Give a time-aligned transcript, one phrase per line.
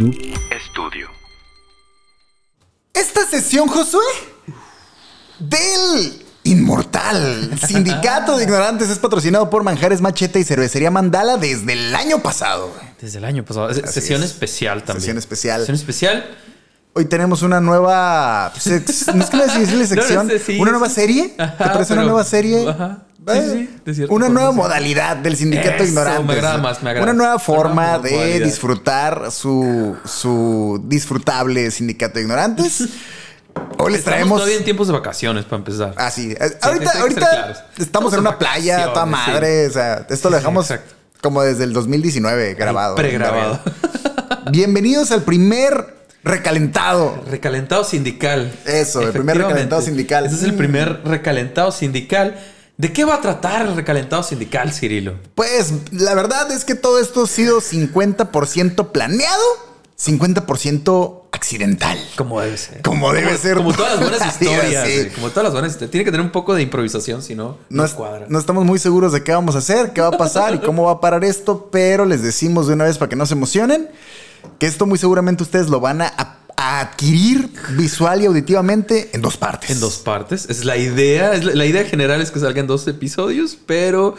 [0.00, 0.14] Noob
[0.50, 1.10] Estudio.
[2.94, 4.00] Esta sesión, Josué,
[5.38, 11.94] del Inmortal Sindicato de Ignorantes es patrocinado por Manjares Machete y Cervecería Mandala desde el
[11.94, 12.72] año pasado.
[12.98, 13.74] Desde el año pasado.
[13.74, 15.00] sesión especial también.
[15.02, 15.60] Sesión especial.
[15.60, 16.38] Sesión especial.
[16.94, 18.54] Hoy tenemos una nueva.
[18.54, 20.30] no es que decirle sección.
[20.60, 21.28] ¿Una nueva serie?
[21.36, 22.66] ¿Te parece una nueva serie?
[22.66, 23.04] Ajá.
[23.26, 26.22] Sí, sí, una nueva modalidad del sindicato ignorante.
[26.24, 27.04] Me agrada más, me agrada.
[27.04, 32.88] Una nueva forma de disfrutar su, su disfrutable sindicato de ignorantes.
[33.78, 34.38] Hoy les traemos.
[34.38, 35.94] todavía en tiempos de vacaciones para empezar.
[35.96, 36.34] Ah, sí.
[36.62, 39.66] ahorita ahorita estamos en una playa, toda madre.
[39.66, 40.72] O sea, esto lo dejamos
[41.20, 42.94] como desde el 2019 grabado.
[42.94, 43.60] Pregrabado.
[44.50, 45.94] Bienvenidos al primer
[46.24, 47.22] recalentado.
[47.28, 48.52] Recalentado sindical.
[48.64, 50.26] Eso, el primer recalentado sindical.
[50.26, 52.38] Ese es el primer recalentado sindical.
[52.80, 55.16] ¿De qué va a tratar el recalentado sindical, Cirilo?
[55.34, 59.44] Pues la verdad es que todo esto ha sido 50% planeado,
[60.02, 61.98] 50% accidental.
[62.16, 62.80] Como debe ser.
[62.80, 63.58] Como debe ser.
[63.58, 65.14] Como todas las buenas historias.
[65.14, 65.90] Como todas las buenas historias.
[65.90, 68.24] Tiene que tener un poco de improvisación, si no, no, cuadra.
[68.30, 70.84] No estamos muy seguros de qué vamos a hacer, qué va a pasar y cómo
[70.84, 73.90] va a parar esto, pero les decimos de una vez para que no se emocionen
[74.58, 79.70] que esto muy seguramente ustedes lo van a adquirir visual y auditivamente en dos partes.
[79.70, 80.46] En dos partes.
[80.50, 81.32] Es la idea.
[81.32, 84.14] Es la, idea general es que salgan dos episodios, pero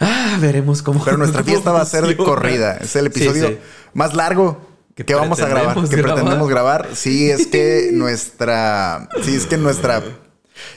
[0.00, 1.04] ah, veremos cómo.
[1.04, 2.78] Pero nuestra fiesta va a ser de corrida.
[2.78, 3.58] Es el episodio
[3.94, 6.88] más largo que, vamos a grabar, que pretendemos grabar.
[6.94, 10.02] Sí, es que nuestra, sí, es que nuestra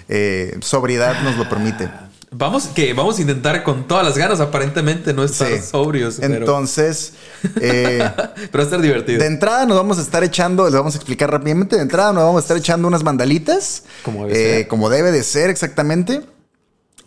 [0.07, 1.89] eh, sobriedad nos lo permite.
[2.33, 6.17] Vamos, que vamos a intentar con todas las ganas, aparentemente, no estar sobrios.
[6.19, 7.11] Entonces,
[7.59, 9.19] eh, pero va a estar divertido.
[9.19, 11.75] De entrada nos vamos a estar echando, les vamos a explicar rápidamente.
[11.75, 13.83] De entrada nos vamos a estar echando unas mandalitas.
[14.03, 16.21] Como debe, eh, Como debe de ser, exactamente.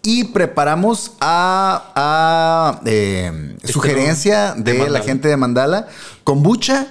[0.02, 5.88] Y preparamos a, a eh, este sugerencia de, la gente de Mandala
[6.24, 6.86] kombucha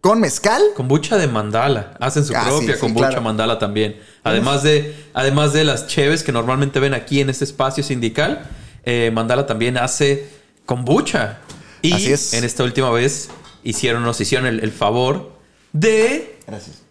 [0.00, 0.62] con mezcal.
[0.74, 1.94] Kombucha de mandala.
[2.00, 4.00] Hacen su ah, propia kombucha mandala también.
[4.22, 8.48] Además de, además de las cheves que normalmente ven aquí en este espacio sindical,
[8.84, 10.28] eh, Mandala también hace
[10.66, 11.38] kombucha.
[11.82, 13.28] Y en esta última vez
[13.62, 15.32] hicieron, nos hicieron el, favor
[15.72, 16.82] de Gracias.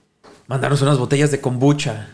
[0.47, 2.09] mandarnos unas botellas de kombucha.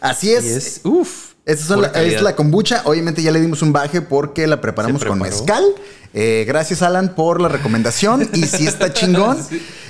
[0.00, 0.44] Así es.
[0.44, 1.25] es uf.
[1.46, 2.82] Esta es la kombucha.
[2.84, 5.64] Obviamente ya le dimos un baje porque la preparamos con mezcal.
[6.12, 8.28] Eh, gracias, Alan, por la recomendación.
[8.34, 9.38] y si está chingón.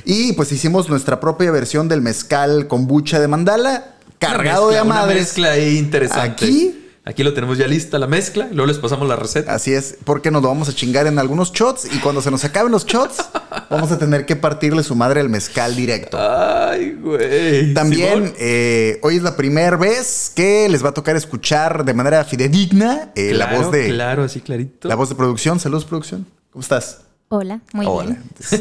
[0.04, 5.14] Y pues hicimos nuestra propia versión del mezcal kombucha de Mandala cargado de amadres.
[5.38, 6.44] Una mezcla interesante.
[6.44, 6.85] Aquí.
[7.08, 8.48] Aquí lo tenemos ya lista la mezcla.
[8.50, 9.54] Luego les pasamos la receta.
[9.54, 12.44] Así es, porque nos lo vamos a chingar en algunos shots y cuando se nos
[12.44, 13.24] acaben los shots,
[13.70, 16.18] vamos a tener que partirle su madre al mezcal directo.
[16.20, 17.72] Ay, güey.
[17.74, 22.24] También eh, hoy es la primera vez que les va a tocar escuchar de manera
[22.24, 23.86] fidedigna eh, la voz de.
[23.86, 24.88] Claro, así clarito.
[24.88, 25.60] La voz de producción.
[25.60, 26.26] Saludos, producción.
[26.50, 27.02] ¿Cómo estás?
[27.28, 28.22] Hola, muy bien.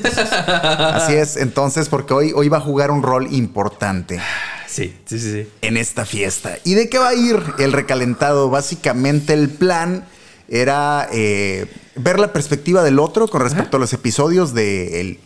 [0.80, 4.20] Así es, entonces, porque hoy, hoy va a jugar un rol importante.
[4.68, 6.58] Sí, sí, sí, En esta fiesta.
[6.64, 8.50] ¿Y de qué va a ir el recalentado?
[8.50, 10.06] Básicamente el plan
[10.48, 15.20] era eh, ver la perspectiva del otro con respecto a los episodios de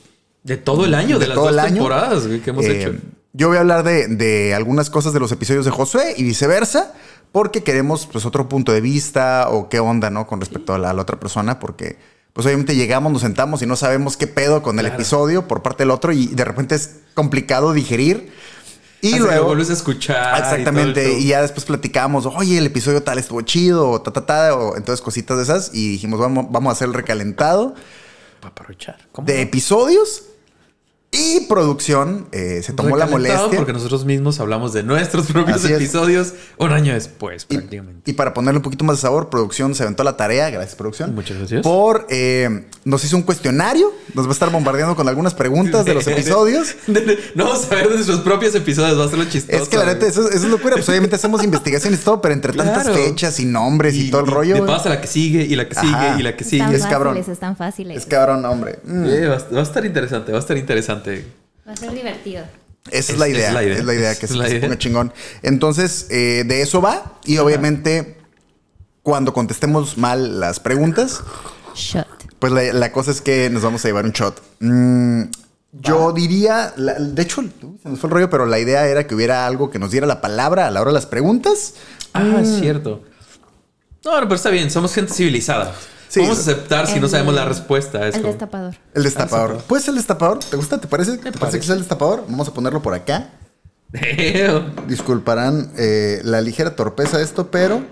[0.43, 2.95] De todo el año, de, las dos temporadas que hemos eh, hecho.
[3.33, 6.93] Yo voy a hablar de, algunas cosas de los episodios de Josué y viceversa,
[7.31, 10.25] porque queremos pues otro punto de vista o qué onda, ¿no?
[10.25, 11.97] Con respecto a la, otra persona, porque
[12.33, 15.83] pues obviamente llegamos, nos sentamos y no sabemos qué pedo con el episodio por parte
[15.83, 18.31] del otro y de repente es complicado digerir
[19.01, 20.39] y luego vuelves a escuchar.
[20.39, 21.19] Exactamente.
[21.19, 24.75] Y, ya después platicamos, oye, el episodio tal estuvo chido, o ta, ta, ta, o
[24.75, 25.71] entonces cositas de esas.
[25.73, 27.75] Y dijimos, vamos, vamos a hacer el recalentado.
[28.39, 28.97] Para aprovechar.
[29.17, 30.23] de episodios
[31.11, 33.57] y producción eh, se tomó la molestia.
[33.57, 38.11] Porque nosotros mismos hablamos de nuestros propios episodios un año después, prácticamente.
[38.11, 41.15] Y, para ponerle un poquito más de sabor, producción se aventó la tarea, gracias producción.
[41.15, 41.63] Muchas gracias.
[41.63, 45.95] Por, eh, nos hizo un cuestionario, nos va a estar bombardeando con algunas preguntas de
[45.95, 46.75] los episodios.
[46.87, 49.63] no vamos a ver de sus propios episodios, va a ser lo chistoso.
[49.63, 50.75] Es que la neta, eso, es locura.
[50.75, 54.27] Pues obviamente hacemos investigaciones y todo, pero entre tantas fechas y nombres y, todo el
[54.27, 54.57] rollo.
[54.57, 56.75] Y pasa la que sigue y la que sigue y la que sigue.
[56.75, 57.17] es cabrón.
[57.17, 57.97] Están fáciles.
[57.97, 58.79] Es cabrón, hombre.
[58.83, 59.05] Mm.
[59.55, 60.98] va a estar interesante, va a estar interesante.
[61.67, 62.43] Va a ser divertido.
[62.91, 65.13] Esa es, la idea, es la idea, que se, ponga chingón.
[65.43, 67.19] Entonces, eh, de eso va.
[67.25, 68.17] Y obviamente,
[69.03, 71.21] cuando contestemos mal las preguntas,
[71.75, 72.07] shot.
[72.39, 74.41] pues la, cosa es que nos vamos a llevar un shot.
[74.59, 75.23] Mm,
[75.73, 77.43] yo diría, de hecho,
[77.83, 80.07] se nos fue el rollo, pero la idea era que hubiera algo que nos diera
[80.07, 81.75] la palabra a la hora de las preguntas.
[82.13, 82.59] Ah, es mm.
[82.59, 83.03] cierto.
[84.03, 85.75] No, pero está bien, somos gente civilizada.
[86.15, 88.07] Vamos a aceptar si no sabemos la respuesta.
[88.07, 88.75] el destapador.
[88.93, 89.57] El destapador.
[89.63, 90.39] ¿Puede ser el destapador?
[90.39, 90.79] ¿Te gusta?
[90.79, 91.17] ¿Te parece?
[91.17, 92.25] ¿Te parece que es el destapador?
[92.27, 93.29] Vamos a ponerlo por acá.
[94.87, 97.83] Disculparán eh, la ligera torpeza de esto, pero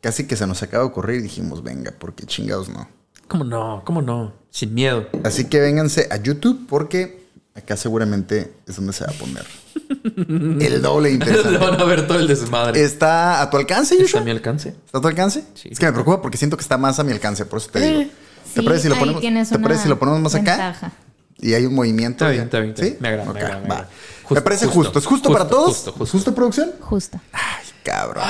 [0.00, 2.88] casi que se nos acaba de ocurrir y dijimos, venga, porque chingados no.
[3.26, 3.82] ¿Cómo no?
[3.84, 4.32] ¿Cómo no?
[4.50, 5.06] Sin miedo.
[5.24, 7.27] Así que vénganse a YouTube porque
[7.58, 9.44] Acá seguramente es donde se va a poner.
[10.62, 11.58] el doble interesante.
[11.58, 12.82] van a ver todo el desmadre.
[12.82, 14.06] ¿Está a tu alcance, Yusha?
[14.06, 14.68] ¿Está a mi alcance?
[14.86, 15.44] ¿Está a tu alcance?
[15.54, 15.68] Sí.
[15.72, 17.80] Es que me preocupa porque siento que está más a mi alcance, por eso te
[17.80, 18.00] digo.
[18.02, 18.10] Eh,
[18.54, 20.92] ¿Te parece si lo ponemos, ¿te parece si lo ponemos más acá?
[21.40, 22.24] Y hay un movimiento.
[22.24, 22.74] Está bien, está bien.
[22.76, 22.96] ¿Sí?
[23.00, 23.88] Me agrada, me agrada.
[24.30, 24.98] Me, parece justo.
[24.98, 25.68] ¿Es justo, para todos?
[25.68, 26.18] Justo, justo.
[26.18, 26.72] ¿Justo producción?
[26.80, 27.20] Justo.
[27.32, 28.24] Ay, cabrón.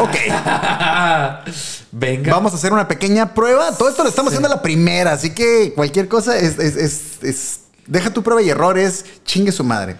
[0.00, 0.16] Ok.
[1.92, 2.32] Venga.
[2.32, 3.76] Vamos a hacer una pequeña prueba.
[3.76, 8.12] Todo esto lo estamos haciendo a la primera, así que cualquier cosa es, es, Deja
[8.12, 9.04] tu prueba y errores.
[9.24, 9.96] Chingue su madre.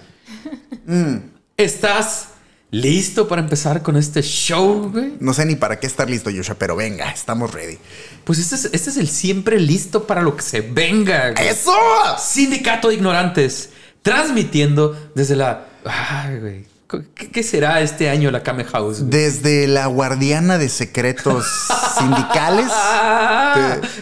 [0.86, 1.16] Mm.
[1.56, 2.28] ¿Estás
[2.70, 5.14] listo para empezar con este show, güey?
[5.20, 7.78] No sé ni para qué estar listo, Yusha, pero venga, estamos ready.
[8.24, 11.30] Pues este es, este es el siempre listo para lo que se venga.
[11.30, 11.76] ¡Eso!
[12.18, 13.70] Sindicato de Ignorantes.
[14.02, 15.66] Transmitiendo desde la.
[15.84, 16.72] Ay, güey.
[17.14, 19.08] ¿Qué, será este año la Kame House?
[19.08, 21.46] Desde la guardiana de secretos
[21.98, 22.66] sindicales.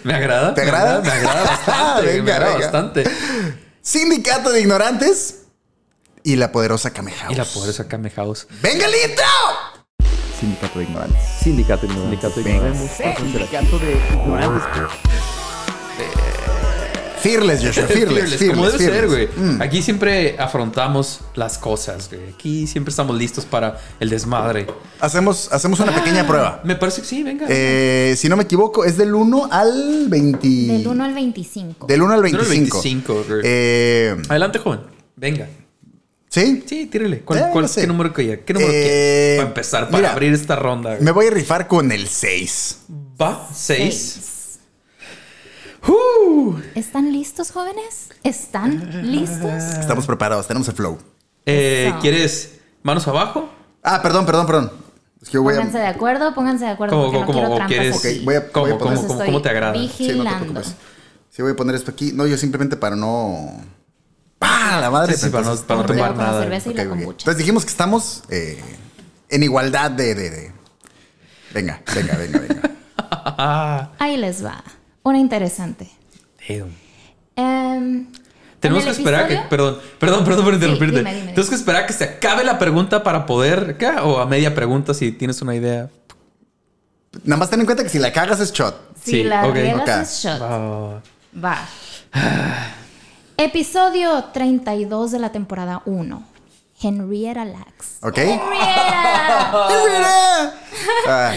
[0.03, 0.55] me agrada.
[0.55, 1.01] ¿Te agrada?
[1.01, 2.23] Me agrada, bastante.
[2.23, 3.05] me agrada bastante.
[3.83, 5.47] Sindicato de Ignorantes
[6.23, 7.33] y la poderosa Kame House.
[7.33, 8.47] Y la poderosa Kame House.
[8.61, 8.95] ¡Venga el
[10.39, 11.23] Sindicato de Ignorantes.
[11.43, 12.11] Sindicato de Ignorantes.
[12.11, 12.91] Sindicato de Ignorantes.
[12.91, 15.30] Sindicato de Ignorantes.
[17.21, 17.87] Fearless, Joshua.
[17.89, 18.35] Fearless.
[18.37, 19.29] fearless como debe ser, güey.
[19.37, 19.63] Mm.
[19.63, 22.31] Aquí siempre afrontamos las cosas, güey.
[22.31, 24.67] Aquí siempre estamos listos para el desmadre.
[25.01, 26.61] Hacemos, hacemos una pequeña prueba.
[26.65, 27.47] Me parece que sí, venga.
[27.49, 30.49] Eh, si no me equivoco, es del 1 al 20.
[30.49, 31.87] Del 1 al 25.
[31.87, 32.83] Del 1 al 25.
[32.83, 34.81] 25 eh, Adelante, joven.
[35.17, 35.49] Venga.
[36.29, 36.63] ¿Sí?
[36.65, 37.21] Sí, tírele.
[37.21, 40.97] ¿Cuál, cuál, ¿Qué número que ¿Qué número eh, Para empezar, para abrir esta ronda.
[41.01, 42.79] Me voy a rifar con el 6.
[43.21, 43.49] ¿Va?
[43.53, 44.40] 6.
[46.75, 48.11] ¿Están listos, jóvenes?
[48.23, 49.51] ¿Están listos?
[49.81, 50.99] Estamos preparados, tenemos el flow.
[51.47, 53.49] Eh, ¿Quieres manos abajo?
[53.83, 54.73] Ah, perdón, perdón, perdón.
[55.33, 56.97] pónganse de acuerdo, pónganse de acuerdo.
[56.97, 57.97] ¿Cómo, porque no quieres?
[57.97, 59.73] Okay, voy a, ¿Cómo, cómo, cómo, te agrada?
[59.73, 60.63] Vigilando.
[60.63, 60.75] Sí,
[61.31, 62.13] sí, voy a poner esto aquí.
[62.13, 63.61] No, yo simplemente para no...
[64.39, 64.81] ¡Pah!
[64.81, 65.17] La madre.
[65.17, 66.45] Sí, para no, para no tomar nada.
[66.45, 68.63] Entonces dijimos que estamos eh,
[69.29, 70.53] en igualdad de, de, de...
[71.53, 73.91] Venga, venga, venga, venga.
[73.99, 74.63] Ahí les va.
[75.03, 75.89] Una interesante.
[77.37, 78.07] Em,
[78.59, 79.37] Tenemos que esperar que.
[79.49, 81.03] Perdón, perdón, perdón por interrumpirte.
[81.03, 83.77] Tenemos que esperar a que se acabe la pregunta para poder.
[83.79, 83.89] ¿qué?
[83.89, 85.89] O a media pregunta si tienes una idea.
[87.25, 88.97] Nada más ten en cuenta que si la cagas es shot.
[89.03, 90.41] Si la cagas es shot.
[91.43, 91.59] Va.
[93.37, 96.23] Episodio 32 de la temporada 1.
[96.83, 97.99] Henrietta Lacks.
[98.03, 98.19] ¿Ok?
[98.19, 99.69] Henrietta.
[99.71, 100.55] Henrietta.
[101.07, 101.35] Ah.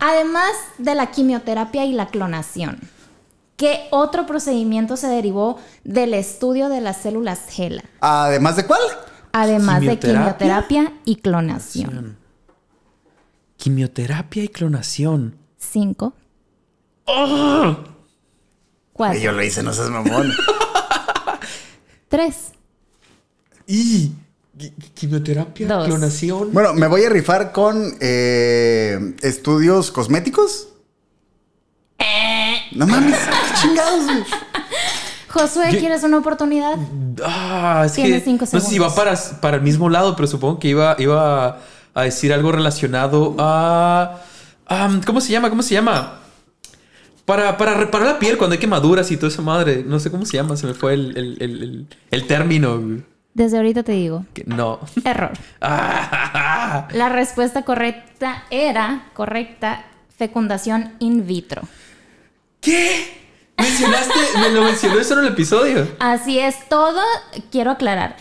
[0.00, 2.80] Además de la quimioterapia y la clonación.
[3.56, 7.84] ¿Qué otro procedimiento se derivó del estudio de las células GELA?
[8.00, 8.80] ¿Además de cuál?
[9.32, 12.18] Además de quimioterapia y clonación.
[13.56, 15.36] Quimioterapia y clonación.
[15.56, 16.12] Cinco.
[17.06, 17.76] ¡Oh!
[18.92, 19.18] Cuatro.
[19.18, 20.32] yo lo hice, no seas mamón.
[22.08, 22.52] Tres.
[23.68, 24.12] Y
[24.94, 26.52] quimioterapia, clonación.
[26.52, 30.68] Bueno, me voy a rifar con eh, estudios cosméticos.
[32.72, 33.18] No mames,
[33.60, 34.04] chingados,
[35.28, 36.76] Josué, ¿quieres una oportunidad?
[37.22, 38.64] Ah, es Tienes que cinco segundos.
[38.64, 41.60] no sé si va para, para el mismo lado, pero supongo que iba, iba
[41.94, 44.20] a decir algo relacionado a,
[45.06, 45.48] ¿Cómo se llama?
[45.48, 46.20] ¿Cómo se llama?
[47.24, 49.84] Para, para reparar la piel cuando hay quemaduras y toda esa madre.
[49.86, 53.02] No sé cómo se llama, se me fue el, el, término.
[53.36, 54.24] Desde ahorita te digo.
[54.46, 54.80] no.
[55.04, 55.32] Error.
[55.60, 59.84] La respuesta correcta era, correcta,
[60.16, 61.60] fecundación in vitro.
[62.62, 63.52] ¿Qué?
[63.58, 64.14] ¿Mencionaste?
[64.40, 65.86] ¿Me lo mencionó eso en el episodio?
[65.98, 67.02] Así es, todo,
[67.52, 68.16] quiero aclarar.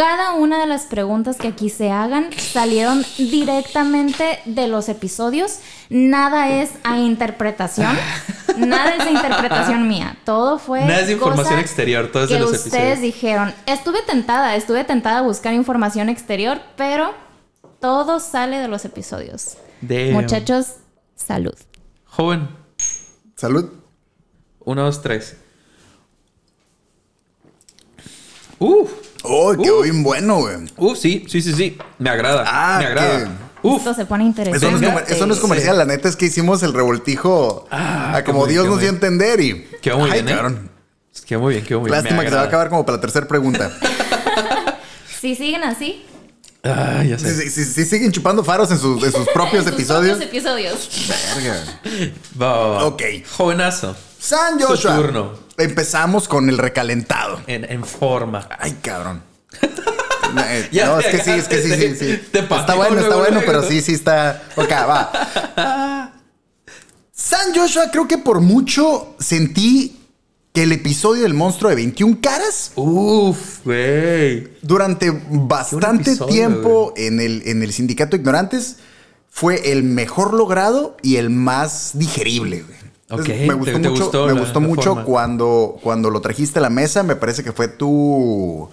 [0.00, 5.58] Cada una de las preguntas que aquí se hagan salieron directamente de los episodios.
[5.90, 7.94] Nada es a interpretación.
[8.56, 10.16] Nada es de interpretación mía.
[10.24, 10.80] Todo fue.
[10.86, 12.10] Nada es de información exterior.
[12.10, 12.72] Todo es de los episodios.
[12.72, 13.52] Ustedes dijeron.
[13.66, 17.12] Estuve tentada, estuve tentada a buscar información exterior, pero
[17.78, 19.58] todo sale de los episodios.
[19.82, 20.76] Muchachos,
[21.14, 21.58] salud.
[22.06, 22.48] Joven.
[23.36, 23.70] Salud.
[24.60, 25.36] Uno, dos, tres.
[28.58, 29.09] Uf.
[29.22, 30.56] Oh, quedó bien bueno, güey.
[30.76, 31.78] Uf, sí, sí, sí, sí.
[31.98, 32.44] Me agrada.
[32.46, 33.38] Ah, me agrada.
[33.62, 33.78] Uf.
[33.78, 34.66] Esto se pone interesante.
[35.14, 35.76] Eso no, es, comercial.
[35.76, 39.40] La neta es que hicimos el revoltijo ah, a como Dios nos dio a entender
[39.40, 39.64] y.
[39.82, 40.28] Quedó muy bien.
[40.28, 40.34] ¿eh?
[41.26, 42.02] Quedó muy bien, quedó muy bien.
[42.02, 43.70] Lástima que se va a acabar como para la tercera pregunta.
[45.20, 46.04] si siguen así.
[46.62, 47.50] Ah, ya sé.
[47.50, 50.18] Si, siguen chupando faros en sus, en sus propios en sus episodios.
[50.18, 51.08] Propios episodios.
[51.08, 51.80] Verga.
[52.40, 52.84] Va, va, va.
[52.86, 53.02] Ok.
[53.36, 53.96] Jovenazo.
[54.18, 54.96] San Joshua.
[54.96, 55.32] turno.
[55.60, 57.40] Empezamos con el recalentado.
[57.46, 58.48] En, forma.
[58.58, 59.22] Ay, cabrón.
[60.34, 60.40] no,
[61.00, 62.20] es que sí, es que sí, sí, sí.
[62.32, 64.42] está bueno, está bueno, pero sí, sí está.
[64.56, 66.12] Ok, va.
[67.12, 70.00] San Joshua, creo que por mucho sentí
[70.52, 72.72] que el episodio del monstruo de 21 caras.
[72.74, 74.48] Uf, güey.
[74.62, 78.78] Durante bastante tiempo en el, en el sindicato Ignorantes
[79.28, 82.89] fue el mejor logrado y el más digerible, güey.
[83.10, 87.02] Me gustó mucho, me gustó mucho cuando, cuando lo trajiste a la mesa.
[87.02, 88.68] Me parece que fue tu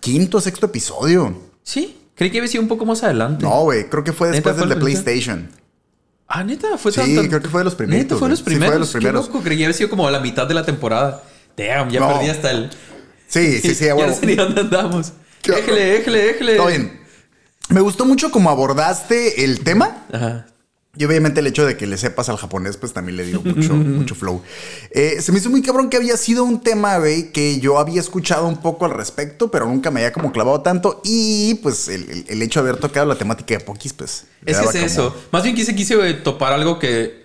[0.00, 1.36] quinto, sexto episodio.
[1.62, 3.44] Sí, creí que había sido un poco más adelante.
[3.44, 5.48] No, güey, creo que fue después del de PlayStation.
[6.26, 8.04] Ah, neta, fue Sí, creo que fue de los primeros.
[8.04, 8.64] Neta, fue de los primeros.
[8.64, 9.26] Sí, fue de los primeros.
[9.26, 11.22] Qué loco, creí que había sido como a la mitad de la temporada.
[11.56, 12.70] Damn, ya perdí hasta el.
[13.28, 15.12] Sí, sí, sí, ya no sé ni dónde andamos.
[15.44, 16.56] Éjele, éjele, éjele.
[16.56, 17.00] Todo bien.
[17.68, 20.04] Me gustó mucho cómo abordaste el tema.
[20.12, 20.46] Ajá.
[20.94, 23.74] Y obviamente el hecho de que le sepas al japonés, pues también le dio mucho,
[23.74, 24.42] mucho flow.
[24.90, 27.98] Eh, se me hizo muy cabrón que había sido un tema, güey, que yo había
[27.98, 31.00] escuchado un poco al respecto, pero nunca me había como clavado tanto.
[31.02, 34.26] Y pues el, hecho de haber tocado la temática de Pokis, pues.
[34.44, 35.16] Es que es eso.
[35.30, 37.22] Más bien quise, quise topar algo que.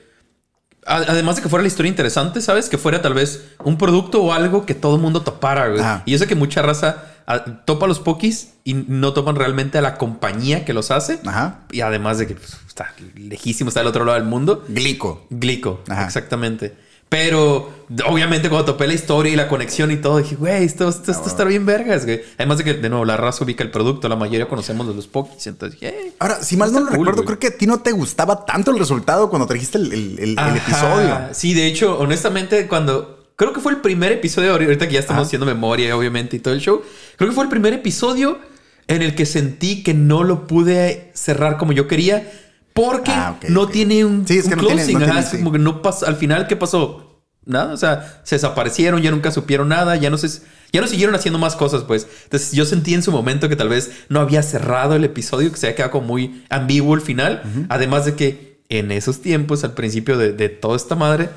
[0.85, 2.69] Además de que fuera la historia interesante, ¿sabes?
[2.69, 5.83] Que fuera tal vez un producto o algo que todo el mundo topara, güey.
[6.05, 7.16] Y yo sé que mucha raza
[7.65, 11.19] topa los pokis y no topan realmente a la compañía que los hace.
[11.25, 11.61] Ajá.
[11.71, 14.63] Y además de que pues, está lejísimo, está del otro lado del mundo.
[14.69, 15.27] Glico.
[15.29, 16.87] Glico, exactamente.
[17.09, 17.69] Pero
[18.05, 21.23] obviamente cuando topé la historia y la conexión y todo, dije, güey, esto, esto, ah,
[21.25, 22.21] está bien vergas, güey.
[22.37, 25.07] Además de que, de nuevo, la raza ubica el producto, la mayoría conocemos de los
[25.07, 27.93] pokis, entonces, hey, Ahora, si mal no lo recuerdo, creo que a ti no te
[27.93, 31.29] gustaba tanto el resultado cuando trajiste el, el, episodio.
[31.31, 35.27] Sí, de hecho, honestamente, cuando creo que fue el primer episodio, ahorita que ya estamos
[35.27, 36.81] haciendo memoria, obviamente, y todo el show.
[37.15, 38.39] Creo que fue el primer episodio
[38.87, 42.29] en el que sentí que no lo pude cerrar como yo quería.
[42.73, 44.99] Porque ah, no tiene un, sí, es que closing.
[44.99, 46.05] No tiene, como que no pasó.
[46.07, 47.23] Al final, ¿qué pasó?
[47.45, 47.73] Nada.
[47.73, 50.41] O sea, se desaparecieron, ya nunca supieron nada, ya no se,
[50.71, 52.07] ya no siguieron haciendo más cosas, pues.
[52.25, 55.57] Entonces, yo sentí en su momento que tal vez no había cerrado el episodio, que
[55.57, 57.43] se había quedado como muy ambiguo el final.
[57.69, 61.29] Además de que en esos tiempos, al principio de, de toda esta madre,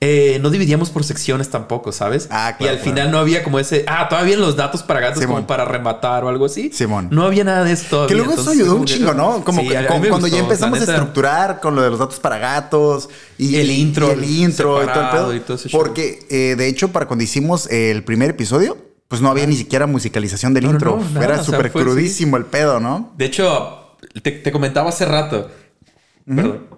[0.00, 2.28] eh, no dividíamos por secciones tampoco, ¿sabes?
[2.30, 5.24] Ah, claro, y al final no había como ese, ah, todavía los datos para gatos
[5.24, 6.70] como para rematar o algo así.
[6.70, 7.08] Simón.
[7.10, 8.06] No había nada de esto.
[8.06, 9.42] Que luego eso ayudó un chingo, ¿no?
[9.42, 9.62] Como,
[10.08, 14.12] cuando ya empezamos a estructurar con lo de los datos para gatos y el intro.
[14.12, 15.56] el intro y todo el pedo.
[15.72, 18.76] Porque, eh, de hecho, para cuando hicimos el primer episodio,
[19.08, 21.00] pues no había ni siquiera musicalización del intro.
[21.18, 23.14] Era súper crudísimo el pedo, ¿no?
[23.16, 25.50] De hecho, te, comentaba hace rato.
[26.26, 26.76] Perdón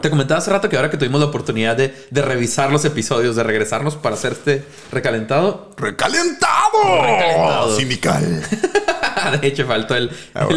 [0.00, 1.92] te comentaba hace rato que ahora que tuvimos la oportunidad de,
[2.22, 5.72] revisar los episodios, de regresarnos para hacer este recalentado.
[5.76, 7.02] ¡Recalentado!
[7.02, 7.76] ¡Recalentado!
[7.76, 8.42] Sindical.
[9.40, 9.96] de hecho, faltó
[10.34, 10.48] ah,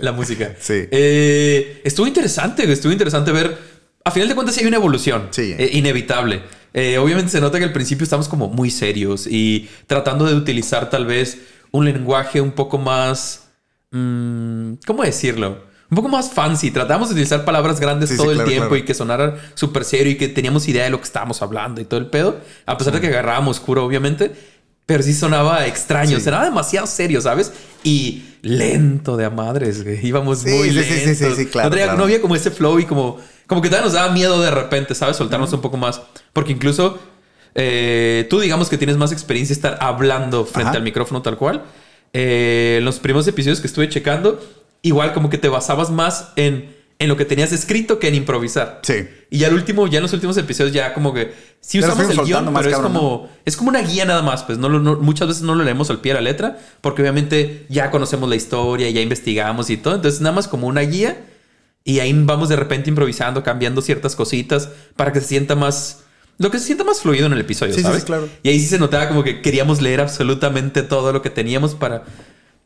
[0.00, 0.56] la música.
[0.58, 0.88] Sí.
[0.90, 3.58] Eh, estuvo interesante, estuvo interesante ver.
[4.02, 5.28] A final de cuentas, sí hay una evolución.
[5.30, 5.54] Sí.
[5.58, 6.42] Eh, inevitable.
[6.72, 10.88] Eh, obviamente se nota que al principio estamos como muy serios y tratando de utilizar
[10.88, 11.38] tal vez
[11.70, 13.48] un lenguaje un poco más.
[13.90, 15.69] Mm, ¿Cómo decirlo?
[15.90, 16.70] Un poco más fancy.
[16.70, 20.28] Tratamos de utilizar palabras grandes todo el tiempo y que sonara súper serio y que
[20.28, 22.40] teníamos idea de lo que estábamos hablando y todo el pedo.
[22.64, 24.32] A pesar de que agarrábamos curo, obviamente.
[24.86, 27.52] Pero sí sonaba extraño, sonaba demasiado serio, ¿sabes?
[27.84, 30.04] Y lento de a madres, güey.
[30.04, 31.16] Íbamos muy lentos.
[31.16, 34.12] Sí, sí, claro, no, había, como ese flow y como, como que todavía nos daba
[34.12, 35.16] miedo de repente, ¿sabes?
[35.16, 36.00] Soltarnos un poco más.
[36.32, 36.98] Porque incluso
[37.54, 41.64] eh, tú digamos que tienes más experiencia estar hablando frente al micrófono tal cual.
[42.12, 44.40] Eh, en los primeros episodios que estuve checando,
[44.82, 48.80] igual como que te basabas más en, en lo que tenías escrito que en improvisar.
[48.82, 49.08] Sí.
[49.30, 52.24] Y ya el último, ya en los últimos episodios ya como que sí usamos el
[52.24, 55.54] guion, pero es como es como una guía nada más, pues no, muchas veces no
[55.54, 59.70] lo leemos al pie de la letra, porque obviamente ya conocemos la historia, ya investigamos
[59.70, 61.24] y todo, entonces nada más como una guía
[61.84, 66.04] y ahí vamos de repente improvisando, cambiando ciertas cositas para que se sienta más
[66.38, 68.00] lo que se sienta más fluido en el episodio, sí, ¿sabes?
[68.00, 68.26] Sí, claro.
[68.42, 72.04] Y ahí sí se notaba como que queríamos leer absolutamente todo lo que teníamos para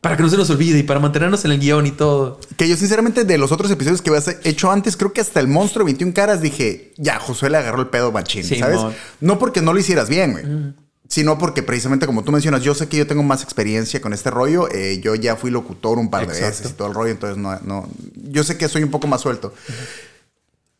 [0.05, 2.39] para que no se nos olvide y para mantenernos en el guion y todo.
[2.57, 5.47] Que yo, sinceramente, de los otros episodios que habías hecho antes, creo que hasta el
[5.47, 8.79] monstruo 21 caras dije, ya, Josué le agarró el pedo machín, ¿sabes?
[9.19, 10.45] No porque no lo hicieras bien, güey.
[11.07, 14.29] Sino porque precisamente como tú mencionas, yo sé que yo tengo más experiencia con este
[14.29, 14.67] rollo.
[14.71, 17.59] Eh, yo ya fui locutor un par de veces y todo el rollo, entonces no,
[17.61, 17.89] no.
[18.13, 19.55] Yo sé que soy un poco más suelto.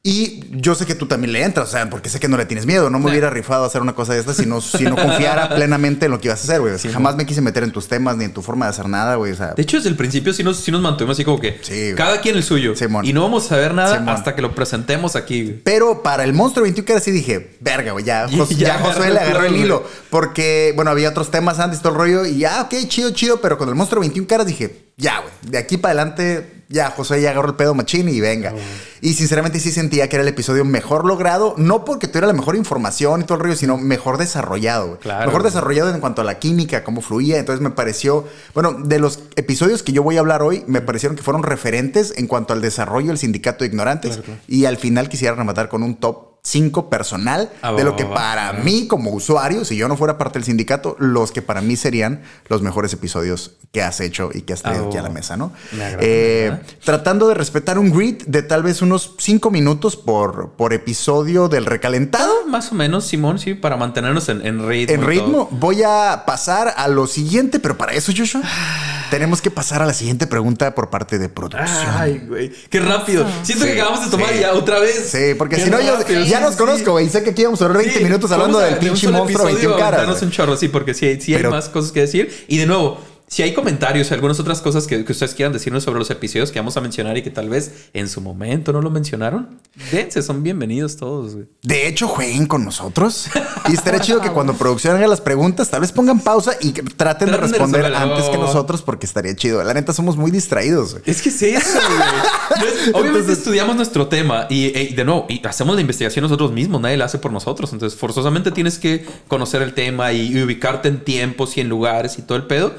[0.07, 2.45] Y yo sé que tú también le entras, o sea, porque sé que no le
[2.45, 2.91] tienes miedo.
[2.91, 5.49] No me hubiera rifado a hacer una cosa de esta si no, si no confiara
[5.55, 6.77] plenamente en lo que ibas a hacer, güey.
[6.93, 9.33] jamás me quise meter en tus temas ni en tu forma de hacer nada, güey.
[9.33, 11.59] de hecho, desde el principio sí nos, sí nos mantuvimos así como que
[11.97, 12.75] cada quien el suyo.
[13.01, 15.59] y no vamos a ver nada hasta que lo presentemos aquí.
[15.63, 19.19] Pero para el monstruo 21 que era así dije, verga, güey, ya, ya, Josué le
[19.19, 19.87] agarró el hilo.
[20.11, 22.25] Porque, bueno, había otros temas antes, todo el rollo.
[22.27, 23.41] Y ya, ok, chido, chido.
[23.41, 27.21] Pero con el monstruo 21 caras dije, ya, güey, de aquí para adelante ya José
[27.21, 28.53] ya agarró el pedo machín y venga.
[29.01, 32.55] Y sinceramente sí sentía que era el episodio mejor logrado, no porque tuviera la mejor
[32.55, 34.97] información y todo el rollo, sino mejor desarrollado.
[35.25, 37.37] mejor desarrollado en cuanto a la química, cómo fluía.
[37.37, 41.15] Entonces me pareció, bueno, de los episodios que yo voy a hablar hoy, me parecieron
[41.15, 44.19] que fueron referentes en cuanto al desarrollo del sindicato de ignorantes.
[44.47, 48.53] Y al final quisiera rematar con un top 5 personal ah, de lo que para
[48.53, 52.21] mí como usuario, si yo no fuera parte del sindicato, los que para mí serían
[52.49, 55.11] los mejores episodios que has hecho y que has traído aquí a la oh.
[55.11, 55.51] mesa, ¿no?
[55.73, 61.49] Eh, tratando de respetar un grid de tal vez unos 5 minutos por, por episodio
[61.49, 62.31] del recalentado.
[62.43, 64.95] Ah, más o menos, Simón, sí, para mantenernos en, ritmo.
[64.95, 65.47] En ritmo.
[65.51, 68.43] Voy a pasar a lo siguiente, pero para eso, Joshua,
[69.09, 71.89] tenemos que pasar a la siguiente pregunta por parte de producción.
[71.97, 73.25] Ay, güey, qué rápido.
[73.43, 75.09] Siento que acabamos de tomar ya otra vez.
[75.09, 77.09] Sí, porque si no, yo ya nos conozco, güey.
[77.09, 80.21] Sé que aquí íbamos a 20 minutos hablando del pinche monstruo 21 caras.
[80.21, 82.45] un chorro, sí, porque sí, sí hay más cosas que decir.
[82.47, 85.97] Y de nuevo, si hay comentarios y algunas otras cosas que, ustedes quieran decirnos sobre
[85.97, 88.91] los episodios que vamos a mencionar y que tal vez en su momento no lo
[88.91, 89.59] mencionaron,
[89.91, 91.35] dense, son bienvenidos todos.
[91.63, 93.27] De hecho, jueguen con nosotros.
[93.67, 97.31] Y estaría chido que cuando producción haga las preguntas, tal vez pongan pausa y traten,
[97.31, 99.63] de responder antes que nosotros, porque estaría chido.
[99.63, 100.97] La neta, somos muy distraídos.
[101.03, 102.93] Es que es eso, güey.
[102.93, 106.97] Obviamente estudiamos nuestro tema y, e, de nuevo, y hacemos la investigación nosotros mismos, nadie
[106.97, 107.73] la hace por nosotros.
[107.73, 112.21] Entonces, forzosamente tienes que conocer el tema y ubicarte en tiempos y en lugares y
[112.21, 112.73] todo el pedo.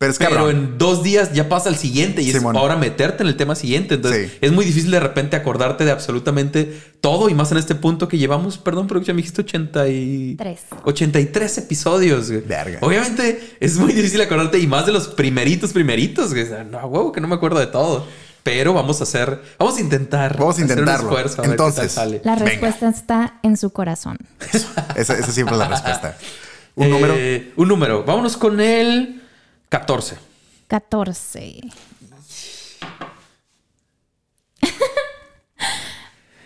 [0.00, 3.28] Pero, es Pero en dos días ya pasa el siguiente y es ahora meterte en
[3.28, 3.96] el tema siguiente.
[3.96, 8.08] Entonces es muy difícil de repente acordarte de absolutamente todo y más en este punto
[8.08, 10.60] que llevamos, perdón, producción, me dijiste 83.
[10.84, 12.30] 83 episodios.
[12.46, 12.78] Verga.
[12.80, 16.32] Obviamente es muy difícil acordarte y más de los primeritos, primeritos.
[16.70, 18.06] No, huevo, que no me acuerdo de todo.
[18.42, 20.38] Pero vamos a hacer, vamos a intentar.
[20.38, 21.14] Vamos a intentarlo.
[21.44, 24.16] Entonces, la respuesta está en su corazón.
[24.54, 26.16] esa, esa, siempre es la respuesta.
[26.74, 27.14] Un número.
[27.18, 28.04] Eh, un número.
[28.04, 29.20] Vámonos con el
[29.70, 30.18] 14.
[30.66, 31.60] 14.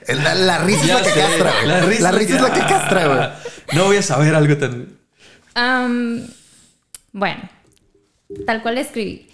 [0.07, 3.29] La, la, risa es la que castra, La, risa, es la que castra, güey.
[3.73, 4.99] No voy a saber algo tan.
[7.13, 7.49] bueno,
[8.45, 9.31] tal cual escribí.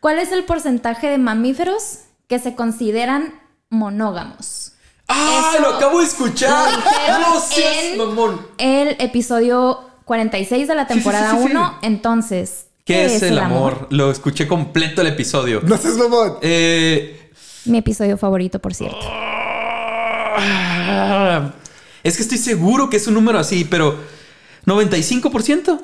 [0.00, 3.40] ¿Cuál es el porcentaje de mamíferos que se consideran
[3.70, 4.72] monógamos?
[5.06, 5.54] ¡Ah!
[5.60, 6.72] lo acabo de escuchar.
[7.20, 8.44] no sé, mamón.
[8.58, 11.78] El episodio 46 de la temporada 1.
[11.82, 13.86] Entonces, ¿Qué, es, el amor?
[13.90, 15.62] Lo escuché completo el episodio.
[15.64, 16.36] No seas mamón.
[16.42, 17.30] Eh,
[17.64, 18.98] Mi episodio favorito, por cierto.
[20.36, 21.54] Ah,
[22.02, 23.96] es que estoy seguro que es un número así, pero
[24.66, 25.80] 95%.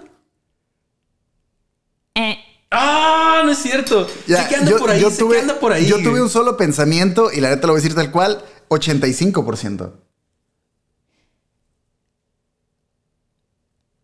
[2.16, 2.38] Eh.
[2.70, 4.06] Ah, no es cierto.
[4.26, 5.00] Ya, ¿Qué anda por ahí?
[5.00, 5.86] Yo tuve, anda por ahí.
[5.86, 9.92] Yo tuve un solo pensamiento y la neta lo voy a decir tal cual, 85%.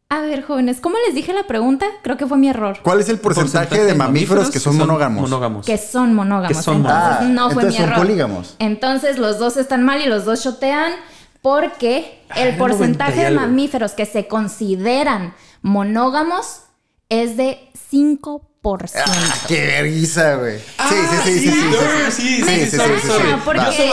[0.08, 1.86] A ver, jóvenes, ¿cómo les dije la pregunta?
[2.02, 2.78] Creo que fue mi error.
[2.82, 5.66] ¿Cuál es el porcentaje, de, mamíferos que son, monógamos?
[5.66, 6.64] Que son monógamos.
[6.64, 7.98] son entonces no fue mi error.
[7.98, 8.54] polígamos.
[8.60, 10.92] Entonces los dos están mal y los dos chotean
[11.42, 16.60] porque el porcentaje de mamíferos que se consideran monógamos
[17.08, 18.42] es de 5%.
[18.74, 20.58] Ah, ¡Qué vergüenza, güey!
[20.58, 21.50] sí, sí, sí, sí,
[22.10, 22.76] sí, sí, sí,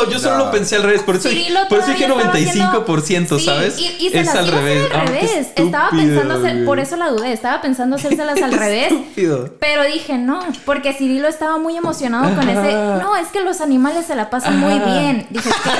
[0.09, 1.29] Yo solo, lo pensé al revés, por eso,
[1.69, 3.75] por eso dije 95%, ¿sabes?
[3.77, 4.91] es al revés.
[4.91, 5.47] Al revés.
[5.55, 8.93] estaba pensando hacer, por eso la dudé, estaba pensando hacérselas al revés.
[9.59, 12.73] Pero dije, no, porque Cirilo estaba muy emocionado con ese.
[12.73, 15.27] No, es que los animales se la pasan muy bien.
[15.29, 15.79] Dije, claro,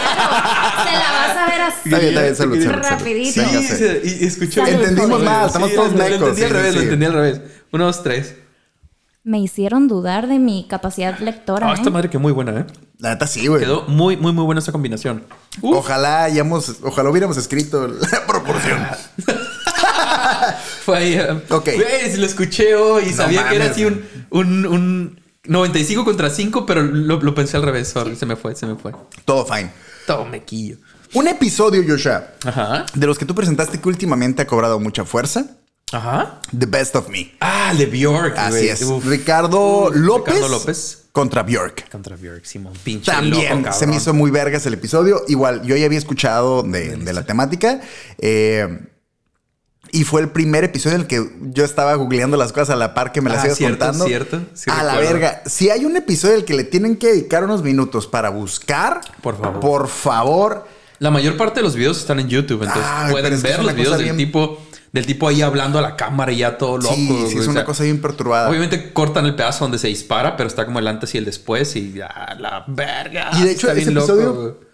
[0.83, 1.89] se la vas a ver así.
[1.89, 3.41] Está bien, está bien, Rapidito.
[3.41, 4.61] Sí, y escuché.
[4.61, 6.19] Entendimos mal, estamos todos mecos.
[6.19, 7.41] Lo entendí al revés, lo entendí al revés.
[7.71, 8.42] Uno, dos, tres
[9.23, 11.71] me hicieron dudar de mi capacidad lectora.
[11.71, 11.91] Ah, esta ¿eh?
[11.91, 12.65] madre que muy buena, ¿eh?
[12.99, 13.61] La neta sí, güey.
[13.61, 15.23] Quedó muy, muy, muy buena esa combinación.
[15.61, 18.85] Ojalá hayamos, ojalá hubiéramos escrito la proporción.
[20.83, 21.13] Fue ahí.
[21.13, 21.69] Eh, ok.
[21.75, 26.65] Güey, lo escuché hoy y sabía que era así un, un, un 95 contra 5,
[26.65, 27.93] pero lo, pensé al revés.
[28.17, 28.91] Se me fue, se me fue.
[29.25, 29.71] Todo fine.
[30.05, 30.77] Todo mequillo.
[31.13, 32.85] Un episodio, Joshua, Ajá.
[32.93, 35.45] de los que tú presentaste que últimamente ha cobrado mucha fuerza
[35.93, 36.39] Ajá.
[36.57, 37.31] The Best of Me.
[37.39, 38.37] Ah, de Bjork.
[38.37, 38.85] Así es.
[39.05, 40.35] Ricardo López.
[40.35, 41.03] Ricardo López.
[41.11, 41.89] Contra Bjork.
[41.91, 42.73] Contra Bjork, Simón.
[42.83, 45.23] Pinche También se me hizo muy vergas el episodio.
[45.27, 47.81] Igual, yo ya había escuchado de, la temática.
[48.17, 48.87] Eh,
[49.91, 52.95] y fue el primer episodio en el que yo estaba googleando las cosas a la
[52.95, 54.05] par que me las ah, ibas cierto, contando.
[54.05, 55.43] Cierto, A la verga.
[55.45, 59.37] Si hay un episodio el que le tienen que dedicar unos minutos para buscar, por
[59.39, 59.59] favor.
[59.59, 60.67] Por favor.
[60.97, 64.17] La mayor parte de los videos están en YouTube, entonces pueden ver los videos del
[64.17, 64.59] tipo
[64.93, 66.95] del tipo ahí hablando a la cámara y ya todo loco.
[66.95, 68.47] Sí, sí es una cosa bien perturbada.
[68.49, 71.75] Obviamente cortan el pedazo donde se dispara, pero está como el antes y el después
[71.75, 73.31] y ya la verga.
[73.33, 74.72] Y de hecho, ese episodio pasa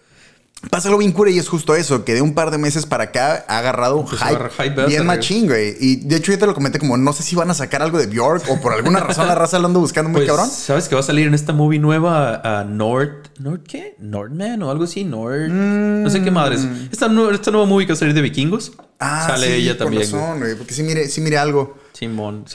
[0.84, 3.44] algo bien cura y es justo eso, que de un par de meses para acá
[3.48, 5.76] ha agarrado un hype, bien machín, güey.
[5.80, 7.98] Y de hecho, yo te lo comenté como, no sé si van a sacar algo
[7.98, 10.48] de Bjork o por alguna razón la raza lo ando buscando muy pues, cabrón.
[10.50, 13.30] ¿Sabes que va a salir en esta movie nueva a Nord...
[13.38, 13.96] ¿Nord qué?
[13.98, 15.04] ¿Nordman o algo así?
[15.04, 15.48] Nord...
[15.48, 16.66] No sé qué madres.
[16.92, 18.72] Esta, esta nueva movie que va a salir de vikingos.
[18.98, 20.02] Ah, Sale ella también.
[20.02, 21.78] Razón, güey, porque sí mire, sí mire algo.
[22.00, 22.46] Simón.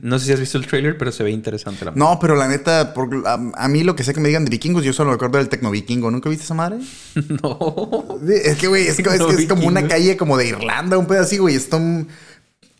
[0.00, 2.48] no sé si has visto el trailer, pero se ve interesante la No, pero la
[2.48, 2.94] neta,
[3.26, 5.50] a, mí lo que sé que me digan de vikingos, yo solo me acuerdo del
[5.50, 6.10] tecno vikingo.
[6.10, 6.78] ¿Nunca viste esa madre?
[7.42, 8.18] no.
[8.26, 11.54] Es que, güey, es, es, como una calle como de Irlanda, un pedazo así, güey.
[11.54, 12.08] Está un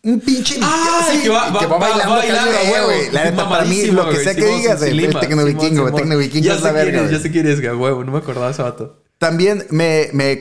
[0.02, 2.52] un pinche ah, así, que va, que va, bailando, bailando
[2.86, 3.10] güey.
[3.10, 6.16] La neta, para mí, lo que sea que digas, el, el Tecno Vikingo, el Tecno
[6.16, 7.10] Vikingo es la verga.
[7.10, 9.02] Ya sé quién es, güey, no me acordaba ese vato.
[9.18, 10.38] También me, me,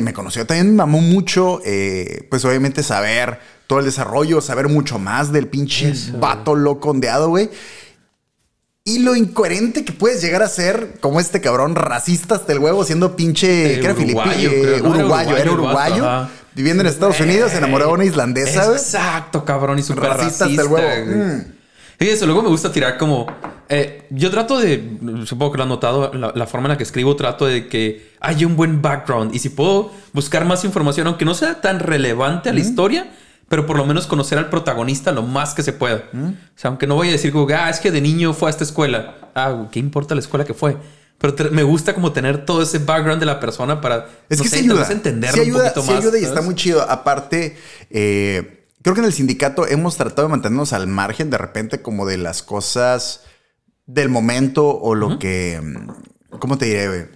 [0.00, 4.98] me, conoció, también me mamó mucho, eh, pues obviamente saber todo el desarrollo, saber mucho
[4.98, 7.50] más del pinche vato loco ondeado, güey.
[8.84, 12.84] Y lo incoherente que puedes llegar a ser, como este cabrón racista hasta el huevo,
[12.84, 13.74] siendo pinche.
[13.74, 16.28] Eh, era uruguayo, eh, uruguayo, era uruguayo.
[16.54, 18.70] viviendo en Estados Unidos, enamorado de una islandesa.
[18.70, 20.44] Exacto, cabrón, y súper racista.
[20.44, 21.16] hasta el huevo.
[21.16, 21.56] Mm.
[21.98, 23.26] Y eso, luego me gusta tirar como.
[23.68, 24.98] Eh, yo trato de.
[25.24, 28.46] Supongo que lo han notado, la, forma en la que escribo, trato de que haya
[28.46, 29.34] un buen background.
[29.34, 33.10] Y si puedo buscar más información, aunque no sea tan relevante a la historia
[33.48, 36.04] pero por lo menos conocer al protagonista lo más que se pueda.
[36.12, 36.28] Mm.
[36.28, 38.50] O sea, aunque no voy a decir como, ah, es que de niño fue a
[38.50, 39.16] esta escuela.
[39.34, 40.76] Ah, ¿qué importa la escuela que fue?
[41.18, 44.58] Pero me gusta como tener todo ese background de la persona para es que se
[44.58, 44.86] ayuda.
[44.90, 45.96] entender un poquito más.
[45.96, 46.82] ayuda y está muy chido.
[46.82, 47.56] Aparte,
[47.90, 52.04] eh, creo que en el sindicato hemos tratado de mantenernos al margen de repente como
[52.04, 53.22] de las cosas
[53.86, 55.60] del momento o lo que...
[56.38, 57.08] ¿Cómo te diré,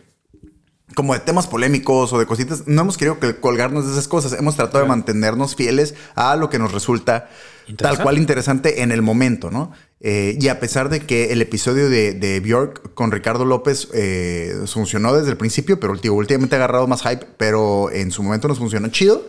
[0.94, 4.32] como de temas polémicos o de cositas, no hemos querido colgarnos de esas cosas.
[4.32, 7.28] Hemos tratado de mantenernos fieles a lo que nos resulta
[7.76, 9.72] tal cual interesante en el momento, ¿no?
[10.00, 14.54] Eh, y a pesar de que el episodio de, de Bjork con Ricardo López eh,
[14.66, 18.58] funcionó desde el principio, pero últimamente ha agarrado más hype, pero en su momento nos
[18.58, 19.26] funcionó chido.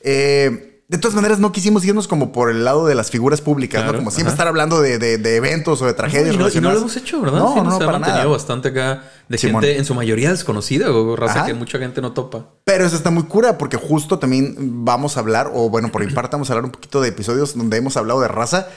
[0.00, 3.82] Eh, de todas maneras, no quisimos irnos como por el lado de las figuras públicas,
[3.82, 3.96] ¿no?
[3.96, 6.34] Como siempre estar hablando de, de, eventos o de tragedias.
[6.34, 7.38] y, no, lo hemos hecho, ¿verdad?
[7.38, 11.46] No, no, nos ha mantenido bastante acá de gente en su mayoría desconocida o raza
[11.46, 12.44] que mucha gente no topa.
[12.64, 16.12] Pero eso está muy cura porque justo también vamos a hablar, o bueno, por mi
[16.14, 18.68] parte vamos a hablar un poquito de episodios donde hemos hablado de raza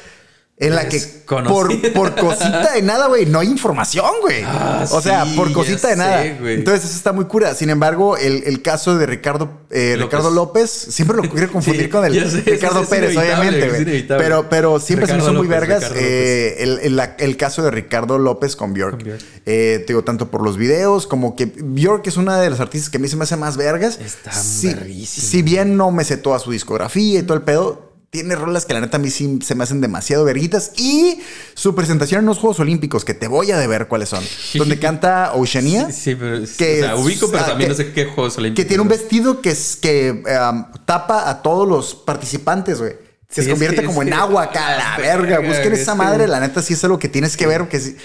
[0.58, 4.42] en la que por, por, cosita de nada, güey, no hay información, güey.
[4.46, 6.26] Ah, o sea, por cosita de nada.
[6.26, 7.54] Entonces, eso está muy cura.
[7.56, 10.06] Sin embargo, el, caso de Ricardo, eh, López.
[10.06, 14.08] Ricardo López, siempre lo quiero confundir con el Ricardo Pérez, obviamente, güey.
[14.08, 18.56] Pero, pero siempre se me son muy vergas eh, el, el, caso de Ricardo López
[18.56, 19.06] con Bjork.
[19.46, 22.90] Eh, te digo, tanto por los videos como que Bjork es una de las artistas
[22.90, 24.00] que a mí se me hace más vergas.
[24.00, 28.34] Está si, si bien no me sé toda su discografía y todo el pedo, tiene
[28.34, 30.72] rolas que la neta a mí sí se me hacen demasiado verguitas.
[30.78, 31.20] Y
[31.54, 34.24] su presentación en los Juegos Olímpicos, que te voy a deber cuáles son.
[34.54, 35.92] Donde canta Oceanía.
[35.92, 38.64] Sí, pero que, o sea, ubico, pero también no sé qué Juegos Olímpicos.
[38.64, 42.94] Que tiene un vestido que, es, que um, tapa a todos los participantes, güey.
[43.28, 45.40] Se convierte como en agua acá, la verga.
[45.40, 47.68] Busquen esa madre, la neta sí es algo que tienes que ver.
[47.68, 47.98] Que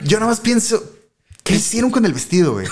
[0.00, 0.82] Yo nada más pienso,
[1.42, 2.66] ¿Qué hicieron con el vestido, güey?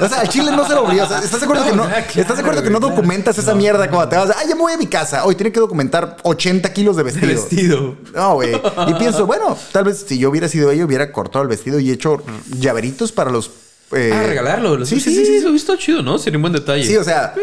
[0.00, 1.04] O sea, al chile no se lo abrió.
[1.04, 3.88] O sea, ¿estás de acuerdo, que, no, ¿estás de acuerdo que no documentas esa mierda
[3.90, 4.30] cuando te vas?
[4.30, 5.24] Ah, ya me voy a mi casa.
[5.24, 7.26] Hoy tiene que documentar 80 kilos de vestido.
[7.26, 7.96] De vestido.
[8.14, 8.60] No, güey.
[8.88, 11.90] Y pienso, bueno, tal vez si yo hubiera sido ella, hubiera cortado el vestido y
[11.90, 12.22] hecho
[12.58, 13.50] llaveritos para los.
[13.92, 14.10] Eh...
[14.12, 14.84] Ah, regalarlo.
[14.84, 15.24] Sí, sí, sí.
[15.24, 15.56] sí, sí, sí.
[15.56, 16.18] Está chido, ¿no?
[16.18, 16.84] Sería un buen detalle.
[16.84, 17.34] Sí, o sea.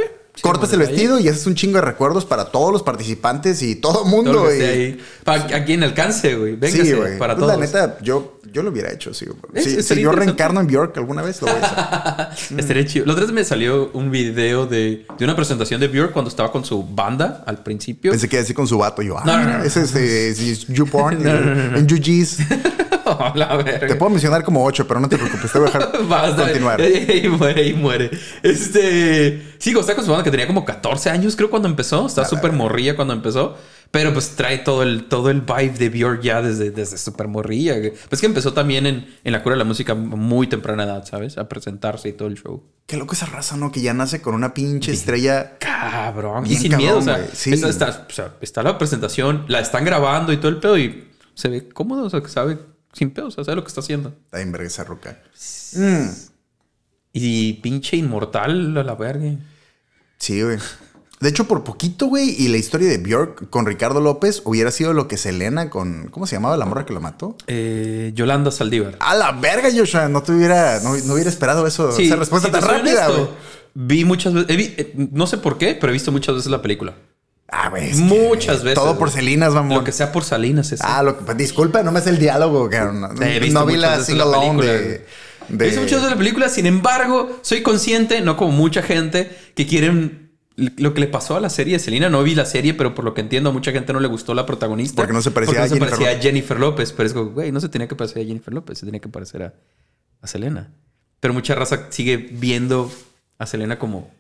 [0.42, 4.06] Cortas el vestido y haces un chingo de recuerdos para todos los participantes y todo
[4.06, 4.32] el mundo.
[4.32, 4.98] Todo y...
[5.24, 6.58] Para a quien alcance, güey.
[6.72, 7.18] Sí, güey.
[7.18, 7.60] Para pues todos.
[7.60, 9.26] La neta, yo, yo lo hubiera hecho, sí.
[9.84, 12.60] si yo reencarno en Bjork alguna vez, lo voy a hacer.
[12.60, 13.12] Estaría chido.
[13.12, 16.64] Otra vez me salió un video de, de una presentación de Bjork cuando estaba con
[16.64, 18.12] su banda al principio.
[18.12, 19.02] Pensé que decir con su vato.
[19.02, 21.88] Yo, ah, no, no, no, ese es, es, YouPorn, en
[23.36, 23.80] YouG's.
[23.80, 25.92] Te puedo mencionar como ocho, pero no te preocupes, te voy a dejar
[26.36, 26.82] continuar.
[27.12, 28.12] Y muere, y muere.
[28.44, 29.56] Este.
[29.58, 32.08] Sí, está con su banda que tenía como 14 años, creo, cuando empezó.
[32.08, 33.58] Está súper morrilla cuando empezó.
[33.92, 37.76] Pero pues trae todo el, todo el vibe de Björk ya desde, desde súper morrilla.
[38.08, 41.38] Pues que empezó también en, en, la cura de la música muy temprana edad, ¿sabes?
[41.38, 42.64] A presentarse y todo el show.
[42.86, 43.70] Qué loco esa raza, ¿no?
[43.70, 45.58] Que ya nace con una pinche estrella.
[45.60, 46.46] Cabrón.
[46.46, 50.38] y sin miedo, o sea, está, o sea, está la presentación, la están grabando y
[50.38, 52.60] todo el pedo y se ve cómodo, o sea, que sabe
[52.94, 54.10] sin pedo, o sea, sabe lo que está haciendo.
[54.10, 55.22] Está en verga esa roca.
[55.74, 56.08] Mm.
[57.14, 59.36] Y pinche inmortal a la verga.
[60.18, 60.58] Sí, güey.
[61.22, 64.94] De hecho, por poquito, güey, y la historia de Björk con Ricardo López hubiera sido
[64.94, 66.08] lo que Selena con.
[66.10, 67.38] ¿Cómo se llamaba la morra que lo mató?
[67.46, 68.98] Eh, Yolanda Saldívar.
[69.00, 70.10] A la verga, Joshua.
[70.10, 73.28] No te hubiera, no, hubiera esperado eso, esa respuesta tan rápida, güey.
[73.76, 74.48] Vi muchas veces.
[74.50, 76.96] Eh, no sé por qué, pero he visto muchas veces la película.
[77.52, 77.94] Ah, güey.
[77.96, 78.76] Muchas veces.
[78.76, 79.78] Todo por Salinas, vamos.
[79.78, 80.74] Lo que sea por Salinas.
[80.80, 84.26] Ah, lo que, pues, disculpa, no me hace el diálogo, No, no vi la single
[84.66, 85.06] de,
[85.50, 85.66] de...
[85.66, 89.68] He visto muchas veces la película, sin embargo, soy consciente, no como mucha gente, que
[89.68, 90.22] quieren
[90.56, 93.04] lo que le pasó a la serie de Selena, no vi la serie, pero por
[93.06, 94.96] lo que entiendo, a mucha gente no le gustó la protagonista.
[94.96, 96.92] Porque no se parecía, a, Jennifer parecía a, Jennifer López.
[96.92, 99.10] Pero es como, güey, no se tenía que parecer a Jennifer López, se tenía que
[99.10, 99.54] parecer a,
[100.22, 100.72] a Selena.
[101.20, 102.92] Pero mucha raza sigue viendo
[103.38, 104.12] a Selena como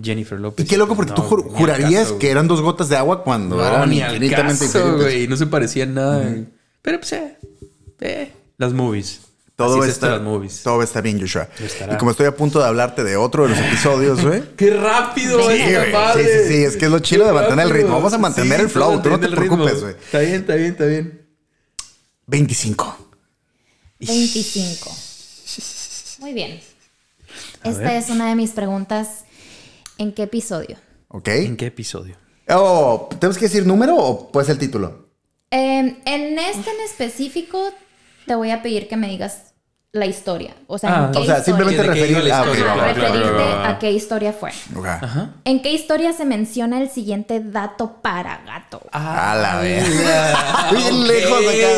[0.00, 0.64] Jennifer López.
[0.64, 3.90] Y qué loco, porque tú jurarías que eran dos gotas de agua cuando no, eran
[3.90, 4.98] ni infinitamente caso,
[5.28, 6.34] No se parecían nada.
[6.82, 7.36] Pero pues, eh,
[8.00, 9.20] eh, las movies.
[9.56, 10.62] Todo está, movies.
[10.62, 11.46] todo está bien, Joshua.
[11.92, 14.42] Y como estoy a punto de hablarte de otro de los episodios, güey.
[14.56, 15.74] ¡Qué rápido, sí, sí,
[16.14, 17.92] sí, sí, es que es lo chido de mantener el ritmo.
[17.92, 19.94] Vamos a mantener el flow, tú no te preocupes, güey.
[19.94, 21.26] Está bien, está bien, está bien.
[22.26, 22.96] 25.
[23.98, 24.96] 25.
[26.20, 26.60] Muy bien.
[27.62, 29.24] Esta es una de mis preguntas.
[30.00, 30.78] ¿En qué episodio?
[31.08, 31.28] Ok.
[31.28, 32.16] ¿En qué episodio?
[32.48, 35.10] Oh, ¿tenemos que decir número o puede ser el título?
[35.50, 37.62] Em, en este en específico,
[38.26, 39.52] te voy a pedir que me digas
[39.92, 40.54] la historia.
[40.68, 44.52] O sea, ¿en ah, qué o sea simplemente referirte a qué historia fue.
[45.44, 48.80] ¿En qué historia se menciona el siguiente dato para gato?
[48.92, 49.86] Ah, a la vez.
[50.70, 51.68] Bien lejos acá.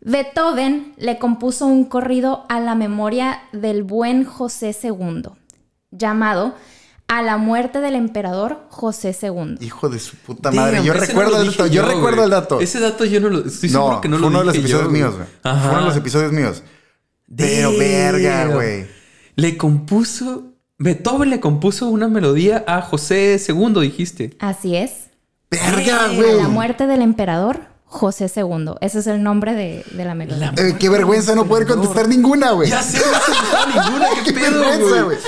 [0.00, 5.22] Beethoven le compuso un corrido a la memoria del buen José II,
[5.96, 6.54] llamado
[7.08, 9.56] a la muerte del emperador José II.
[9.60, 10.82] Hijo de su puta madre.
[10.82, 11.66] yo recuerdo el dato.
[11.66, 12.60] Yo, recuerdo el dato.
[12.60, 13.46] Ese dato yo no lo.
[13.46, 15.28] Estoy seguro que no lo Fue uno de los episodios míos, güey.
[15.42, 16.62] Fue uno de los episodios míos.
[17.36, 18.86] Pero verga, güey.
[19.36, 20.50] Le compuso.
[20.76, 24.36] Beethoven le compuso una melodía a José II, dijiste.
[24.40, 25.10] Así es.
[25.50, 26.32] Verga, güey.
[26.32, 28.72] A la muerte del emperador José II.
[28.80, 30.52] Ese es el nombre de, la melodía.
[30.56, 32.70] Eh, qué vergüenza no poder contestar ninguna, güey.
[32.70, 34.08] Ya sé, no contestar ninguna.
[34.14, 35.18] Qué, qué pedo, vergüenza, güey.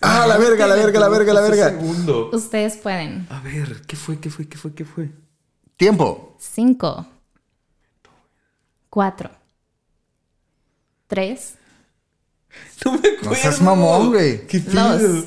[0.00, 1.70] Ah, la verga, la verga, la verga, la verga.
[1.70, 2.30] Segundo.
[2.32, 3.26] Ustedes pueden.
[3.30, 4.18] A ver, ¿qué fue?
[4.18, 4.48] ¿Qué fue?
[4.48, 4.74] ¿Qué fue?
[4.74, 5.10] ¿Qué fue?
[5.76, 6.36] Tiempo.
[6.38, 7.06] Cinco.
[8.90, 9.30] Cuatro.
[11.06, 11.54] Tres.
[12.84, 13.30] No me acuerdo.
[13.30, 14.46] No seas mamón, güey.
[14.46, 15.24] ¿Qué Dos.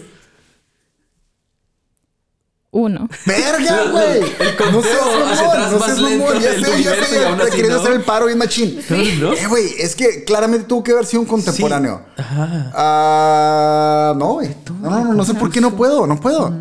[2.72, 3.10] Uno.
[3.26, 4.22] ¡Verga, güey!
[4.40, 7.50] El conteo no seas mamón, hacia atrás no más lento Ya sé, ya sé.
[7.50, 8.80] Te querías hacer el paro bien machín.
[9.20, 9.34] ¿No?
[9.42, 12.02] Eh, güey, es que claramente tuvo que haber sido un contemporáneo.
[12.16, 12.22] Sí.
[12.22, 12.72] Ajá.
[12.74, 14.56] Ah, no, güey.
[14.82, 16.08] No, no, no, no sé por qué no puedo.
[16.08, 16.54] No puedo.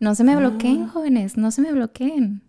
[0.00, 1.36] No se me bloqueen, jóvenes.
[1.36, 2.42] No se me bloqueen.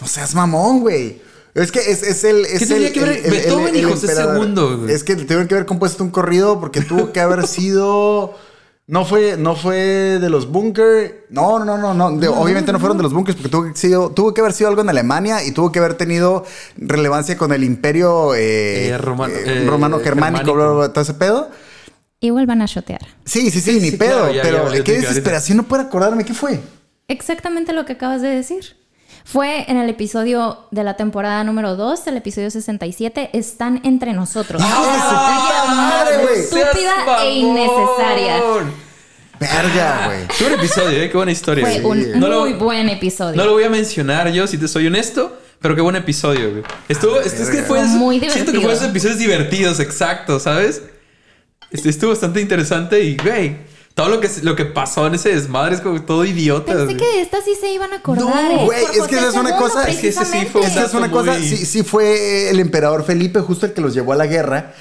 [0.00, 1.20] No seas mamón, güey.
[1.54, 2.46] Es que es, es el.
[2.46, 4.90] Es ¿Qué tenía que ver Beethoven y José II?
[4.90, 8.34] Es que tuvieron que haber compuesto un corrido porque tuvo que haber sido.
[8.92, 11.14] No fue, no fue de los bunkers.
[11.30, 12.08] No, no, no, no.
[12.34, 14.82] obviamente no fueron de los bunkers porque tuvo que, sido, tuvo que haber sido algo
[14.82, 16.44] en Alemania y tuvo que haber tenido
[16.76, 20.52] relevancia con el imperio eh, eh, romano, eh, romano germánico,
[20.90, 21.50] todo ese pedo.
[22.20, 23.00] Igual van a shotear.
[23.24, 24.28] Sí, sí, sí, ni pedo.
[24.42, 26.60] pero qué desesperación, no puedo acordarme qué fue.
[27.08, 28.76] Exactamente lo que acabas de decir.
[29.24, 34.60] Fue en el episodio de la temporada número 2, el episodio 67, Están entre nosotros.
[34.64, 36.04] ¡Ah,
[36.34, 38.42] estúpida e innecesaria.
[39.38, 40.26] Verga, güey.
[40.36, 41.10] Qué buen episodio, ¿eh?
[41.10, 41.66] Qué buena historia.
[41.66, 43.36] Fue un muy buen episodio.
[43.36, 45.38] No lo voy a mencionar yo, si te soy honesto.
[45.60, 46.64] Pero qué buen episodio, güey.
[46.88, 48.44] Estuvo, ah, es, que fue muy divertido.
[48.44, 50.82] Siento que fue esos episodios divertidos, exacto, ¿sabes?
[51.70, 53.58] Este, estuvo bastante interesante y, güey,
[53.94, 56.72] todo lo que, lo que pasó en ese desmadre es como todo idiota.
[56.72, 58.24] Pensé que de esta sí se iban a acordar.
[58.24, 58.64] No, ¿eh?
[58.64, 59.86] güey, es que esa es una cosa.
[59.86, 60.64] Es que ese sí fue.
[60.64, 61.38] Esa es una cosa.
[61.38, 64.72] Sí, sí, fue el emperador Felipe, justo el que los llevó a la guerra.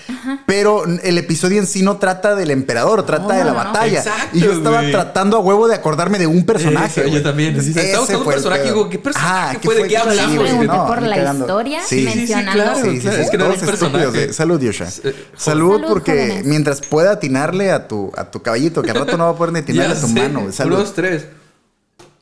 [0.45, 3.99] Pero el episodio en sí no trata del emperador, trata de la batalla.
[3.99, 7.09] Exacto, y yo estaba tratando a huevo de acordarme de un personaje.
[7.11, 7.57] yo también.
[7.57, 8.63] estaba buscando un personaje.
[8.63, 9.75] Digo, ¿qué personaje ah, fue?
[9.75, 10.49] ¿De qué hablamos?
[10.49, 12.01] Sí, no, por la historia sí.
[12.03, 12.75] mencionando.
[12.81, 14.31] Sí, sí, Es que no era un personaje.
[14.31, 14.87] Salud, Yosha.
[15.35, 19.59] Salud, porque mientras pueda atinarle a tu caballito, que rato no va a poder ni
[19.59, 20.51] atinar a tu mano.
[20.51, 20.77] Salud.
[20.77, 21.27] Dos, tres.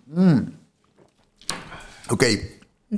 [0.08, 0.40] Mm.
[2.10, 2.24] Ok.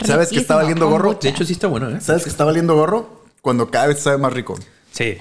[0.05, 1.15] ¿Sabes que está valiendo gorro?
[1.15, 2.01] De hecho, sí está bueno, ¿eh?
[2.01, 3.25] ¿Sabes que está valiendo gorro?
[3.41, 4.57] Cuando cada vez sabe más rico.
[4.91, 5.17] Sí.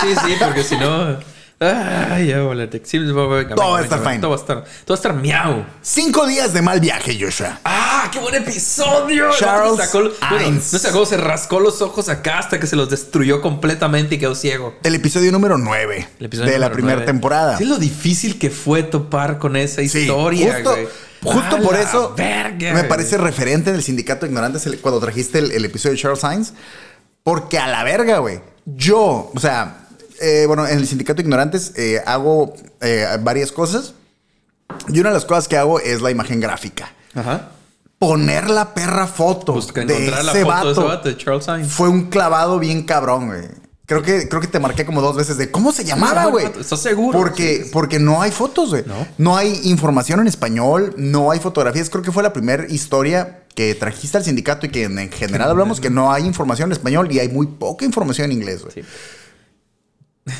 [0.00, 1.18] Sí, sí, porque si no.
[1.60, 4.18] Ay, ya, hola, sí, Todo va a estar fine.
[4.18, 5.64] Todo va a estar, todo va a estar miau.
[5.82, 7.60] Cinco días de mal viaje, Joshua.
[7.64, 9.30] ¡Ah, qué buen episodio!
[9.38, 13.40] Charles sacó, no se sacó, se rascó los ojos acá hasta que se los destruyó
[13.40, 14.74] completamente y quedó ciego.
[14.82, 17.56] El episodio número nueve de la primera temporada.
[17.56, 20.76] Sí, lo difícil que fue topar con esa historia, justo,
[21.22, 25.64] Justo por eso me parece referente en el sindicato de ignorantes cuando trajiste el, el
[25.64, 26.52] episodio de Charles Sainz.
[27.22, 28.40] Porque a la verga, güey.
[28.66, 29.83] Yo, o sea,
[30.20, 33.94] eh, bueno, en el sindicato de ignorantes eh, hago eh, varias cosas.
[34.88, 36.92] Y una de las cosas que hago es la imagen gráfica.
[37.14, 37.50] Ajá.
[37.98, 41.72] Poner la perra foto pues de ese, vato de Charles Sainz.
[41.72, 43.64] Fue un clavado bien cabrón, güey.
[43.86, 46.46] Creo que, creo que te marqué como dos veces de cómo se llamaba, güey.
[46.58, 47.18] ¿Estás seguro?
[47.18, 48.82] Porque, porque no hay fotos, güey.
[48.86, 49.06] No.
[49.18, 51.90] no hay información en español, no hay fotografías.
[51.90, 55.80] Creo que fue la primera historia que trajiste al sindicato y que en, general hablamos
[55.80, 58.72] que no hay información en español y hay muy poca información en inglés, güey.
[58.74, 58.82] Sí.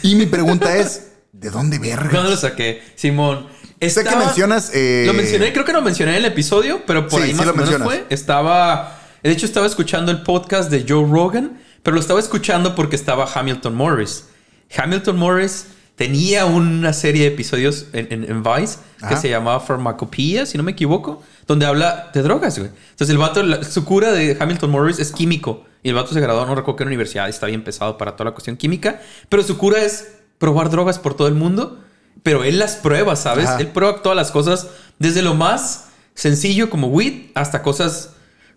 [0.03, 2.11] Y mi pregunta es, ¿de dónde verga?
[2.11, 2.83] ¿Dónde lo saqué?
[2.94, 3.47] Simón.
[3.81, 4.70] Sé que mencionas...
[4.73, 7.55] Eh, lo mencioné, creo que lo mencioné en el episodio, pero por ahí más o
[7.55, 8.07] menos fue.
[8.09, 9.01] Estaba...
[9.23, 13.29] De hecho, estaba escuchando el podcast de Joe Rogan, pero lo estaba escuchando porque estaba
[13.33, 14.25] Hamilton Morris.
[14.77, 15.66] Hamilton Morris
[15.97, 21.23] tenía una serie de episodios en, Vice que se llamaba Pharmacopoeia, si no me equivoco,
[21.47, 22.70] donde habla de drogas, güey.
[22.90, 25.64] Entonces el vato, su cura de Hamilton Morris es químico.
[25.85, 28.35] Y el vato se graduó, no recuerdo qué universidad, está bien pesado para toda la
[28.35, 29.03] cuestión química.
[29.29, 31.79] Pero su cura es probar drogas por todo el mundo.
[32.23, 33.51] Pero él las prueba, ¿sabes?
[33.59, 34.68] Él prueba todas las cosas,
[34.99, 38.13] desde lo más sencillo como weed hasta cosas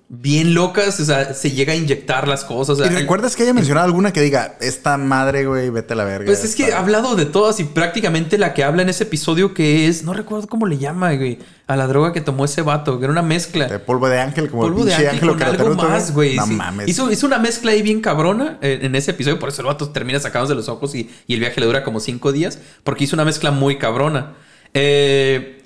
[0.09, 2.79] bien locas, o sea, se llega a inyectar las cosas.
[2.79, 6.27] ¿Y recuerdas que haya mencionado alguna que diga, esta madre, güey, vete a la verga?
[6.27, 9.53] Pues es que ha hablado de todas y prácticamente la que habla en ese episodio
[9.53, 12.99] que es, no recuerdo cómo le llama, güey, a la droga que tomó ese vato,
[12.99, 13.67] que era una mezcla.
[13.67, 16.37] De polvo de ángel, como polvo de ángel, con algo más, güey.
[16.37, 16.87] No mames.
[16.87, 20.21] Hizo, hizo, una mezcla ahí bien cabrona en, ese episodio, por eso el vato termina
[20.21, 23.17] sacándose de los ojos y, y, el viaje le dura como cinco días, porque hizo
[23.17, 24.35] una mezcla muy cabrona.
[24.73, 25.61] Eh,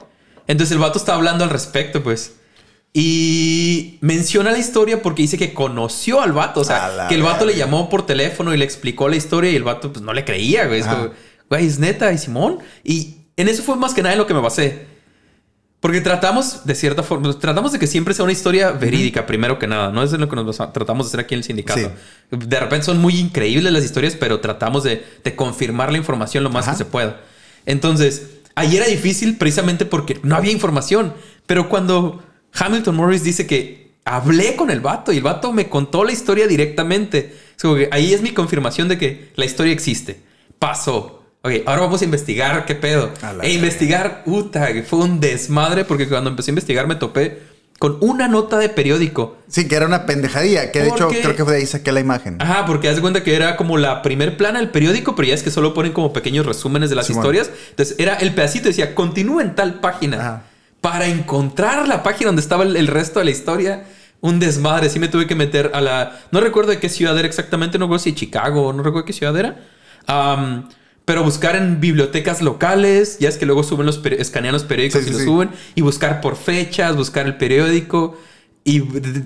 [0.48, 2.41] entonces el vato está hablando al respecto, pues.
[2.94, 6.60] Y menciona la historia porque dice que conoció al vato.
[6.60, 9.56] O sea, que el vato le llamó por teléfono y le explicó la historia y
[9.56, 10.82] el vato pues no le creía, güey.
[10.82, 10.88] Es
[11.50, 12.60] güey, es neta, y Simón.
[12.84, 14.92] Y en eso fue más que nada en lo que me basé.
[15.82, 19.66] Porque tratamos, de cierta forma, tratamos de que siempre sea una historia verídica, primero que
[19.66, 19.90] nada.
[19.92, 21.92] No es lo que nos tratamos de hacer aquí en el sindicato.
[22.30, 25.04] De repente son muy increíbles las historias, pero tratamos de,
[25.36, 27.22] confirmar la información lo más que se pueda.
[27.66, 31.16] Entonces, ahí era difícil precisamente porque no había información.
[31.48, 32.22] Pero cuando
[32.54, 36.48] Hamilton Morris dice que hablé con el vato y el vato me contó la historia
[36.48, 37.36] directamente.
[37.92, 40.22] ahí es mi confirmación de que la historia existe.
[40.60, 41.20] Pasó.
[41.44, 43.12] Ok, ahora vamos a investigar qué pedo.
[43.42, 48.28] E investigar, puta, fue un desmadre porque cuando empecé a investigar me topé con una
[48.28, 49.38] nota de periódico.
[49.48, 52.00] Sí, que era una pendejadilla, que de hecho creo que fue de ahí saqué la
[52.00, 52.38] imagen.
[52.40, 55.34] Ajá, porque haz de cuenta que era como la primer plana del periódico, pero ya
[55.34, 57.50] es que solo ponen como pequeños resúmenes de las historias.
[57.72, 60.20] Entonces era el pedacito, decía, continúa en tal página.
[60.20, 60.44] Ajá
[60.82, 63.86] para encontrar la página donde estaba el, resto de la historia.
[64.20, 64.90] Un desmadre.
[64.90, 66.20] Sí me tuve que meter a la...
[66.32, 67.78] No recuerdo de qué ciudad era exactamente.
[67.78, 68.74] No recuerdo si Chicago.
[68.74, 69.60] No recuerdo qué ciudad era.
[71.06, 73.20] pero buscar en bibliotecas locales.
[73.20, 74.04] Ya es que luego suben los...
[74.06, 75.52] Escanean los periódicos y los suben.
[75.76, 76.96] Y buscar por fechas.
[76.96, 78.18] Buscar el periódico.
[78.64, 78.84] Y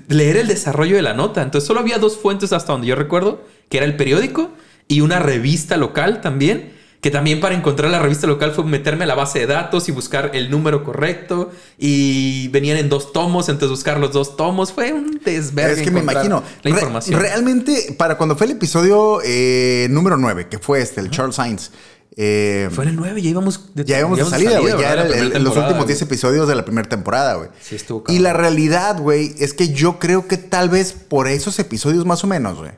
[0.08, 1.42] leer el desarrollo de la nota.
[1.42, 3.44] Entonces solo había dos fuentes hasta donde yo recuerdo.
[3.70, 4.52] Que era el periódico.
[4.88, 6.75] Y una revista local también
[7.06, 9.92] que también para encontrar la revista local fue meterme a la base de datos y
[9.92, 14.92] buscar el número correcto y venían en dos tomos, entonces buscar los dos tomos fue
[14.92, 15.74] un desvergue.
[15.74, 17.20] Es que me imagino la información.
[17.20, 21.70] realmente, para cuando fue el episodio eh, número 9, que fue este, el Charles Sainz.
[22.16, 24.76] Eh, fue en el 9, ya íbamos de, Ya íbamos de salida, güey.
[24.76, 27.50] Ya era los últimos 10 episodios de la primera temporada, güey.
[27.62, 31.56] Sí, estuvo Y la realidad, güey, es que yo creo que tal vez por esos
[31.60, 32.72] episodios más o menos, güey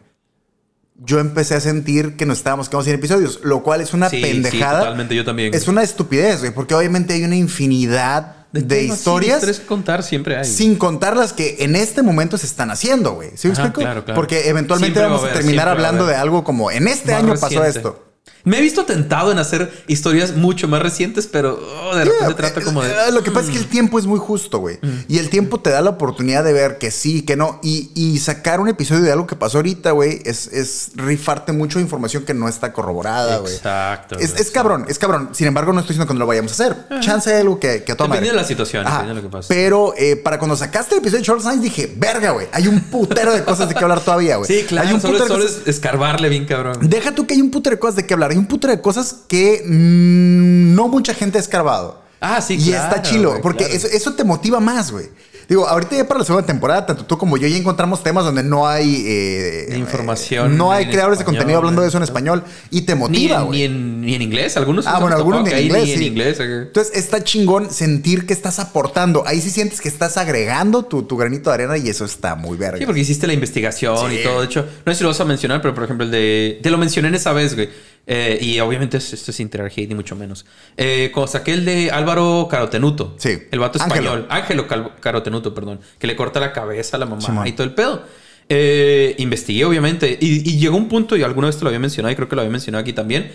[0.98, 4.80] yo empecé a sentir que nos estábamos quedando sin episodios, lo cual es una pendejada.
[4.80, 5.54] Sí, totalmente, yo también.
[5.54, 9.44] Es una estupidez, güey, porque obviamente hay una infinidad de, historias.
[9.44, 10.44] Sí, contar siempre hay.
[10.44, 13.30] Sin contar las que en este momento se están haciendo, güey.
[13.36, 13.80] ¿Sí me explico?
[13.80, 14.16] Claro, claro.
[14.16, 18.07] Porque eventualmente vamos a, terminar hablando de algo como en este año pasó esto.
[18.48, 22.62] Me he visto tentado en hacer historias mucho más recientes, pero oh, de repente trata
[22.62, 22.90] como de.
[22.90, 23.70] Eh, lo que pasa es que el mm.
[23.70, 24.78] tiempo es muy justo, güey.
[24.80, 24.88] Mm.
[25.06, 27.60] Y el tiempo te da la oportunidad de ver que sí, que no.
[27.62, 32.32] Y, sacar un episodio de algo que pasó ahorita, güey, es, rifarte mucho información que
[32.32, 33.54] no está corroborada, güey.
[33.54, 34.18] Exacto.
[34.18, 35.30] Es, cabrón, es cabrón.
[35.32, 37.00] Sin embargo, no estoy diciendo que no lo vayamos a hacer.
[37.00, 38.14] Chance de algo que, que toma.
[38.14, 39.48] Depende de la situación, depende de lo que pasa.
[39.48, 42.48] Pero eh, para cuando sacaste el episodio de Charles Sainz, dije, verga, güey.
[42.52, 44.48] Hay un putero de cosas de que hablar todavía, güey.
[44.48, 44.88] Sí, claro.
[44.88, 46.78] Hay un solo, solo es escarbarle bien, cabrón.
[46.80, 48.32] Deja tú que hay un putero de cosas de que hablar.
[48.38, 52.02] Hay un putero de cosas que mm, no mucha gente ha escarbado.
[52.20, 55.06] Ah, sí, Y está chilo, porque eso, eso, te motiva más, güey.
[55.48, 58.42] Digo, ahorita ya para la segunda temporada, tanto tú como yo ya encontramos temas donde
[58.42, 60.58] no hay eh, información.
[60.58, 63.66] no hay creadores de contenido hablando de eso en español y te motiva, güey.
[63.66, 64.86] Ni, en inglés, algunos.
[64.86, 65.88] Ah, bueno, algunos ni en inglés.
[65.88, 69.24] en inglés Entonces está chingón sentir que estás aportando.
[69.26, 72.58] Ahí sí sientes que estás agregando tu, tu granito de arena y eso está muy
[72.58, 72.76] verga.
[72.76, 74.40] Sí, porque hiciste la investigación y todo.
[74.40, 76.60] De hecho, no sé si lo vas a mencionar, pero por ejemplo, el de.
[76.62, 77.70] Te lo mencioné en esa vez, güey.
[78.10, 80.46] Eh, y obviamente esto es sin ni mucho menos.
[80.78, 83.14] Eh, cuando saqué el de Álvaro Carotenuto.
[83.18, 83.38] Sí.
[83.50, 84.26] El vato español.
[84.30, 84.66] Ángelo,
[84.98, 85.80] Carotenuto, perdón.
[85.98, 88.02] Que le corta la cabeza a la mamá y todo el pedo.
[88.48, 90.16] Eh, investigué, obviamente.
[90.18, 92.40] Y, llegó un punto, y alguna vez te lo había mencionado, y creo que lo
[92.40, 93.30] había mencionado aquí también.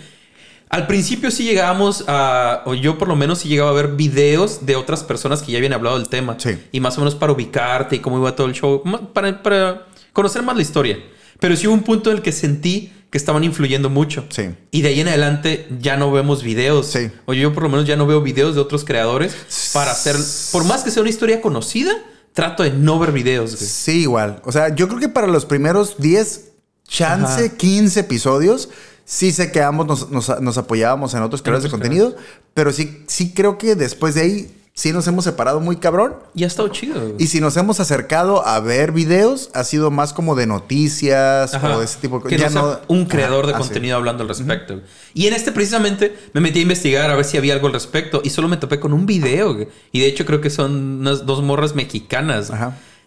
[0.70, 4.66] Al principio sí llegábamos a, o yo por lo menos sí llegaba a ver videos
[4.66, 6.34] de otras personas que ya habían hablado del tema.
[6.40, 6.58] Sí.
[6.72, 8.82] Y más o menos para ubicarte y cómo iba todo el show,
[9.12, 10.98] para, para conocer más la historia.
[11.38, 14.24] Pero sí hubo un punto en el que sentí que estaban influyendo mucho.
[14.28, 14.56] Sí.
[14.72, 16.88] Y de ahí en adelante ya no vemos videos.
[16.88, 17.12] Sí.
[17.26, 19.36] O yo por lo menos ya no veo videos de otros creadores
[19.72, 20.16] para hacer,
[20.50, 21.92] por más que sea una historia conocida,
[22.32, 23.52] trato de no ver videos.
[23.52, 24.42] Sí, igual.
[24.44, 26.46] O sea, yo creo que para los primeros 10,
[26.88, 28.68] chance, 15 episodios,
[29.04, 32.16] sí sé que ambos nos, apoyábamos en otros creadores de contenido,
[32.52, 36.16] pero sí, sí creo que después de ahí sí nos hemos separado muy cabrón.
[36.34, 37.14] Y ha estado chido.
[37.18, 41.78] Y si nos hemos acercado a ver videos, ha sido más como de noticias o
[41.78, 42.38] de ese tipo de cosas.
[42.38, 44.80] Ya no, un creador de contenido hablando al respecto.
[45.14, 48.20] Y en este precisamente me metí a investigar a ver si había algo al respecto
[48.22, 49.56] y solo me topé con un video.
[49.92, 52.52] Y de hecho creo que son unas dos morras mexicanas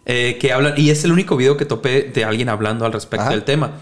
[0.06, 0.72] eh, que hablan.
[0.78, 3.72] Y es el único video que topé de alguien hablando al respecto del tema.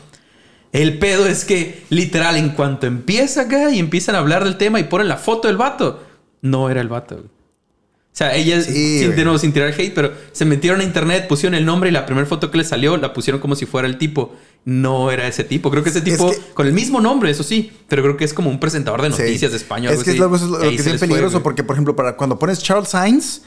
[0.72, 4.80] El pedo es que, literal, en cuanto empieza acá y empiezan a hablar del tema
[4.80, 6.03] y ponen la foto del vato,
[6.43, 7.24] no era el vato.
[8.16, 11.54] O sea, ellas, sin, de nuevo, sin tirar hate, pero se metieron a internet, pusieron
[11.54, 13.98] el nombre y la primera foto que les salió la pusieron como si fuera el
[13.98, 14.34] tipo.
[14.64, 15.70] No era ese tipo.
[15.70, 18.48] Creo que ese tipo, con el mismo nombre, eso sí, pero creo que es como
[18.48, 19.92] un presentador de noticias de español.
[19.92, 23.42] Es que es lo, que es peligroso, porque, por ejemplo, para cuando pones Charles Sainz,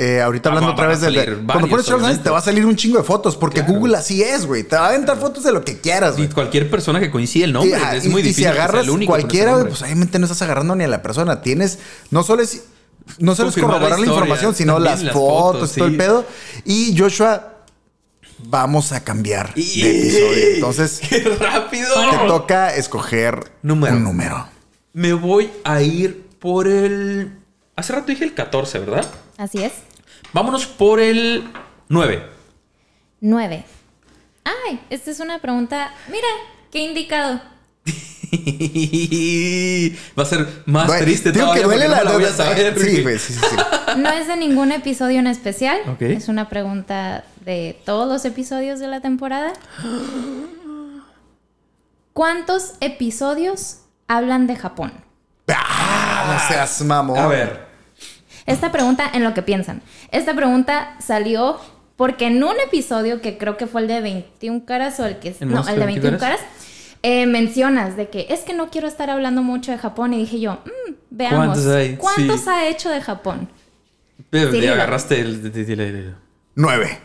[0.00, 1.38] eh, ahorita hablando otra vez de.
[1.46, 4.24] Cuando pones Charles Sainz, te va a salir un chingo de fotos, porque Google así
[4.24, 4.64] es, güey.
[4.64, 7.52] Te va a aventar fotos de lo que quieras, Y cualquier persona que coincide el
[7.52, 7.78] nombre.
[7.96, 8.42] es muy difícil.
[8.42, 11.42] Y si agarras cualquiera, pues obviamente no estás agarrando ni a la persona.
[11.42, 11.78] Tienes.
[12.10, 12.64] No solo es
[13.18, 16.26] no solo es corroborar la, información, sino las, fotos, todo el pedo.
[16.64, 17.54] Y Joshua,
[18.38, 20.54] vamos a cambiar de episodio.
[20.54, 21.88] Entonces, ¡Qué rápido!
[22.10, 24.48] Te toca escoger un número.
[24.92, 27.38] Me voy a ir por el.
[27.76, 29.06] Hace rato dije el 14, ¿verdad?
[29.36, 29.72] Así es.
[30.32, 31.50] Vámonos por el
[31.88, 32.22] 9.
[33.20, 33.64] 9.
[34.44, 35.92] Ay, esta es una pregunta.
[36.08, 36.28] Mira,
[36.70, 37.40] qué indicado.
[40.18, 43.56] Va a ser más triste digo que duele la, no Sí, sí, sí,
[43.96, 45.78] No es de ningún episodio en especial.
[46.00, 49.52] Es una pregunta de todos los episodios de la temporada.
[52.12, 54.92] ¿Cuántos episodios hablan de Japón?
[55.48, 57.18] Ah, no seas mamón.
[57.18, 57.66] A ver.
[58.46, 59.82] Esta pregunta, en lo que piensan.
[60.10, 61.58] Esta pregunta salió
[61.96, 65.34] porque en un episodio que creo que fue el de 21 caras o el que...
[65.40, 66.40] No, el de 21 caras
[67.06, 70.40] eh, mencionas de que es que no quiero estar hablando mucho de Japón y dije
[70.40, 71.58] yo, mm, veamos,
[71.98, 73.46] ¿cuántos, ha hecho de Japón?
[74.30, 76.14] Pero te agarraste el...
[76.54, 76.98] Nueve.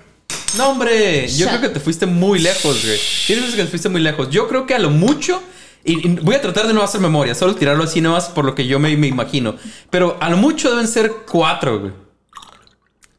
[0.57, 2.97] No, hombre, yo creo que te fuiste muy lejos, güey.
[3.27, 4.29] Tienes que te fuiste muy lejos.
[4.29, 5.43] Yo creo que a lo mucho...
[5.83, 8.65] Y, voy a tratar de no hacer memoria, solo tirarlo así nomás por lo que
[8.65, 9.55] yo me, imagino.
[9.89, 11.91] Pero a lo mucho deben ser cuatro, güey.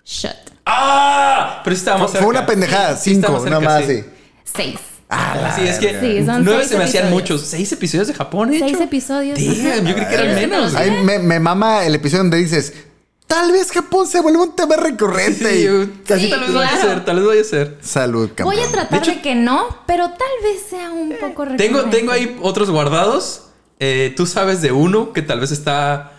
[0.06, 0.32] Shut.
[0.64, 1.60] ¡Ah!
[1.62, 4.02] Pero estaba más Fue, una pendejada, cinco, nada más, sí.
[4.44, 4.89] Seis.
[5.10, 7.42] Ah, sí, es que sí, son nueve se me hacían muchos.
[7.42, 8.64] ¿Seis episodios de Japón hecho?
[8.64, 9.38] Seis episodios.
[9.38, 10.74] yo creí que eran menos.
[10.74, 12.72] Ahí me, me, mama el episodio donde dices,
[13.26, 15.50] tal vez Japón se vuelva un tema recurrente.
[15.52, 17.78] Sí, casi tal vez vaya a ser, tal vez vaya a ser.
[17.80, 18.54] Salud, campeón.
[18.54, 21.64] Voy a tratar de, que no, pero tal vez sea un poco recurrente.
[21.64, 23.46] Tengo, tengo ahí otros guardados.
[23.80, 26.12] Eh, tú sabes de uno que tal vez está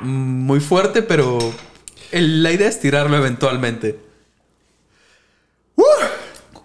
[0.00, 1.38] muy fuerte, pero
[2.12, 3.98] la idea es tirarlo eventualmente.
[5.76, 5.82] ¡Uh!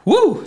[0.06, 0.44] ¡Uh!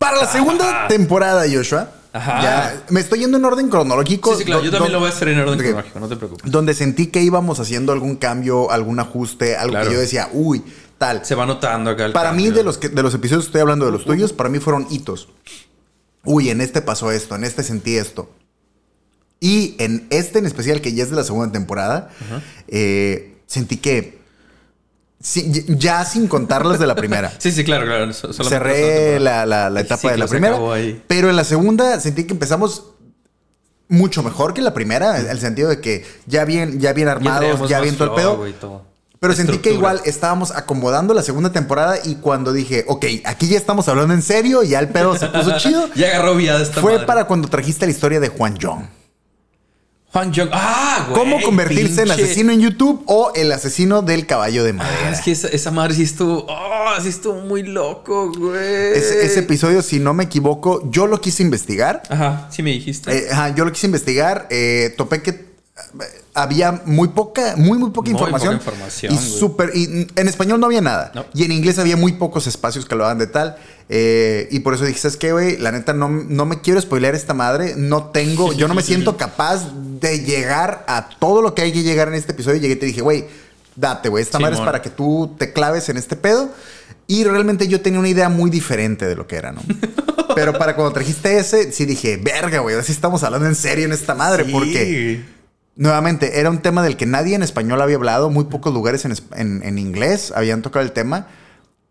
[0.00, 1.90] Para la segunda temporada, Joshua.
[2.14, 4.32] Ya, me estoy yendo en orden cronológico.
[4.32, 4.62] Sí, sí claro.
[4.62, 6.50] Yo también lo voy a hacer en orden cronológico, no te preocupes.
[6.50, 10.64] Donde sentí que íbamos haciendo algún cambio, algún ajuste, algo que yo decía, uy,
[10.96, 11.22] tal.
[11.26, 12.10] Se va notando acá.
[12.14, 14.48] para mí, de los, que, de los episodios que estoy hablando de los tuyos, para
[14.48, 15.28] mí fueron hitos.
[16.24, 18.30] Uy, en este pasó esto, en este sentí esto.
[19.38, 22.08] Y en este en especial, que ya es de la segunda temporada,
[22.68, 24.18] eh, sentí que
[25.20, 27.32] ya sin contarlas de la primera.
[27.38, 28.12] sí, sí, claro, claro.
[28.12, 30.58] Cerré la, la, etapa de la primera.
[31.06, 32.84] Pero en la segunda sentí que empezamos
[33.88, 37.68] mucho mejor que la primera, en el sentido de que ya bien, ya bien armados,
[37.68, 38.84] ya, bien todo el pedo.
[39.18, 43.58] Pero sentí que igual estábamos acomodando la segunda temporada y cuando dije, ok, aquí ya
[43.58, 45.90] estamos hablando en serio, ya el pedo se puso chido.
[45.94, 48.99] ya agarró de esta Fue para cuando trajiste la historia de Juan Jong.
[50.12, 50.48] Juan Jong.
[50.52, 51.20] Ah, güey.
[51.20, 54.98] ¿Cómo convertirse en asesino en YouTube o el asesino del caballo de madera?
[55.04, 56.46] Ah, es que esa, madre sí estuvo.
[56.48, 58.92] Oh, sí estuvo muy loco, güey.
[58.94, 62.02] Ese, episodio, si no me equivoco, yo lo quise investigar.
[62.08, 63.16] Ajá, sí me dijiste.
[63.16, 64.48] Eh, ajá, yo lo quise investigar.
[64.50, 65.49] Eh, topé que
[66.34, 68.54] había muy poca, muy, muy poca información.
[68.54, 69.14] información.
[69.14, 69.72] Y súper.
[69.74, 71.12] Y en español no había nada.
[71.34, 73.56] Y en inglés había muy pocos espacios que lo hagan de tal.
[73.88, 75.56] Eh, y por eso dije, ¿sabes qué, güey?
[75.56, 77.74] La neta, no, no me quiero spoilear esta madre.
[77.76, 79.66] No tengo, yo no me siento capaz
[80.00, 82.58] de llegar a todo lo que hay que llegar en este episodio.
[82.58, 83.26] Y llegué y te dije, güey,
[83.76, 84.22] date, güey.
[84.22, 86.50] Esta madre es para que tú te claves en este pedo.
[87.06, 89.62] Y realmente yo tenía una idea muy diferente de lo que era, ¿no?
[90.36, 93.92] Pero para cuando trajiste ese, sí dije, verga, güey, así estamos hablando en serio en
[93.92, 94.44] esta madre.
[94.44, 95.24] Porque
[95.76, 99.78] Nuevamente, era un tema del que nadie en español había hablado, muy pocos lugares en,
[99.78, 101.28] inglés habían tocado el tema.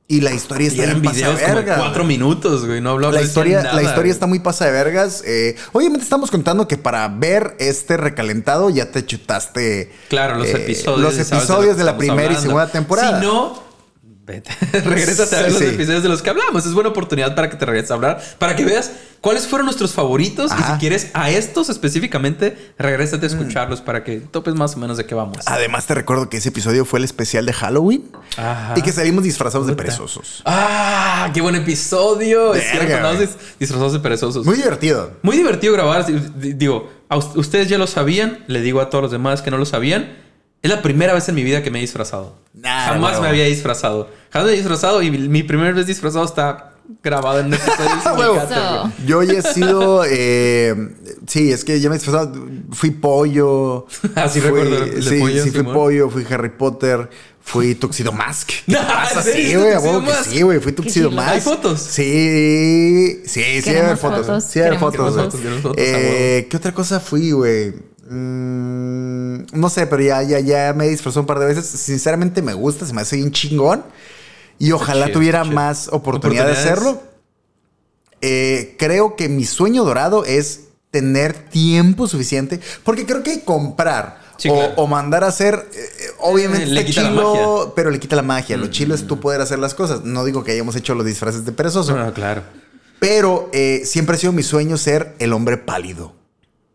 [0.08, 1.78] Y la historia está en videos de verga.
[1.78, 2.82] cuatro minutos, güey.
[2.82, 5.24] No hablaba la historia, La historia está muy pasa de vergas.
[5.24, 9.92] Eh, obviamente estamos contando que para ver este recalentado ya te chutaste.
[10.10, 11.16] Claro, los eh, episodios.
[11.16, 13.20] Los episodios de, la primera y segunda temporada.
[13.20, 13.69] Si no,
[14.86, 16.66] Regrésate a ver los episodios de los que hablamos.
[16.66, 19.94] Es buena oportunidad para que te regreses a hablar, para que veas cuáles fueron nuestros
[19.94, 20.52] favoritos.
[20.52, 23.32] Y si quieres a estos específicamente, regrésate a mm.
[23.32, 25.40] escucharlos para que topes más o menos de qué vamos.
[25.46, 28.04] Además, te recuerdo que ese episodio fue el especial de Halloween
[28.76, 30.44] y que salimos disfrazados de perezosos.
[30.46, 31.32] ¡Ah!
[31.34, 32.54] ¡Qué buen episodio!
[32.54, 34.46] disfrazados de perezosos.
[34.46, 35.12] Muy divertido.
[35.22, 36.06] Muy divertido grabar.
[36.38, 36.90] Digo,
[37.36, 38.44] ustedes ya lo sabían.
[38.48, 40.29] Le digo a todos los demás que no lo sabían
[40.62, 42.36] es la primera vez en mi vida que me he disfrazado.
[42.62, 44.10] Jamás me había disfrazado.
[44.32, 46.70] Jamás me he disfrazado y mi primera vez disfrazado está
[47.04, 50.04] grabado en un episodio Yo ya he sido.
[50.08, 50.76] Eh,
[51.28, 52.48] sí, es que ya me he disfrazado.
[52.72, 53.88] Fui pollo.
[54.16, 55.02] Así ah, recuerdo.
[55.02, 57.10] sí, pollo, sí, fui pollo, fui Harry Potter.
[57.42, 58.52] Fui Tuxedo Mask.
[58.68, 59.24] ¿Qué pasa?
[59.24, 59.74] Sí, güey,
[60.24, 60.60] sí, güey.
[60.60, 61.30] Fui Tuxedo Mask.
[61.30, 61.80] ¿Hay fotos?
[61.80, 64.44] Sí, sí, sí, hay fotos.
[64.44, 65.16] Sí, hay fotos.
[65.16, 65.76] fotos.
[65.78, 67.74] Eh, ¿Qué otra cosa fui, güey?
[68.10, 71.66] Mm, no sé, pero ya, ya, ya me disfrazó un par de veces.
[71.66, 73.84] Sinceramente me gusta, se me hace bien chingón.
[74.58, 77.02] Y ojalá tuviera más oportunidad de hacerlo.
[78.22, 82.60] Eh, creo que mi sueño dorado es tener tiempo suficiente.
[82.84, 84.20] Porque creo que comprar
[84.76, 85.88] o, mandar a hacer, eh,
[86.20, 88.58] obviamente le chilo, pero le quita la magia.
[88.58, 89.20] Lo chilo es tú mm.
[89.20, 90.04] poder hacer las cosas.
[90.04, 91.96] No digo que hayamos hecho los disfraces de perezoso.
[91.96, 92.42] No, claro.
[93.00, 96.19] Pero eh, siempre ha sido mi sueño ser el hombre pálido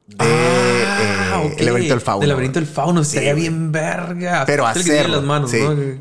[0.07, 2.22] de ah, eh, El laberinto del fauno.
[2.22, 3.05] El laberinto del fauno.
[3.05, 4.44] Sería bien verga.
[4.46, 5.16] Pero hacerlo.
[5.16, 5.50] Las manos,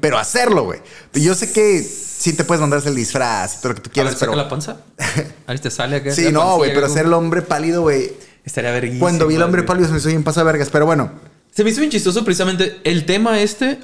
[0.01, 0.79] Pero hacerlo, güey.
[1.13, 4.15] Yo sé que sí te puedes mandar el disfraz todo lo que tú quieras.
[4.19, 4.35] pero...
[4.35, 4.77] la panza?
[5.47, 6.11] Ahí te sale acá.
[6.11, 6.73] Sí, no, güey.
[6.73, 8.11] Pero hacer el hombre pálido, güey.
[8.43, 8.99] Estaría verguísimo.
[8.99, 10.69] Cuando vi el hombre pálido se me hizo bien pasa vergas.
[10.69, 11.11] Pero bueno.
[11.51, 13.79] Se me hizo bien chistoso precisamente el tema este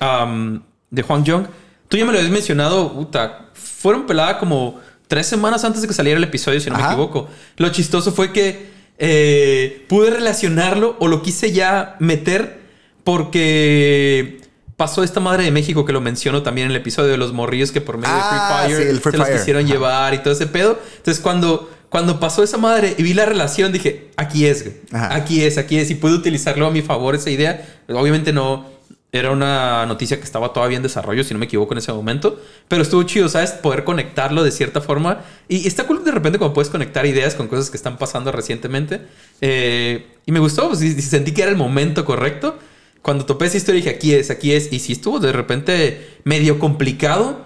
[0.90, 1.46] de Juan Jong.
[1.88, 3.52] Tú ya me lo habías mencionado, puta.
[3.54, 7.30] Fueron pelada como tres semanas antes de que saliera el episodio, si no me equivoco.
[7.58, 12.60] Lo chistoso fue que eh, pude relacionarlo o lo quise ya meter
[13.06, 14.42] porque
[14.76, 17.72] pasó esta madre de México que lo menciono también en el episodio de los morrillos
[17.72, 20.80] que por medio de Free ah, Fire se los quisieron llevar y todo ese pedo.
[20.98, 25.58] Entonces cuando, cuando pasó esa madre y vi la relación dije, aquí es, aquí es,
[25.58, 27.66] aquí es y pude utilizarlo a mi favor esa idea.
[27.88, 28.66] Obviamente no
[29.12, 32.40] era una noticia que estaba todavía en desarrollo, si no me equivoco, en ese momento.
[32.68, 33.52] Pero estuvo chido, ¿sabes?
[33.52, 35.22] Poder conectarlo de cierta forma.
[35.48, 39.02] Y, está cool de repente cuando puedes conectar ideas con cosas que están pasando recientemente.
[39.42, 42.60] Eh, y me gustó, pues, y, sentí que era el momento correcto.
[43.02, 44.72] Cuando topé esa historia dije, aquí es, aquí es.
[44.72, 47.46] Y si estuvo de repente medio complicado.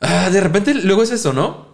[0.00, 1.66] Ah, de repente, luego es eso, ¿no?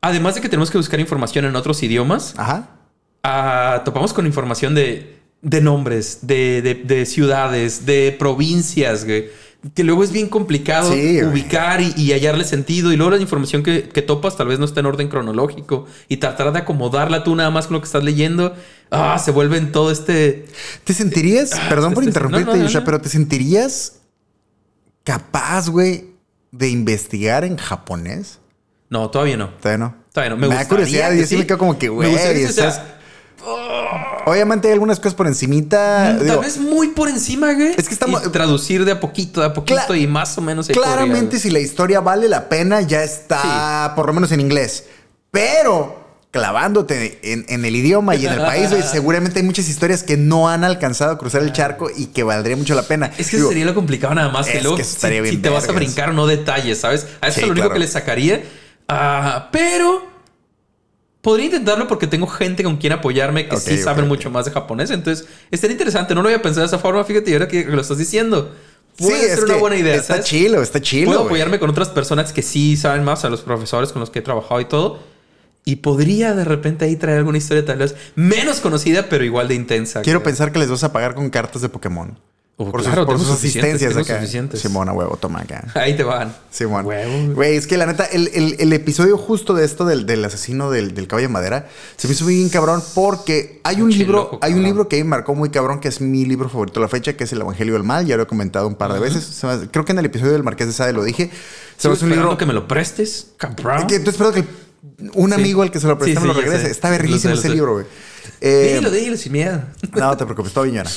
[0.00, 2.34] Además de que tenemos que buscar información en otros idiomas.
[2.36, 2.76] Ajá.
[3.24, 10.28] Ah, topamos con información de de nombres, de, ciudades, de provincias, Que luego es bien
[10.28, 12.92] complicado ubicar y, hallarle sentido.
[12.92, 15.86] Y luego la información que, topas tal vez no está en orden cronológico.
[16.08, 18.54] Y tratar de acomodarla tú nada más con lo que estás leyendo.
[18.90, 20.46] Ah, se vuelve en todo este.
[20.84, 24.00] ¿Te sentirías, ah, perdón por este, este, interrumpirte, pero te sentirías
[25.02, 26.10] capaz, güey,
[26.52, 28.38] de investigar en japonés?
[28.88, 29.48] No, todavía no.
[29.50, 29.96] Todavía no.
[30.12, 30.36] Todavía no.
[30.36, 31.12] Me, me da curiosidad.
[31.12, 32.14] Yo sí me quedo como que, güey,
[34.24, 36.18] Obviamente hay algunas cosas por encimita.
[36.20, 37.74] Mm, tal vez muy por encima, güey.
[37.76, 38.30] Es que estamos.
[38.32, 40.68] traducir de a poquito, de a poquito y más o menos.
[40.68, 44.86] Claramente, si la historia vale la pena, ya está por lo menos en inglés.
[45.30, 50.48] Pero clavándote en, el idioma y en el país, seguramente hay muchas historias que no
[50.48, 53.10] han alcanzado a cruzar el charco y que valdría mucho la pena.
[53.16, 56.26] Es que sería lo complicado nada más que luego si, te vas a brincar no
[56.26, 57.06] detalles, ¿sabes?
[57.20, 58.42] A eso es lo único que le sacaría.
[58.88, 60.15] Ah, pero
[61.26, 64.92] podría intentarlo porque tengo gente con quien apoyarme que sí saben mucho más de japonés.
[64.92, 66.14] Entonces, estaría interesante.
[66.14, 67.02] No lo había pensado de esa forma.
[67.02, 68.54] Fíjate, ahora que lo estás diciendo.
[68.96, 69.96] Puede ser una buena idea.
[69.96, 71.06] Está chilo, está chilo.
[71.06, 74.20] Puedo apoyarme con otras personas que sí saben más, a los profesores con los que
[74.20, 75.00] he trabajado y todo.
[75.64, 79.56] Y podría de repente ahí traer alguna historia tal vez menos conocida, pero igual de
[79.56, 80.02] intensa.
[80.02, 82.16] Quiero pensar que les vas a pagar con cartas de Pokémon
[82.56, 84.24] por, sus, asistencias acá.
[84.54, 85.66] Simona, huevo, toma acá.
[85.74, 86.34] Ahí te van.
[86.50, 86.86] Simón.
[87.34, 91.32] Güey, es que la neta, el, episodio justo de esto del, asesino del, caballo de
[91.32, 95.04] madera se me hizo bien cabrón porque hay un libro, hay un libro que me
[95.04, 97.74] marcó muy cabrón que es mi libro favorito de la fecha, que es El Evangelio
[97.74, 98.06] del Mal.
[98.06, 99.38] Ya lo he comentado un par de veces.
[99.70, 101.30] Creo que en el episodio del Marqués de Sade lo dije.
[101.76, 103.86] Se un libro que me lo prestes, cabrón.
[103.86, 104.44] Que, espero que
[105.14, 106.70] un amigo al que se lo preste me lo regrese.
[106.70, 107.86] Está verrísimo ese libro, güey.
[108.40, 109.62] Eh, dilo, dilo, sin miedo.
[109.94, 110.90] No te preocupes, todo viñona.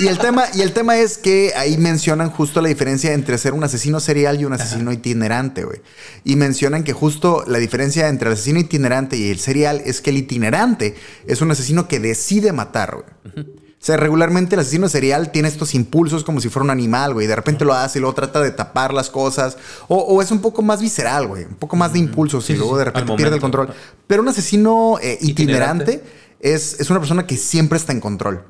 [0.00, 3.54] Y el tema, y el tema es que ahí mencionan justo la diferencia entre ser
[3.54, 5.80] un asesino serial y un asesino itinerante, güey.
[6.24, 10.10] Y mencionan que justo la diferencia entre el asesino itinerante y el serial es que
[10.10, 10.94] el itinerante
[11.26, 13.46] es un asesino que decide matar, güey.
[13.82, 17.26] O sea, regularmente el asesino serial tiene estos impulsos como si fuera un animal, güey.
[17.26, 19.56] De repente lo hace y luego trata de tapar las cosas.
[19.88, 21.46] O, es un poco más visceral, güey.
[21.46, 23.74] Un poco más de impulsos y luego de repente pierde el control.
[24.06, 26.00] Pero un asesino eh, itinerante
[26.38, 28.44] es, una persona que siempre está en control.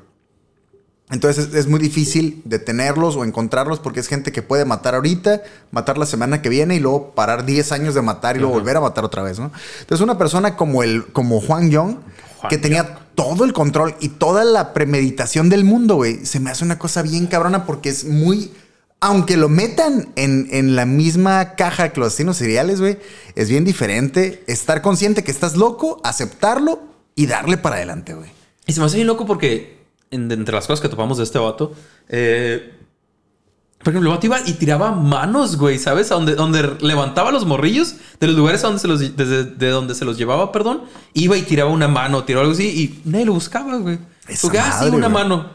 [1.09, 5.97] Entonces es, muy difícil detenerlos o encontrarlos porque es gente que puede matar ahorita, matar
[5.97, 8.81] la semana que viene y luego parar 10 años de matar y luego volver a
[8.81, 9.51] matar otra vez, ¿no?
[9.79, 11.97] Entonces una persona como, el, como Juan Young,
[12.49, 16.63] que tenía todo el control y toda la premeditación del mundo, güey, se me hace
[16.63, 18.51] una cosa bien cabrona porque es muy...
[18.99, 22.97] Aunque lo metan en, en la misma caja que los asesinos seriales, güey,
[23.35, 26.81] es bien diferente estar consciente que estás loco, aceptarlo
[27.13, 28.29] y darle para adelante, güey.
[28.65, 31.73] Y se me hace bien loco porque entre las cosas que topamos de este vato,
[32.07, 32.71] eh,
[33.83, 36.11] por ejemplo, el vato iba y tiraba manos, güey, ¿sabes?
[36.11, 39.69] A donde, donde levantaba los morrillos de los lugares a donde se los, desde, de
[39.69, 43.25] donde se los llevaba, perdón, iba y tiraba una mano, tiraba algo así y nadie
[43.25, 43.99] lo buscaba, güey.
[44.41, 45.49] Porque, ah, sí, una mano.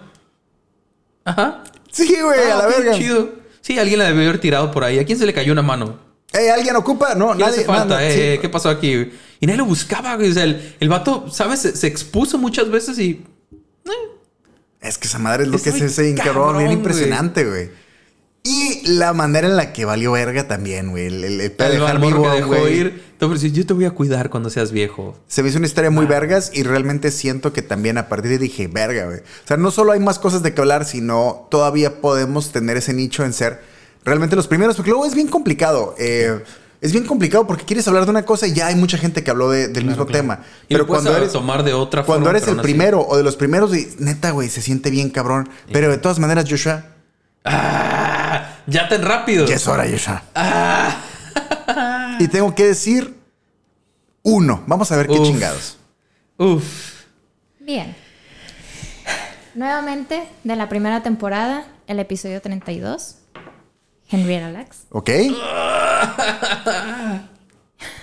[1.24, 1.64] Ajá.
[1.90, 2.92] Sí, güey, a la ah, verga.
[2.98, 3.30] Chido.
[3.62, 4.98] Sí, alguien la debió haber tirado por ahí.
[4.98, 5.98] ¿A quién se le cayó una mano?
[6.32, 7.14] Eh, ¿alguien ocupa?
[7.14, 7.60] No, nadie.
[7.60, 7.98] Hace falta?
[8.06, 9.10] eh, ¿Qué pasó aquí?
[9.40, 10.30] Y nadie lo buscaba, güey.
[10.30, 11.60] O sea, el, el vato, ¿sabes?
[11.60, 13.24] Se, se, expuso muchas veces y...
[13.86, 13.90] Eh,
[14.80, 17.70] es que esa madre es lo que es ese cabrón, bien impresionante, güey.
[18.43, 21.07] Y la manera en la que valió verga también, güey.
[21.07, 23.03] El, el, el de dejar vivo, que dejó ir.
[23.12, 25.16] Entonces, yo te voy a cuidar cuando seas viejo.
[25.26, 26.09] Se me hizo una historia muy ah.
[26.09, 29.18] vergas y realmente siento que también a partir de dije, verga, güey.
[29.18, 32.95] O sea, no solo hay más cosas de que hablar, sino todavía podemos tener ese
[32.95, 33.61] nicho en ser
[34.05, 35.95] realmente los primeros, porque luego es bien complicado.
[35.99, 36.43] Eh,
[36.80, 39.30] es bien complicado porque quieres hablar de una cosa y ya hay mucha gente que
[39.30, 40.45] habló del mismo tema.
[40.68, 44.30] pero cuando eres tomar de otra cuando eres el primero o de los primeros, neta,
[44.30, 45.49] güey, se siente bien cabrón.
[45.72, 46.84] Pero de todas maneras, Joshua.
[47.45, 48.27] Ah,
[48.68, 49.46] ya tan rápido.
[49.46, 50.22] Ya es hora, Joshua.
[50.34, 50.96] Ah.
[52.20, 53.16] y tengo que decir
[54.22, 54.62] uno.
[54.66, 55.78] Vamos a ver qué chingados.
[56.36, 56.64] Uf.
[57.60, 57.96] Bien.
[59.54, 63.16] Nuevamente, de la primera temporada, el episodio 32.
[64.10, 64.78] Henrietta Lacks.
[64.90, 65.10] Ok.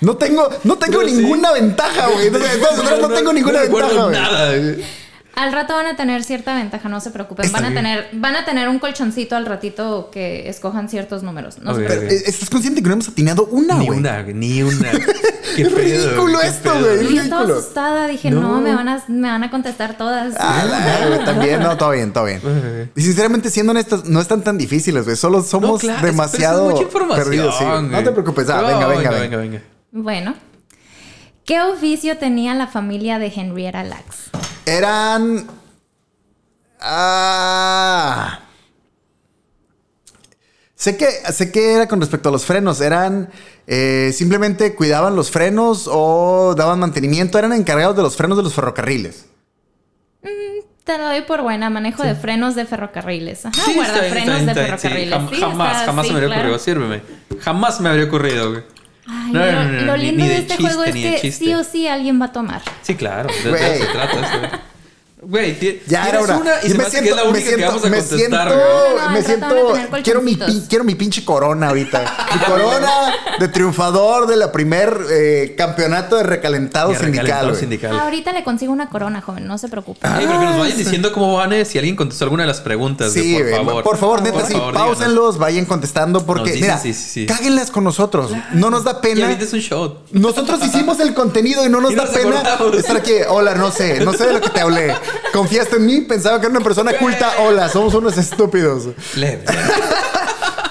[0.01, 2.31] No tengo, no tengo ninguna ventaja, güey.
[2.31, 4.85] No, no, tengo ninguna ventaja, güey.
[5.35, 7.51] Al rato van a tener cierta ventaja, no se preocupen.
[7.51, 11.57] van a tener, van a tener un colchoncito al ratito que escojan ciertos números.
[11.59, 13.89] No ¿Estás consciente que no hemos atinado una, güey?
[13.89, 14.91] Ni una, ni una.
[15.55, 17.15] Qué ridículo esto, güey.
[17.15, 20.35] Yo estaba asustada, dije, no, me, van a, me van a contestar todas.
[20.39, 22.41] Ah, también, no, todo bien, todo bien.
[22.95, 25.15] Y sinceramente, siendo honestos, no están tan difíciles, güey.
[25.17, 26.73] Solo somos demasiado
[27.15, 27.57] perdidos.
[27.57, 27.65] Sí.
[27.65, 29.61] No te preocupes, ah, venga, venga, venga, venga,
[29.91, 30.35] Bueno.
[31.45, 34.31] ¿Qué oficio tenía la familia de Henrietta Lacks?
[34.65, 35.47] Eran.
[36.79, 38.39] Ah.
[40.75, 42.81] Sé que, sé que era con respecto a los frenos.
[42.81, 43.29] Eran
[43.65, 47.39] eh, simplemente cuidaban los frenos o daban mantenimiento.
[47.39, 49.25] Eran encargados de los frenos de los ferrocarriles.
[50.21, 50.27] Mm,
[50.83, 51.69] te lo doy por buena.
[51.69, 53.45] Manejo de frenos de ferrocarriles.
[53.45, 55.39] Ajá, guarda frenos de ferrocarriles.
[55.39, 56.59] jamás, jamás me habría ocurrido.
[56.59, 57.01] Sírveme.
[57.39, 58.74] Jamás me habría ocurrido, güey.
[59.07, 62.19] Ay, no, lo, no, lo, lindo de, este juego es que sí o sí alguien
[62.19, 62.61] va a tomar.
[62.81, 63.29] Sí, claro.
[63.43, 64.47] De, de eso se trata.
[64.47, 64.59] Eso.
[65.27, 66.37] Güey, ya era hora.
[66.37, 68.51] Una y, me siento, que es la única me siento, que vamos a me contestar,
[68.51, 72.27] siento, me siento, quiero mi, quiero mi pinche corona ahorita.
[72.33, 72.91] mi corona
[73.39, 77.99] de triunfador de la primer eh, campeonato de recalentado sindical, sindical.
[77.99, 79.95] Ahorita le consigo una corona, joven, no se preoque.
[80.03, 82.61] Ah, pero que nos vayan diciendo cómo van eh, si alguien contestó alguna de las
[82.61, 83.11] preguntas.
[83.11, 83.83] Sí, por favor.
[83.83, 86.79] Por favor, neta, sí, pausenlos, vayan contestando porque, mira,
[87.27, 88.31] cáguenlas con nosotros.
[88.53, 89.31] No nos da pena.
[89.31, 90.11] Y es un shot.
[90.11, 92.43] Nosotros hicimos el contenido y no nos da pena
[92.77, 93.13] estar aquí.
[93.27, 94.93] Hola, no sé, no sé de lo que te hablé.
[95.33, 96.01] ¿Confiaste en mí?
[96.01, 97.33] Pensaba que era una persona culta.
[97.39, 98.89] Hola, somos unos estúpidos.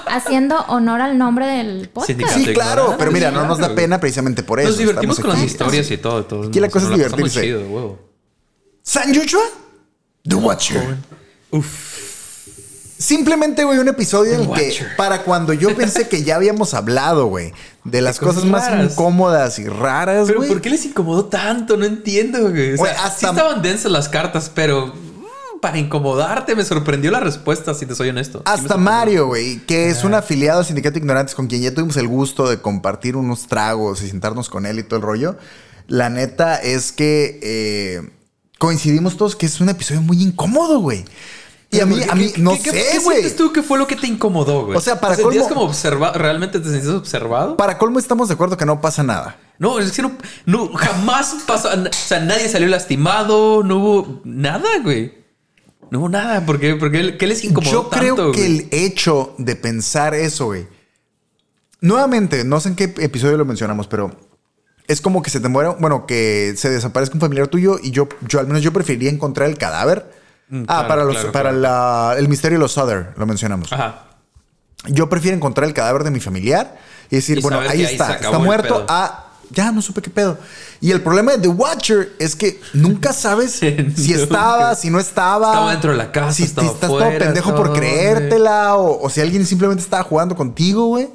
[0.07, 2.33] Haciendo honor al nombre del podcast.
[2.33, 4.69] Sí, claro, pero mira, no nos da pena precisamente por eso.
[4.69, 6.25] Nos divertimos con las historias y todo.
[6.25, 7.55] todo Aquí la cosa es divertirse.
[8.81, 9.43] ¿San Joshua?
[10.23, 10.97] The Watcher.
[11.51, 11.95] Uf.
[12.97, 17.25] Simplemente, güey, un episodio en el que, para cuando yo pensé que ya habíamos hablado,
[17.25, 17.53] güey,
[17.85, 21.77] de las cosas, más incómodas y raras, Pero ¿por qué les incomodó tanto?
[21.77, 22.73] No entiendo, güey.
[22.73, 27.75] O sea, sí estaban densas las cartas, pero mm, para incomodarte me sorprendió la respuesta,
[27.75, 28.41] si te soy honesto.
[28.45, 32.07] Hasta Mario, güey, que es un afiliado al Sindicato Ignorantes con quien ya tuvimos el
[32.07, 35.37] gusto de compartir unos tragos y sentarnos con él y todo el rollo.
[35.87, 38.09] La neta es que eh,
[38.57, 41.05] coincidimos todos que es un episodio muy incómodo, güey.
[41.75, 42.83] Y a mí, a mí, no sé, güey.
[42.83, 44.77] ¿Qué sientes tú que fue lo que te incomodó, güey?
[44.77, 45.47] O sea, para ¿Te colmo...
[45.47, 46.17] como observado?
[46.17, 47.57] ¿Realmente te sentías observado?
[47.57, 49.37] Para colmo estamos de acuerdo que no pasa nada.
[49.57, 50.11] No, es que no,
[50.45, 51.69] no jamás pasó.
[51.69, 55.13] O sea, nadie salió lastimado, no hubo nada, güey.
[55.91, 56.45] No hubo nada.
[56.45, 56.75] ¿Por qué?
[56.75, 60.67] Porque, ¿Qué les incomodó Yo creo que el hecho de pensar eso, güey.
[61.81, 64.11] Nuevamente, no sé en qué episodio lo mencionamos, pero
[64.87, 68.07] es como que se te muera, bueno, que se desaparezca un familiar tuyo y yo,
[68.27, 70.11] yo al menos yo preferiría encontrar el cadáver
[70.49, 73.71] Mm, ah, para, los, para el misterio de los Other, lo mencionamos.
[73.71, 74.03] Ajá.
[74.87, 76.77] Yo prefiero encontrar el cadáver de mi familiar
[77.09, 80.37] y decir, bueno, ahí está, está muerto, a ya no supe qué pedo.
[80.81, 83.51] Y el problema de The Watcher es que nunca sabes
[83.95, 85.47] si estaba, si no estaba.
[85.47, 89.45] Estaba dentro de la casa, si, estaba estás todo pendejo por creértela o, si alguien
[89.45, 91.09] simplemente estaba jugando contigo, güey.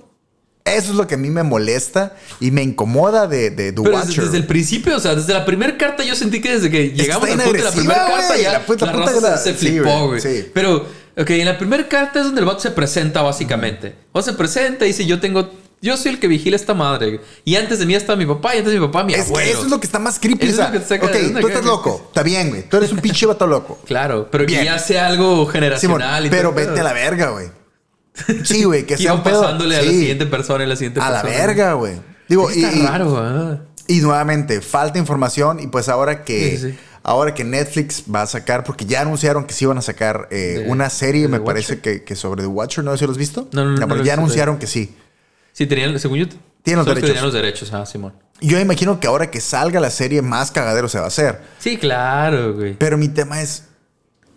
[0.64, 4.24] Eso es lo que a mí me molesta y me incomoda de, de The Watcher.
[4.24, 7.28] Desde, el principio, o sea, desde la primera carta yo sentí que desde que llegamos
[7.28, 10.50] al punto de la primera carta ya la, la, se flipó, güey.
[10.52, 10.86] Pero,
[11.16, 13.94] ok, en la primera carta es donde el vato se presenta básicamente.
[14.12, 15.50] O se presenta y dice, yo tengo
[15.82, 17.20] yo soy el que vigila esta madre.
[17.44, 19.50] Y antes de mí estaba mi papá y antes de mi papá mi es abuelo.
[19.50, 20.46] eso es lo que está más creepy.
[20.46, 22.04] Eso es lo que ok, tú estás loco.
[22.08, 22.68] Está bien, güey.
[22.68, 23.78] Tú eres un pinche vato loco.
[23.86, 26.28] Claro, pero que ya sea algo generacional.
[26.30, 27.59] pero vete a la verga, güey.
[28.44, 29.42] Sí, güey, que sea un pedo.
[29.42, 31.20] pasándole a la siguiente persona y la siguiente persona.
[31.20, 31.94] A la verga, güey.
[32.28, 33.58] Digo, Está y, raro, güey.
[33.86, 36.76] Y nuevamente, falta información y pues ahora que...
[37.02, 40.66] Ahora que Netflix va a sacar, porque ya anunciaron que sí iban a sacar eh,
[40.68, 42.94] una serie, me parece que, que, sobre The Watcher, ¿no?
[42.94, 43.48] ¿Sí lo has visto?
[43.52, 43.88] No, no, no.
[43.88, 44.94] pero ya anunciaron que sí.
[45.54, 46.26] Sí, tenían, según yo.
[46.62, 47.08] Tienen los derechos.
[47.08, 48.12] Tenían los derechos, ah, Simón.
[48.40, 51.40] Yo imagino que ahora que salga la serie, más cagadero se va a hacer.
[51.58, 52.74] Sí, claro, güey.
[52.74, 53.64] Pero mi tema es.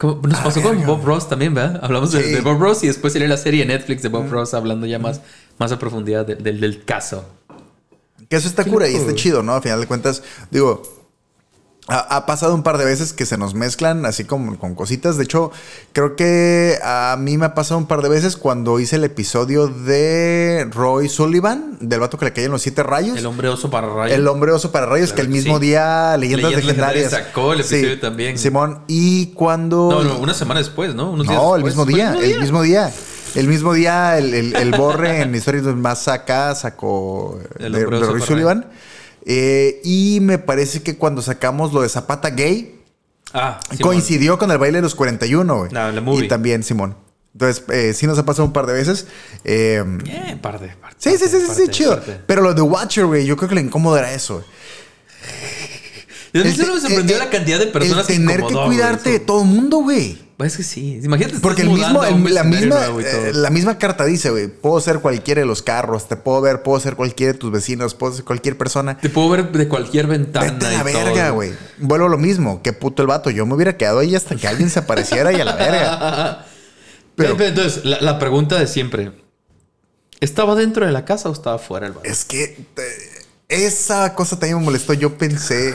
[0.01, 1.79] Nos pasó con Bob Ross también, ¿verdad?
[1.83, 4.99] Hablamos de, Bob Ross y después salió la serie Netflix de Bob Ross hablando ya
[4.99, 5.21] más,
[5.59, 7.25] más a profundidad del caso.
[8.29, 9.53] Que eso está cura y está chido, ¿no?
[9.53, 11.02] A final de cuentas, digo,
[11.87, 15.17] ha, pasado un par de veces que se nos mezclan así como con cositas.
[15.17, 15.51] De hecho,
[15.91, 19.67] creo que a mí me ha pasado un par de veces cuando hice el episodio
[19.67, 23.17] de Roy Sullivan, del vato que le caían los siete rayos.
[23.17, 24.17] El hombre oso para rayos.
[24.17, 27.11] El hombre oso para rayos, que el mismo día Leyendas, Legendarias.
[27.11, 28.37] sacó el episodio también.
[28.37, 29.89] Simón, y cuando.
[29.91, 31.17] No, no, una semana después, ¿no?
[31.17, 32.91] no, el mismo día, el mismo día.
[33.35, 38.67] El mismo día, el, Borre en Historias Más acá sacó el de, de Roy Sullivan.
[39.25, 42.81] Eh, y me parece que cuando sacamos lo de Zapata Gay,
[43.33, 45.71] ah, coincidió con el baile de los 41, güey.
[45.71, 46.25] No, la movie.
[46.25, 46.95] Y también Simón.
[47.33, 49.07] Entonces, eh, sí nos ha pasado un par de veces.
[49.43, 49.83] Eh,
[50.41, 51.99] par de, Sí, sí, sí, sí, chido.
[52.27, 54.43] Pero lo de Watcher, güey, yo creo que le incómodo era eso.
[56.33, 59.77] Mí me sorprendió la cantidad de personas el tener que, cuidarte de todo el mundo,
[59.77, 60.17] güey.
[60.43, 60.99] Pues que sí.
[61.01, 61.39] Imagínate.
[61.39, 65.47] Porque el mismo, la, misma, eh, la misma carta dice, güey, puedo ser cualquiera de
[65.47, 68.97] los carros, te puedo ver, puedo ser cualquiera de tus vecinos, puedo ser cualquier persona.
[68.97, 70.51] Te puedo ver de cualquier ventana.
[70.51, 71.53] Vete a la verga, güey.
[71.77, 72.61] Vuelvo a lo mismo.
[72.61, 73.29] Qué puto el vato.
[73.29, 76.45] Yo me hubiera quedado ahí hasta que alguien se apareciera y a la verga.
[77.15, 79.13] Pero, entonces, la, pregunta de siempre.
[80.19, 82.03] ¿Estaba dentro de la casa o estaba fuera el vato?
[82.03, 82.43] Es que
[82.75, 84.93] eh, esa cosa también me molestó.
[84.93, 85.73] Yo pensé...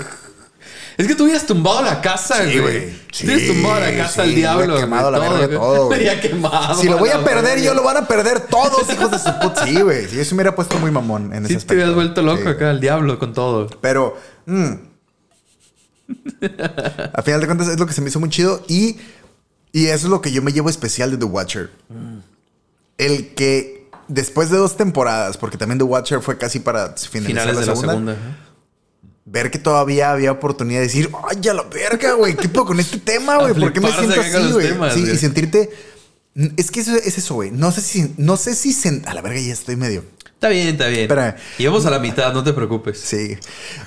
[0.99, 2.92] Es que tú hubieras tumbado la casa, güey.
[3.12, 4.76] Sí, tú hubieras tumbado la casa al diablo.
[4.76, 5.90] quemado la verga todo,
[6.20, 6.74] quemado.
[6.74, 9.64] Si lo voy a perder, yo lo van a perder todos, hijos de su puta.
[9.64, 10.09] Sí, güey.
[10.09, 11.61] Si eso me hubiera puesto muy mamón en ese aspecto.
[11.61, 13.68] Sí, te hubieras vuelto loco acá, al diablo con todo.
[13.80, 14.72] Pero, mm,
[17.12, 18.64] a final de cuentas, es lo que se me hizo muy chido.
[18.66, 18.96] Y,
[19.70, 21.70] y eso es lo que yo me llevo especial de The Watcher.
[21.90, 22.18] Mm.
[22.99, 27.61] El que después de dos temporadas, porque también The Watcher fue casi para finalizar la,
[27.61, 28.16] de segunda, la segunda
[29.30, 32.80] ver que todavía había oportunidad de decir, ay, ya la verga, güey, ¿qué puedo con
[32.80, 33.54] este tema, güey?
[33.54, 34.90] ¿Por qué me siento así, güey?
[34.92, 35.70] Sí, y sentirte.
[36.56, 37.50] Es que eso es eso, güey.
[37.50, 38.74] No sé si, no sé si
[39.06, 40.04] a la verga ya estoy medio.
[40.24, 41.02] Está bien, está bien.
[41.02, 41.36] Espera.
[41.58, 43.00] Y vamos a la mitad, no te preocupes.
[43.00, 43.36] Sí.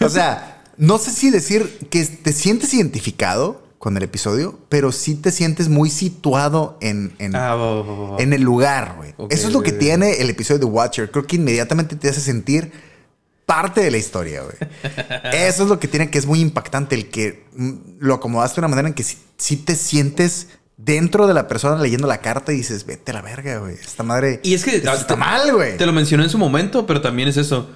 [0.01, 5.15] O sea, no sé si decir que te sientes identificado con el episodio, pero sí
[5.15, 9.15] te sientes muy situado en, en, ah, en el lugar, güey.
[9.31, 11.09] eso es lo que tiene el episodio de Watcher.
[11.09, 12.71] Creo que inmediatamente te hace sentir
[13.45, 14.55] parte de la historia, güey.
[15.33, 18.61] Eso es lo que tiene que es muy impactante, el que mm, lo acomodaste de
[18.61, 22.57] una manera en que si, te sientes dentro de la persona leyendo la carta y
[22.57, 23.75] dices, vete a la verga, güey.
[23.75, 24.39] Esta madre.
[24.43, 25.77] Y es que está mal, güey.
[25.77, 27.69] Te lo mencioné en su momento, pero también es eso.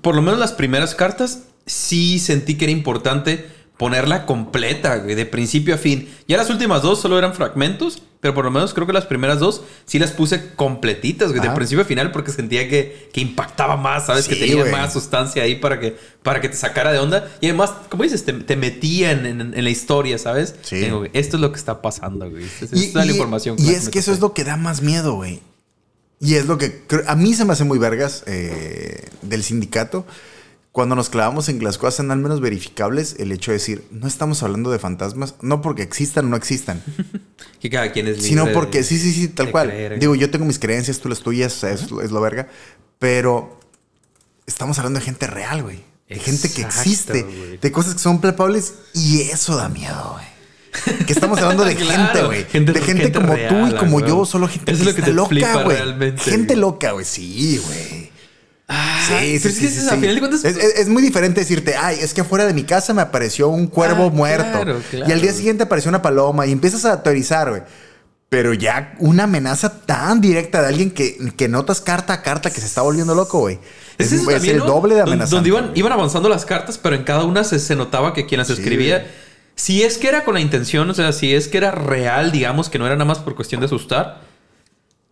[0.00, 3.46] Por lo menos las primeras cartas sí sentí que era importante
[3.82, 6.08] ponerla completa, güey, de principio a fin.
[6.28, 9.40] Ya las últimas dos solo eran fragmentos, pero por lo menos creo que las primeras
[9.40, 13.76] dos sí las puse completitas, güey, de principio a final, porque sentía que, que impactaba
[13.76, 14.28] más, ¿sabes?
[14.28, 17.28] que tenía más sustancia ahí para que, para que te sacara de onda.
[17.40, 20.54] Y además, como dices, te, te metía en, la historia, ¿sabes?
[20.62, 20.88] Sí.
[21.12, 22.44] esto es lo que está pasando, güey.
[22.44, 23.56] Esta es la información.
[23.58, 25.40] Y es que eso es lo que da más miedo, güey.
[26.20, 30.06] Y es lo que a mí se me hace muy vergas eh, del sindicato
[30.72, 33.84] cuando nos clavamos en que las cosas sean al menos verificables, el hecho de decir,
[33.90, 36.82] no estamos hablando de fantasmas, no porque existan o no existan.
[37.60, 39.98] que cada quien es libre Sino porque, sí, sí, sí, tal cual.
[40.00, 42.48] Digo, yo tengo mis creencias, tú las tuyas, es, lo verga.
[42.98, 43.60] Pero
[44.46, 45.84] estamos hablando de gente real, güey.
[46.08, 50.32] De gente que existe, de cosas que son palpables y eso da miedo, güey.
[51.06, 52.44] Que estamos hablando de gente, güey.
[52.44, 56.16] de gente, como tú y como yo, solo gente que, está loca, güey.
[56.16, 57.04] Gente loca, güey.
[57.04, 58.01] Sí, güey.
[58.68, 60.46] Ah, sí, sí, sí, sí,
[60.76, 64.06] es, muy diferente decirte, ay, es que afuera de mi casa me apareció un cuervo
[64.06, 64.80] ah, muerto.
[64.92, 67.62] Y al día siguiente apareció una paloma y empiezas a teorizar, güey.
[68.28, 72.60] Pero ya una amenaza tan directa de alguien que, que notas carta a carta que
[72.60, 73.58] se está volviendo loco, güey.
[73.98, 75.34] Es, el doble de amenaza.
[75.34, 78.48] Donde iban, iban avanzando las cartas, pero en cada una se, notaba que quien las
[78.48, 79.06] escribía,
[79.54, 82.70] si es que era con la intención, o sea, si es que era real, digamos,
[82.70, 84.22] que no era nada más por cuestión de asustar,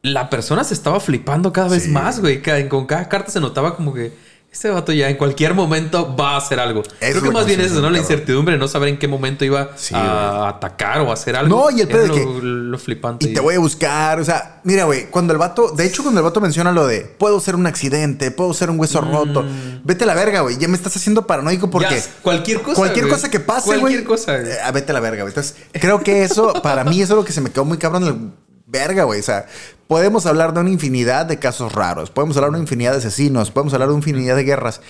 [0.02, 2.42] la persona se estaba flipando cada vez más, güey.
[2.68, 4.12] Con cada carta se notaba como que
[4.52, 6.82] este vato ya en cualquier momento va a hacer algo.
[6.98, 7.88] Creo que más bien es eso, ¿no?
[7.88, 11.56] La incertidumbre, no saber en qué momento iba a atacar o a hacer algo.
[11.56, 12.26] No, y el pedo de que.
[12.42, 13.28] Lo flipante.
[13.28, 14.18] Y te voy a buscar.
[14.18, 15.70] O sea, mira, güey, cuando el vato.
[15.70, 18.80] De hecho, cuando el vato menciona lo de puedo ser un accidente, puedo ser un
[18.80, 19.12] hueso mm.
[19.12, 19.44] roto.
[19.84, 20.58] Vete a la verga, güey.
[20.58, 22.02] Ya me estás haciendo paranoico porque.
[22.22, 22.76] cualquier cosa.
[22.76, 23.80] Cualquier cosa que pase, güey.
[23.80, 24.36] Cualquier cosa.
[24.36, 25.30] Eh, vete a la verga, güey.
[25.30, 28.04] Entonces, creo que eso, para mí, eso es lo que se me quedó muy cabrón.
[28.04, 28.32] El
[28.66, 29.20] verga, güey.
[29.20, 29.46] O sea,
[29.90, 32.10] podemos hablar de una infinidad de casos raros.
[32.10, 33.50] Podemos hablar de una infinidad de asesinos.
[33.50, 34.80] Podemos hablar de una infinidad de guerras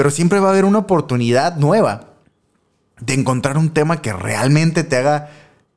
[0.00, 2.14] pero siempre va a haber una oportunidad nueva
[3.02, 5.28] de encontrar un tema que realmente te haga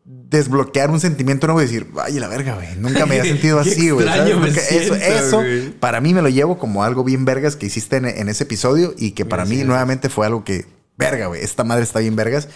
[0.06, 3.90] desbloquear un sentimiento nuevo y decir, ay, la verga, güey, nunca me había sentido así,
[3.90, 4.08] güey.
[4.08, 5.44] Eso, eso
[5.82, 9.12] para mí me lo llevo como algo bien vergas que hiciste en, ese episodio y
[9.12, 10.68] que para mí nuevamente fue algo que,
[10.98, 12.48] verga, güey, esta madre está bien vergas.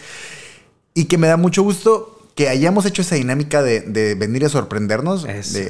[0.94, 5.26] Y que me da mucho gusto que hayamos hecho esa dinámica de, venir a sorprendernos.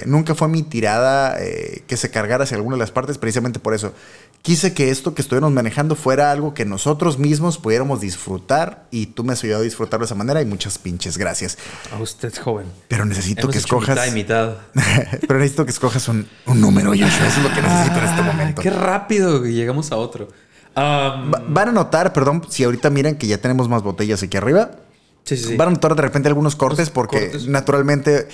[0.05, 3.73] nunca fue mi tirada eh, que se cargara hacia alguna de las partes, precisamente por
[3.73, 3.93] eso.
[4.41, 9.23] Quise que esto que estuviéramos manejando fuera algo que nosotros mismos pudiéramos disfrutar y tú
[9.23, 11.57] me has ayudado a disfrutar de esa manera y muchas pinches gracias.
[11.89, 12.65] A usted, joven.
[12.89, 13.95] Pero necesito que escojas.
[13.95, 14.57] Mitad y mitad.
[15.25, 18.61] pero necesito que escojas un, número, Eso es lo que necesito en este momento.
[18.61, 20.27] Qué rápido llegamos a otro.
[20.75, 24.71] van a notar, perdón, si ahorita miran que ya tenemos más botellas aquí arriba.
[25.55, 28.27] Van a notar de repente algunos cortes porque naturalmente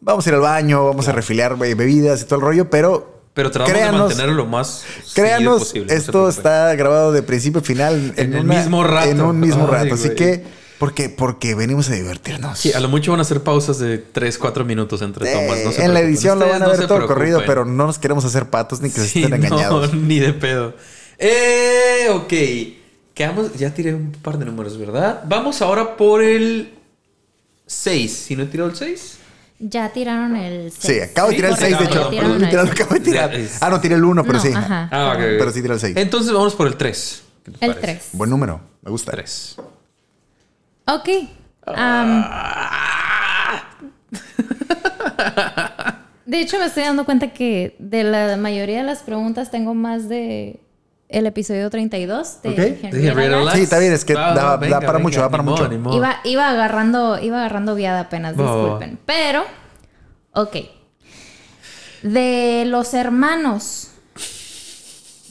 [0.00, 3.52] vamos a ir al baño, vamos a refiliar bebidas y todo el rollo, pero pero
[3.52, 4.84] tratamos de mantenerlo lo más
[5.14, 5.94] créanos, posible.
[5.94, 9.08] Esto está grabado de principio a final en, el mismo rato.
[9.08, 9.94] En un mismo rato.
[9.94, 10.42] Así que,
[10.80, 12.58] porque, porque venimos a divertirnos.
[12.58, 15.78] Sí, a lo mucho van a hacer pausas de 3, 4 minutos entre tomas.
[15.78, 18.80] en la edición lo van a ver todo corrido, pero no nos queremos hacer patos
[18.80, 19.94] ni que se estén engañados.
[19.94, 20.74] ni de pedo.
[21.18, 22.32] Eh, ok.
[23.18, 25.24] Quedamos, ya tiré un par de números, ¿verdad?
[25.26, 26.72] Vamos ahora por el
[27.66, 28.12] 6.
[28.12, 29.18] Si no he tirado el 6.
[29.58, 30.74] Ya tiraron el 6.
[30.78, 32.02] Sí, acabo de tirar el 6, de hecho.
[32.04, 33.32] acabo de tirar.
[33.60, 34.50] Ah, no, tiré el 1, pero sí.
[34.54, 35.20] Ah, ok.
[35.36, 35.96] Pero sí tiré el 6.
[35.96, 37.22] Entonces vamos por el 3.
[37.58, 38.10] El 3.
[38.12, 38.60] Buen número.
[38.82, 39.10] Me gusta.
[39.10, 39.56] 3.
[40.86, 41.08] Ok.
[46.24, 50.08] de hecho, me estoy dando cuenta que de la mayoría de las preguntas tengo más
[50.08, 50.60] de
[51.08, 52.80] el episodio 32 de okay.
[52.82, 55.70] Henry Sí, está bien, es que da, para mucho, da para mucho.
[55.92, 58.98] Iba, iba, agarrando, iba agarrando viada apenas, disculpen.
[59.06, 59.44] Pero,
[60.32, 60.56] ok.
[62.02, 63.90] De los hermanos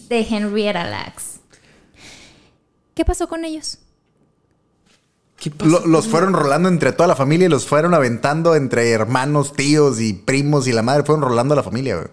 [0.09, 1.39] de Henrietta Lacks,
[2.93, 3.79] ¿qué pasó con ellos?
[5.37, 9.53] ¿Qué pasó los fueron rolando entre toda la familia y los fueron aventando entre hermanos,
[9.53, 11.03] tíos y primos y la madre.
[11.03, 12.09] Fueron rolando a la familia,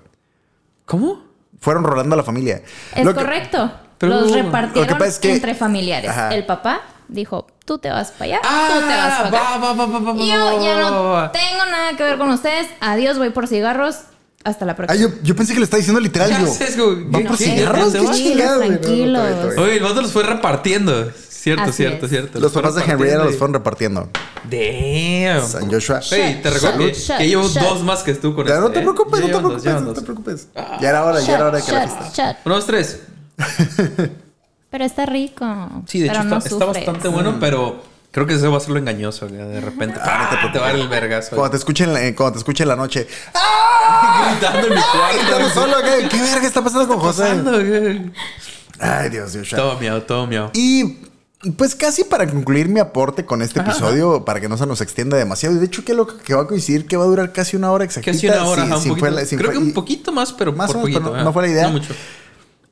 [0.85, 1.24] ¿Cómo?
[1.61, 2.63] Fueron rolando a la familia.
[2.95, 3.73] Es correcto.
[4.01, 6.13] Los repartieron entre familiares.
[6.31, 9.59] El papá dijo, tú te vas para allá, tú te vas para acá.
[9.59, 12.69] Va, va, va, yo ya no tengo nada que ver con ustedes.
[12.81, 13.97] Adiós, voy por cigarros.
[14.45, 15.09] Hasta la próxima.
[15.09, 16.31] Ah, yo, pensé que lo estaba diciendo literal.
[16.31, 16.39] ¿Va
[17.27, 17.93] por cigarros?
[17.95, 19.57] Qué Tranquilos.
[19.57, 21.11] Oye, el vato los fue repartiendo.
[21.45, 22.41] Cierto, cierto, cierto.
[22.41, 24.09] Los papás de Henrietta los fueron repartiendo.
[24.45, 25.47] Damn.
[25.47, 26.01] San Joshua.
[26.11, 26.79] Hey, te recuerdo
[27.19, 29.83] que, llevo dos más que tú con ya, No te este, preocupes, no te preocupes,
[29.83, 30.49] no te preocupes.
[30.81, 32.39] Ya era hora, ya era hora de que la fiesta.
[32.47, 33.01] Uno, dos, tres.
[34.71, 35.45] pero está rico.
[35.87, 39.29] Sí, de hecho está, bastante bueno, pero creo que eso va a ser lo engañoso.
[39.29, 41.37] De repente, ah, te, te va a dar el vergazo.
[41.37, 43.07] Cuando te escuchen, eh, cuando te escuchen la noche.
[43.35, 44.31] ¡Ah!
[44.41, 45.51] Gritando en mi cuarto.
[45.51, 48.03] solo, ¿qué, ¿qué verga está pasando con José?
[48.81, 49.51] Ay, Dios, Dios.
[49.51, 50.49] Todo miau, todo miau.
[50.55, 51.05] Y
[51.53, 55.17] pues casi para concluir mi aporte con este episodio, para que no se nos extienda
[55.17, 55.55] demasiado.
[55.55, 57.71] Y de hecho, qué loco que va a coincidir que va a durar casi una
[57.71, 58.13] hora exactita.
[58.13, 58.69] Casi una hora,
[59.37, 61.65] Creo que un poquito más, pero más por poquito, no, fue la idea.
[61.65, 61.95] No mucho.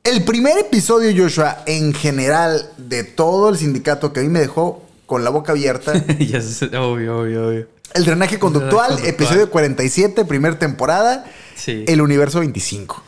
[0.03, 4.83] El primer episodio, Joshua, en general, de todo el sindicato que a mí me dejó
[5.05, 5.93] con la boca abierta.
[6.19, 6.39] ya
[6.81, 7.67] obvio, obvio, obvio.
[7.93, 11.25] El drenaje conductual, episodio 47, primera temporada.
[11.55, 11.85] Sí.
[11.87, 13.03] El universo 25.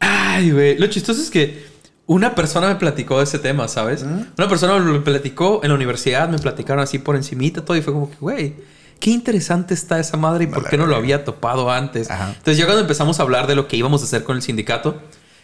[0.00, 0.76] Ay, güey.
[0.76, 1.71] Lo chistoso es que
[2.12, 4.02] una persona me platicó de ese tema, ¿sabes?
[4.02, 7.92] Una persona me platicó en la universidad, me platicaron así por encimita todo y fue
[7.92, 8.54] como que, güey,
[9.00, 12.08] qué interesante está esa madre y por qué no lo había topado antes.
[12.10, 15.00] Entonces ya cuando empezamos a hablar de lo que íbamos a hacer con el sindicato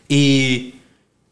[0.08, 0.74] y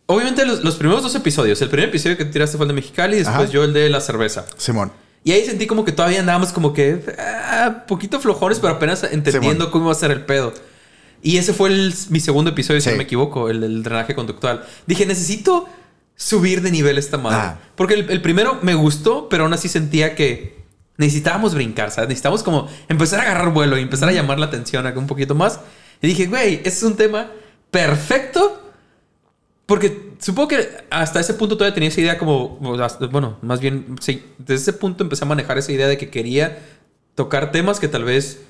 [0.07, 3.19] obviamente los, primeros dos episodios, el primer episodio que tiraste fue el de Mexicali y
[3.19, 4.47] después yo el de la cerveza.
[4.57, 4.91] Simón.
[5.23, 9.71] Y ahí sentí como que todavía andábamos como que ah, poquito flojones, pero apenas entendiendo
[9.71, 10.55] cómo iba a ser el pedo.
[11.23, 11.71] Y ese fue
[12.11, 14.65] mi segundo episodio, si no me equivoco, el del drenaje conductual.
[14.87, 15.69] Dije, necesito
[16.15, 17.39] subir de nivel esta madre.
[17.39, 17.59] Ah.
[17.75, 20.57] Porque el, primero me gustó, pero aún así sentía que
[20.97, 22.09] necesitábamos brincar, ¿sabes?
[22.09, 25.61] Necesitábamos como empezar a agarrar vuelo y empezar a llamar la atención un poquito más.
[26.01, 27.31] Y dije, güey, ese es un tema
[27.71, 28.63] perfecto.
[29.67, 32.57] Porque supongo que hasta ese punto todavía tenía esa idea como,
[33.11, 36.59] bueno, más bien, sí, desde ese punto empecé a manejar esa idea de que quería
[37.17, 38.43] tocar temas que tal vez,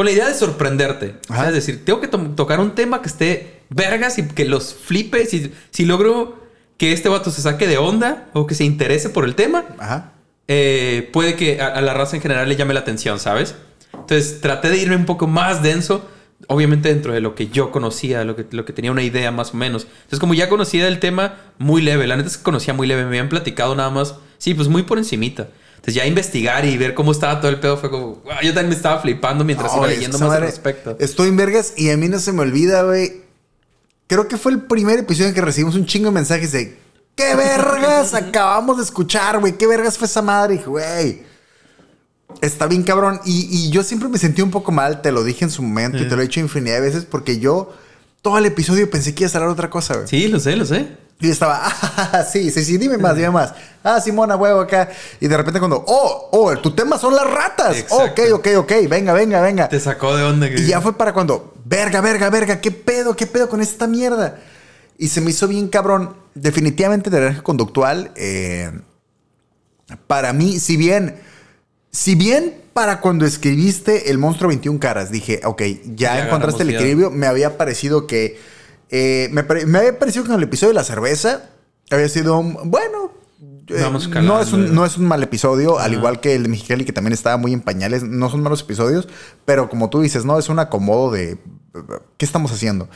[0.00, 1.16] con la idea de sorprenderte.
[1.46, 5.26] Es decir, tengo que tocar un tema que esté vergas y que los flipe.
[5.26, 6.42] Si, si logro
[6.78, 10.14] que este vato se saque de onda o que se interese por el tema,
[10.48, 13.56] eh, puede que a, la raza en general le llame la atención, ¿sabes?
[13.92, 16.08] Entonces traté de irme un poco más denso,
[16.46, 19.52] obviamente dentro de lo que yo conocía, lo que, lo que tenía una idea más
[19.52, 19.82] o menos.
[19.82, 23.02] Entonces como ya conocía el tema, muy leve, la neta es que conocía muy leve,
[23.02, 25.48] me habían platicado nada más, sí, pues muy por encimita.
[25.80, 28.74] Entonces ya investigar y ver cómo estaba todo el pedo fue como, yo también me
[28.74, 30.94] estaba flipando mientras iba leyendo más al respecto.
[31.00, 33.22] Estoy en vergas y a mí no se me olvida, güey,
[34.10, 36.76] Creo que fue el primer episodio en que recibimos un chingo de mensajes de
[37.14, 39.56] ¿Qué vergas acabamos de escuchar, güey?
[39.56, 40.56] ¿Qué vergas fue esa madre?
[40.56, 41.22] Y güey,
[42.40, 43.20] está bien cabrón.
[43.24, 46.08] Y, yo siempre me sentí un poco mal, te lo dije en su momento y
[46.08, 47.72] te lo he dicho infinidad de veces porque yo
[48.20, 50.08] todo el episodio pensé que iba a salir otra cosa, güey.
[50.08, 50.88] Sí, lo sé, lo sé.
[51.20, 51.60] Y estaba,
[51.96, 53.52] ah, sí, sí, sí, dime más, dime más.
[53.82, 54.88] Ah, Simona, huevo, acá.
[55.20, 57.86] Y de repente cuando, oh, oh, tu tema son las ratas.
[57.90, 59.68] ok, ok, ok, venga, venga, venga.
[59.68, 60.48] Te sacó de onda.
[60.48, 64.38] Y ya fue para cuando, verga, verga, verga, ¿qué pedo, qué pedo con esta mierda?
[64.96, 66.16] Y se me hizo bien cabrón.
[66.34, 68.70] Definitivamente de drenaje conductual, eh,
[70.06, 71.16] para mí, si bien,
[71.90, 75.62] si bien para cuando escribiste El Monstruo 21 Caras, dije, ok,
[75.96, 78.38] ya, encontraste el equilibrio, me había parecido que,
[78.90, 79.40] eh, me,
[79.78, 81.50] había parecido que en el episodio de la cerveza
[81.90, 83.12] había sido, bueno,
[83.68, 83.86] eh,
[84.22, 86.92] no, es un, no es un mal episodio, al igual que el de Mexicali, que
[86.92, 88.02] también estaba muy en pañales.
[88.02, 89.08] No son malos episodios,
[89.44, 91.38] pero como tú dices, no es un acomodo de
[92.16, 92.88] ¿qué estamos haciendo?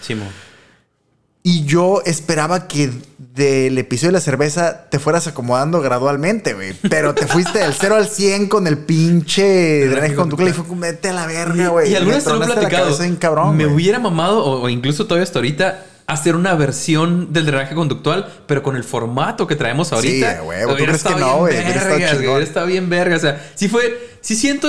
[1.46, 6.72] Y yo esperaba que del episodio de la cerveza te fueras acomodando gradualmente, güey.
[6.88, 10.80] Pero te fuiste del 0 al 100 con el pinche drenaje conductual y fue como,
[10.80, 11.92] mete a la verga, güey.
[11.92, 13.52] Y algunas te lo he platicado.
[13.52, 18.62] me hubiera mamado, o, incluso todavía hasta ahorita, hacer una versión del drenaje conductual, pero
[18.62, 20.38] con el formato que traemos ahorita.
[20.38, 20.66] Sí, güey.
[20.66, 21.56] ¿Tú crees que no, güey?
[22.42, 23.16] Está bien verga.
[23.16, 24.16] O sea, sí fue...
[24.22, 24.68] Sí siento...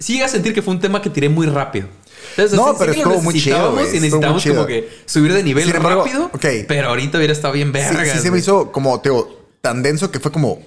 [0.00, 1.86] Sí llega a sentir que fue un tema que tiré muy rápido
[2.52, 3.72] no, pero estuvo muy chido.
[3.80, 6.30] Y necesitamos como que subir de nivel rápido.
[6.40, 8.04] Pero ahorita hubiera estado bien verga.
[8.14, 9.28] Sí, se me hizo como, teo,
[9.60, 10.60] tan denso que fue como.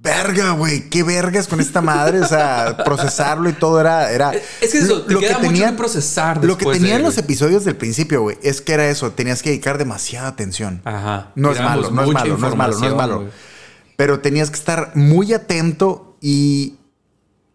[0.00, 2.20] Verga, güey, qué vergas con esta madre.
[2.20, 4.12] O sea, procesarlo y todo era.
[4.12, 6.44] era es que eso, lo que tenían procesar.
[6.44, 9.10] Lo que tenían los episodios del principio, güey, es que era eso.
[9.10, 10.82] Tenías que dedicar demasiada atención.
[10.84, 11.32] Ajá.
[11.34, 13.24] No es malo, no es malo, no es malo, no es malo.
[13.96, 16.77] Pero tenías que estar muy atento y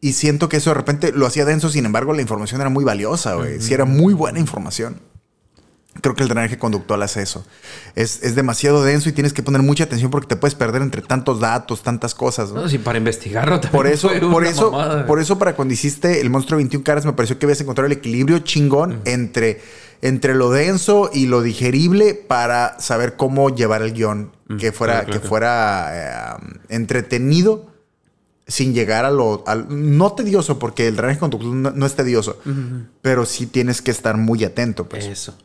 [0.04, 2.84] y siento que eso de repente lo hacía denso, sin embargo, la información era muy
[2.84, 3.62] valiosa, güey.
[3.62, 5.00] Si era muy buena información.
[6.02, 7.46] Creo que el drenaje conductual hace eso.
[7.96, 11.40] Es, demasiado denso y tienes que poner mucha atención porque te puedes perder entre tantos
[11.40, 12.52] datos, tantas cosas.
[12.52, 13.72] No, sí, para investigarlo también.
[13.72, 17.40] Por eso, por eso, por eso, para cuando hiciste el monstruo 21 caras, me pareció
[17.40, 19.62] que habías encontrado el equilibrio chingón entre,
[20.02, 25.22] entre lo denso y lo digerible para saber cómo llevar el guion que fuera, que
[25.22, 27.73] fuera eh, entretenido
[28.48, 32.40] sin llegar a lo no tedioso porque el drenaje conductual no, es tedioso,
[33.02, 35.06] pero sí tienes que estar muy atento, pues.
[35.06, 35.36] Eso.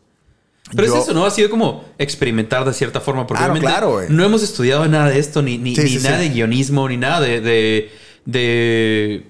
[0.74, 1.24] Pero es eso, ¿no?
[1.24, 3.26] Ha sido como experimentar de cierta forma.
[3.26, 7.20] Porque claro, no hemos estudiado nada de esto, ni, ni, nada de guionismo, ni nada
[7.20, 7.90] de, de,
[8.26, 9.26] de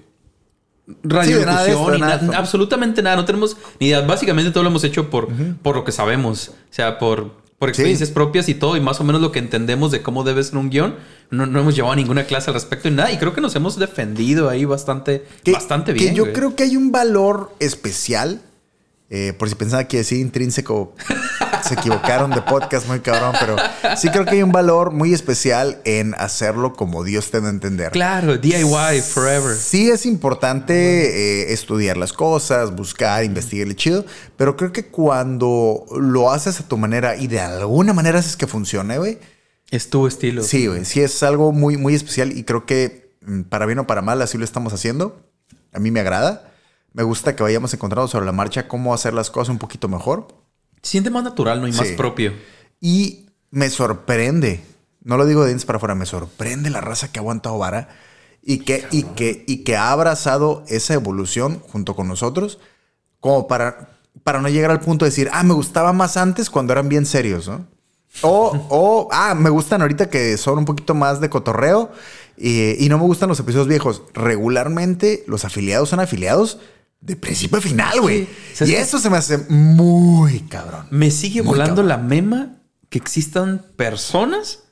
[1.03, 3.15] radiodifusión, ni absolutamente nada.
[3.15, 4.01] No tenemos ni idea.
[4.01, 5.29] Básicamente todo lo hemos hecho por,
[5.61, 6.49] por lo que sabemos.
[6.49, 9.91] O sea, por, por experiencias propias y todo, y más o menos lo que entendemos
[9.91, 10.95] de cómo debe ser un guion.
[11.29, 14.49] No, hemos llevado ninguna clase al respecto y nada, y creo que nos hemos defendido
[14.49, 16.09] ahí bastante, bastante bien.
[16.09, 18.41] Que yo creo que hay un valor especial
[19.11, 20.93] eh, por si pensaba que decía intrínseco,
[21.67, 23.55] se equivocaron de podcast muy cabrón, pero
[23.97, 27.49] sí creo que hay un valor muy especial en hacerlo como Dios te da a
[27.49, 27.91] entender.
[27.91, 29.55] Claro, DIY forever.
[29.55, 34.05] Sí es importante eh, estudiar las cosas, buscar, investigar el chido,
[34.37, 38.45] pero creo que cuando lo haces a tu manera y de alguna manera haces que
[38.45, 39.17] funcione, güey.
[39.71, 40.43] Es tu estilo.
[40.43, 40.85] Sí, güey.
[40.85, 44.21] Sí es algo muy, muy especial y creo que mm, para bien o para mal
[44.21, 45.19] así lo estamos haciendo.
[45.73, 46.48] A mí me agrada.
[46.93, 50.27] Me gusta que vayamos encontrando sobre la marcha cómo hacer las cosas un poquito mejor.
[50.81, 51.67] Siente más natural, ¿no?
[51.67, 52.33] Y más propio.
[52.81, 54.63] Y me sorprende,
[55.03, 57.89] no lo digo de dientes para afuera, me sorprende la raza que ha aguantado vara
[58.41, 62.59] y que, y que, y que ha abrazado esa evolución junto con nosotros,
[63.19, 63.89] como para,
[64.23, 67.05] para no llegar al punto de decir, ah, me gustaba más antes cuando eran bien
[67.05, 67.67] serios, ¿no?
[68.21, 71.91] O, o, ah, me gustan ahorita que son un poquito más de cotorreo
[72.37, 74.03] y, y no me gustan los episodios viejos.
[74.13, 76.59] Regularmente los afiliados son afiliados
[77.01, 78.27] de principio a final, güey.
[78.61, 80.87] y eso se me hace muy cabrón.
[80.91, 82.57] Me sigue volando la mema
[82.89, 84.63] que existan personas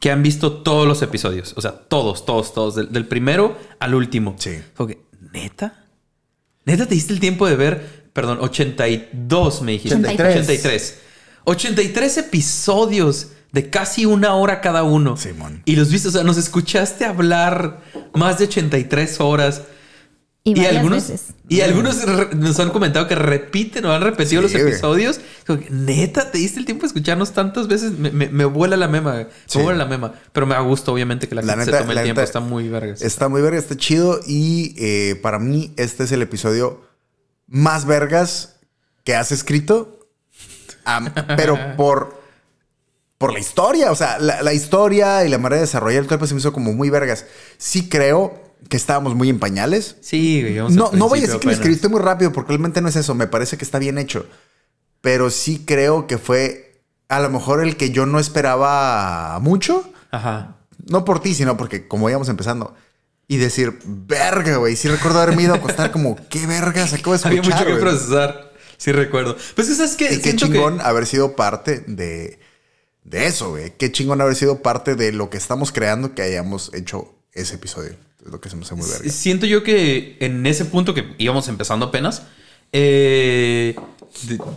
[0.00, 1.54] que han visto todos los episodios.
[1.56, 2.74] O sea, todos, todos, todos.
[2.74, 4.36] Del, primero al último.
[4.38, 4.58] Sí.
[4.76, 5.02] Porque,
[5.32, 5.84] ¿neta?
[6.64, 9.96] ¿Neta te diste el tiempo de ver, perdón, 82 me dijiste?
[9.96, 10.44] 83.
[10.44, 10.98] 83.
[11.44, 15.16] 83 episodios de casi una hora cada uno.
[15.16, 15.62] Simón.
[15.64, 17.82] Y los viste, o sea, nos escuchaste hablar
[18.14, 19.62] más de 83 horas.
[20.56, 21.12] Y, algunos,
[21.48, 25.20] y algunos nos han comentado que repiten o han repetido los episodios.
[25.70, 27.92] Neta, te diste el tiempo de escucharnos tantas veces.
[27.98, 29.26] Me, vuela la mema.
[29.54, 30.14] Me vuela la mema.
[30.32, 32.20] Pero me da gusto, obviamente, que la, gente se tome el tiempo.
[32.20, 32.94] Está muy verga.
[33.00, 34.20] Está muy verga, está chido.
[34.26, 36.82] Y eh, para mí, este es el episodio
[37.46, 38.56] más vergas
[39.04, 39.98] que has escrito.
[41.36, 42.20] pero por,
[43.18, 43.90] por la historia.
[43.90, 46.72] O sea, la, historia y la manera de desarrollar el cuerpo se me hizo como
[46.72, 47.26] muy vergas.
[47.56, 49.96] Sí creo que estábamos muy en pañales.
[50.00, 52.96] Sí, No, no voy a decir que lo escribiste muy rápido, porque realmente no es
[52.96, 53.14] eso.
[53.14, 54.26] Me parece que está bien hecho.
[55.00, 59.90] Pero sí creo que fue a lo mejor el que yo no esperaba mucho.
[60.10, 60.56] Ajá.
[60.86, 62.74] No por ti, sino porque como íbamos empezando.
[63.26, 64.76] Y decir, verga, güey.
[64.76, 67.38] Sí recuerdo haberme ido a acostar como, qué vergas acabo de escuchar.
[67.38, 68.52] Había mucho que procesar.
[68.76, 69.36] Sí recuerdo.
[69.54, 70.14] Pues es que...
[70.14, 72.38] Y qué chingón haber sido parte de,
[73.04, 73.72] de eso, güey.
[73.76, 77.96] Qué chingón haber sido parte de lo que estamos creando que hayamos hecho ese episodio.
[78.24, 79.08] Es lo que se me hace muy verga.
[79.10, 82.22] Siento yo que en ese punto que íbamos empezando apenas,
[82.72, 83.74] eh,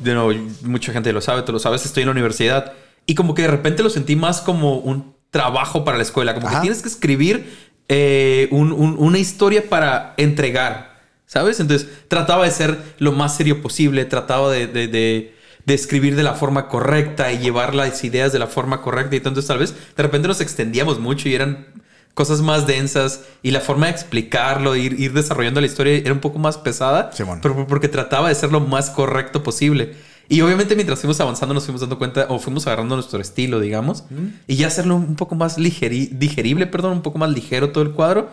[0.02, 2.74] de, nuevo, mucha gente lo sabe, tú lo sabes, estoy en la universidad
[3.06, 6.50] y como que de repente lo sentí más como un trabajo para la escuela, como
[6.50, 11.60] que tienes que escribir eh, una historia para entregar, ¿sabes?
[11.60, 15.34] Entonces trataba de ser lo más serio posible, trataba de, de,
[15.68, 19.48] escribir de la forma correcta y llevar las ideas de la forma correcta y entonces
[19.48, 21.66] tal vez de repente nos extendíamos mucho y eran
[22.14, 26.20] cosas más densas y la forma de explicarlo, ir, ir desarrollando la historia era un
[26.20, 29.96] poco más pesada, pero porque trataba de ser lo más correcto posible.
[30.28, 34.06] Y obviamente mientras fuimos avanzando nos fuimos dando cuenta o fuimos agarrando nuestro estilo, digamos,
[34.48, 38.30] y ya hacerlo un poco más digerible, perdón, un poco más ligero todo el cuadro,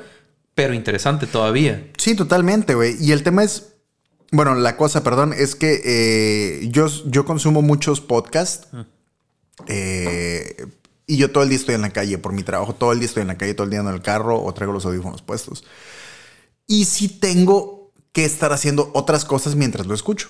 [0.54, 1.88] pero interesante todavía.
[1.96, 2.96] Sí, totalmente, güey.
[3.00, 3.74] Y el tema es,
[4.30, 8.68] bueno, la cosa, perdón, es que eh, yo, yo consumo muchos podcasts.
[9.66, 10.66] Eh,
[11.08, 13.06] y yo todo el día estoy en la calle por mi trabajo, todo el día
[13.06, 15.64] estoy en la calle, todo el día en el carro o traigo los audífonos puestos.
[16.66, 20.28] Y sí tengo que estar haciendo otras cosas mientras lo escucho.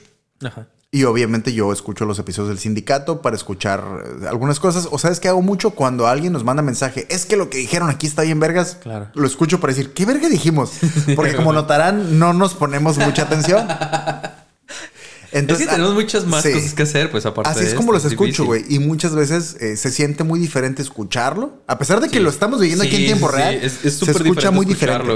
[0.91, 3.83] Y obviamente yo escucho los episodios del sindicato para escuchar
[4.23, 4.89] eh, algunas cosas.
[4.91, 7.07] O sabes que hago mucho cuando alguien nos manda mensaje.
[7.11, 8.77] Es que lo que dijeron aquí está bien vergas.
[8.77, 9.09] Claro.
[9.15, 10.73] Lo escucho para decir, ¿qué verga dijimos?
[11.17, 13.67] Porque como notarán, no nos ponemos mucha atención.
[15.33, 18.05] Entonces, es que tenemos muchas más cosas que hacer, pues aparte Así es como los
[18.05, 18.65] escucho, güey.
[18.69, 21.63] Y muchas veces eh, se siente muy diferente escucharlo.
[21.67, 24.67] A pesar de que lo estamos viviendo aquí en tiempo real, es, se escucha muy
[24.67, 25.13] diferente.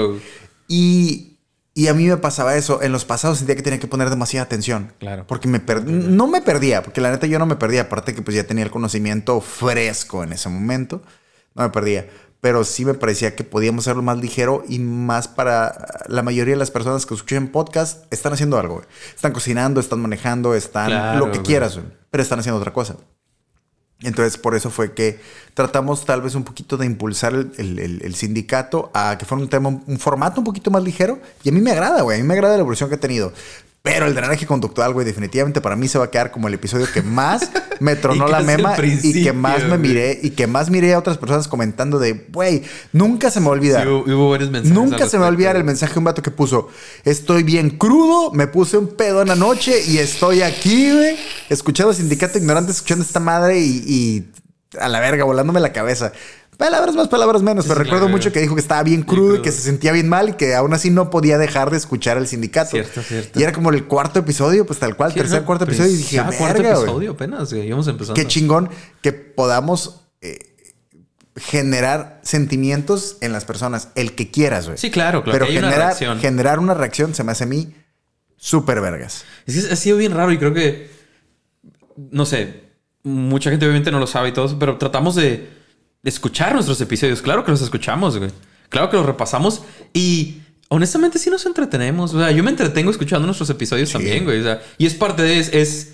[0.67, 1.37] Y,
[1.73, 2.81] y, a mí me pasaba eso.
[2.81, 4.93] En los pasados sentía que tenía que poner demasiada atención.
[4.99, 5.25] Claro.
[5.27, 7.81] Porque me no me perdía, porque la neta yo no me perdía.
[7.81, 11.01] Aparte que pues ya tenía el conocimiento fresco en ese momento.
[11.55, 12.07] No me perdía
[12.43, 16.59] pero sí me parecía que podíamos hacerlo más ligero y más para la mayoría de
[16.59, 18.81] las personas que escuchan podcast están haciendo algo.
[19.15, 21.79] Están cocinando, están manejando, están lo que quieras,
[22.11, 22.97] pero están haciendo otra cosa.
[24.01, 25.21] Entonces, por eso fue que
[25.53, 29.97] tratamos tal vez un poquito de impulsar el, sindicato a que fuera un tema, un
[29.97, 31.21] formato un poquito más ligero.
[31.43, 32.19] Y a mí me agrada, güey.
[32.19, 33.31] A mí me agrada la evolución que ha tenido.
[33.85, 36.87] Pero el drenaje conductual, güey, definitivamente para mí se va a quedar como el episodio
[36.93, 40.93] que más me tronó la mema y que más me miré y que más miré
[40.93, 42.63] a otras personas comentando de, güey,
[42.93, 43.85] nunca se me va a olvidar.
[43.89, 46.31] hubo, varios mensajes nunca se me va a olvidar el mensaje de un vato que
[46.31, 46.69] puso,
[47.03, 51.17] estoy bien crudo, me puse un pedo en la noche y estoy aquí, güey,
[51.49, 54.31] escuchando Sindicato Ignorante, escuchando esta madre y, y
[54.79, 56.13] a la verga, volándome la cabeza.
[56.57, 59.51] Palabras más, palabras menos, pero recuerdo mucho que dijo que estaba bien crudo y que
[59.51, 62.71] se sentía bien mal y que aún así no podía dejar de escuchar el sindicato.
[62.71, 63.39] Cierto, cierto.
[63.39, 65.91] Y era como el cuarto episodio, pues tal cual, tercer, cuarto episodio.
[65.91, 68.13] Y dije, ah, cuarto episodio apenas, íbamos empezando.
[68.13, 68.69] Qué chingón
[69.01, 70.53] que podamos eh,
[71.35, 74.77] generar sentimientos en las personas, el que quieras, güey.
[74.77, 75.39] Sí, claro, claro.
[75.39, 77.73] Pero generar, una generar una reacción se me hace a mí
[78.37, 79.25] súper vergas.
[79.45, 80.89] Es que ha sido bien raro y creo que,
[82.11, 82.61] no sé,
[83.03, 85.62] mucha gente obviamente no lo sabe y todo, pero tratamos de
[86.03, 87.21] escuchar nuestros episodios.
[87.21, 88.31] Claro que los escuchamos, güey.
[88.69, 92.13] Claro que los repasamos y honestamente sí nos entretenemos.
[92.13, 94.39] O sea, yo me entretengo escuchando nuestros episodios también, güey.
[94.39, 95.93] O sea, y es parte de es,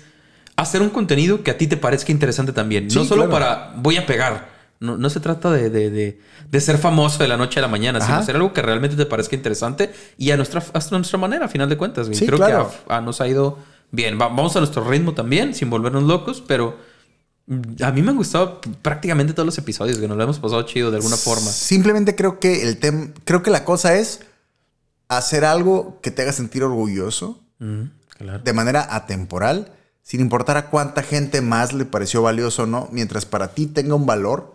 [0.56, 2.88] hacer un contenido que a ti te parezca interesante también.
[2.88, 4.60] no solo para voy a pegar.
[4.80, 6.18] No, no se trata de, de,
[6.50, 9.04] de, ser famoso de la noche a la mañana, sino hacer algo que realmente te
[9.04, 12.08] parezca interesante y a nuestra, a nuestra manera, a final de cuentas.
[12.08, 12.18] Güey.
[12.18, 13.58] Creo que nos ha ido
[13.90, 14.16] bien.
[14.16, 16.78] vamos a nuestro ritmo también, sin volvernos locos, pero
[17.82, 20.90] a mí me han gustado prácticamente todos los episodios, que nos lo hemos pasado chido
[20.90, 21.50] de alguna forma.
[21.50, 24.20] Simplemente creo que el tema, creo que la cosa es
[25.08, 29.72] hacer algo que te haga sentir orgulloso de manera atemporal,
[30.02, 33.94] sin importar a cuánta gente más le pareció valioso o no, mientras para ti tenga
[33.94, 34.54] un valor,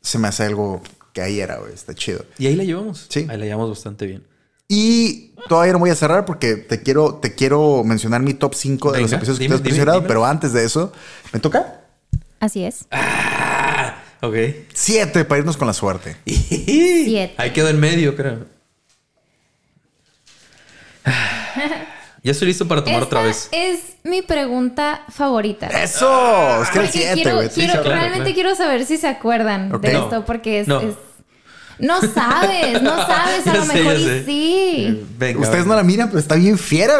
[0.00, 0.82] se me hace algo
[1.12, 1.72] que ahí era, güey.
[1.72, 2.24] Está chido.
[2.38, 3.06] Y ahí la llevamos.
[3.08, 3.26] Sí.
[3.28, 4.24] Ahí la llevamos bastante bien.
[4.74, 8.92] Y todavía no voy a cerrar porque te quiero, te quiero mencionar mi top 5
[8.92, 10.94] de los episodios que te has mencionado, pero antes de eso,
[11.30, 11.82] ¿me toca?
[12.40, 12.86] Así es.
[12.90, 14.34] Ah, ok.
[14.72, 16.16] Siete para irnos con la suerte.
[16.24, 17.34] Siete.
[17.36, 18.46] Ahí quedó en medio, creo.
[22.24, 23.48] Ya estoy listo para tomar otra vez.
[23.50, 25.66] Es mi pregunta favorita.
[25.66, 27.48] Eso, es que el 7, güey.
[27.82, 30.80] realmente quiero saber si se acuerdan de esto, porque es, no.
[32.14, 35.06] Sabes, no sabes, a lo mejor y sí.
[35.38, 36.94] Ustedes no la miran, pero está bien fiera.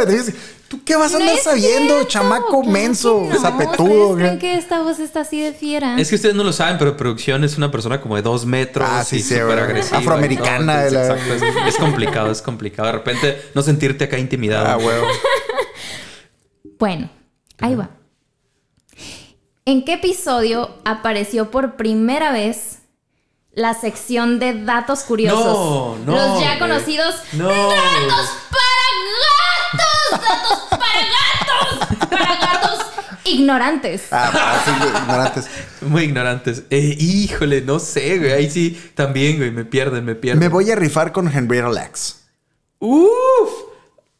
[0.72, 3.38] ¿Tú qué vas a andar sabiendo, chamaco menso, no.
[3.38, 4.16] zapetudo?
[4.16, 6.00] creen que esta voz está así de fiera?
[6.00, 8.88] Es que ustedes no lo saben, pero producción es una persona como de dos metros
[8.90, 9.98] ah, sí, y súper agresiva.
[9.98, 10.86] Afroamericana.
[10.86, 11.34] exacto.
[11.66, 12.86] Es, complicado, es complicado.
[12.86, 14.66] De repente no sentirte acá intimidado.
[14.66, 15.06] Ah, huevo.
[16.78, 17.10] bueno,
[17.58, 17.90] ahí va.
[19.66, 22.78] ¿En qué episodio apareció por primera vez
[23.54, 25.44] la sección de datos curiosos?
[25.44, 26.12] No, no.
[26.16, 28.30] Los ya conocidos no, datos
[29.72, 31.00] gatos, para
[31.88, 32.78] gatos, para gatos
[33.24, 34.04] ignorantes.
[34.10, 34.70] Ah, sí,
[35.02, 35.46] ignorantes.
[35.80, 36.62] Muy ignorantes.
[36.70, 38.32] Eh, híjole, no sé, güey.
[38.32, 40.40] Ahí sí, también, güey, me pierden, me pierden.
[40.40, 42.22] Me voy a rifar con Henrietta Lacks.
[42.78, 43.61] Uf.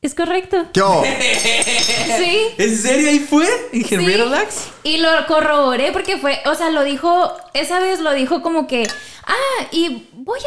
[0.02, 0.66] Es correcto.
[0.74, 1.04] Yo.
[2.18, 2.48] sí.
[2.58, 3.46] ¿En serio ahí fue?
[3.72, 4.66] ¿En Henrietta Lacks?
[4.82, 8.82] Y lo corroboré porque fue, o sea, lo dijo, esa vez lo dijo como que,
[9.24, 10.40] ah, y voy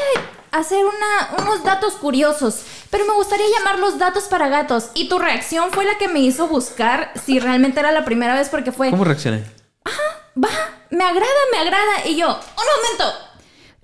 [0.51, 4.89] a hacer una, unos datos curiosos, pero me gustaría llamar los datos para gatos.
[4.93, 8.49] Y tu reacción fue la que me hizo buscar si realmente era la primera vez
[8.49, 8.89] porque fue...
[8.89, 9.45] ¿Cómo reaccioné?
[9.85, 10.03] Ajá,
[10.37, 10.49] va,
[10.89, 12.05] me agrada, me agrada.
[12.07, 13.19] Y yo, un momento,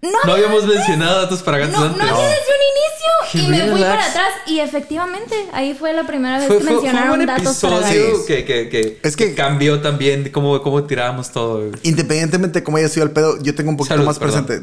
[0.01, 2.03] no, habíamos mencionado datos para gatos no, antes.
[2.03, 3.45] No había desde un inicio.
[3.45, 4.29] y me fui para atrás.
[4.47, 8.21] Y efectivamente, ahí fue la primera vez que mencionaron fue datos para gatos.
[8.25, 11.69] Que, que, que, es que, cambió también cómo, cómo tirábamos todo.
[11.83, 14.59] Independientemente de cómo haya sido el pedo, yo tengo un poquito más presente.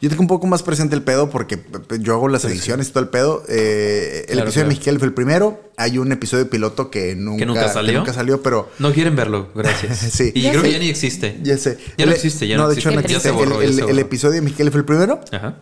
[0.00, 1.58] Yo tengo un poco más presente el pedo porque
[2.00, 3.44] yo hago las ediciones y todo el pedo.
[3.48, 5.70] Eh, el episodio de Mexicali fue el primero.
[5.76, 7.98] Hay un episodio piloto que nunca, nunca salió.
[7.98, 8.68] nunca salió, pero.
[8.78, 9.98] No quieren verlo, gracias.
[10.12, 10.30] sí.
[10.34, 11.38] Y creo que ya ni existe.
[11.42, 11.78] Ya sé.
[11.96, 13.30] Ya no existe, ya no, de hecho no existe.
[13.30, 15.20] el, episodio de Mexicali fue el primero.
[15.32, 15.54] Ajá.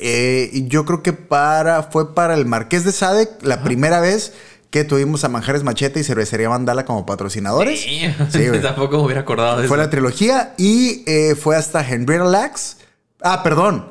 [0.00, 4.32] Eh, yo creo que para fue para el Marqués de Sade la primera vez
[4.70, 7.80] que tuvimos a Manjares Machete y Cervecería Mandala como patrocinadores.
[7.80, 8.00] Sí,
[8.62, 9.68] tampoco me hubiera acordado de fue eso.
[9.68, 12.78] Fue la trilogía y eh, fue hasta Henrietta Lacks.
[13.20, 13.86] Ah, perdón,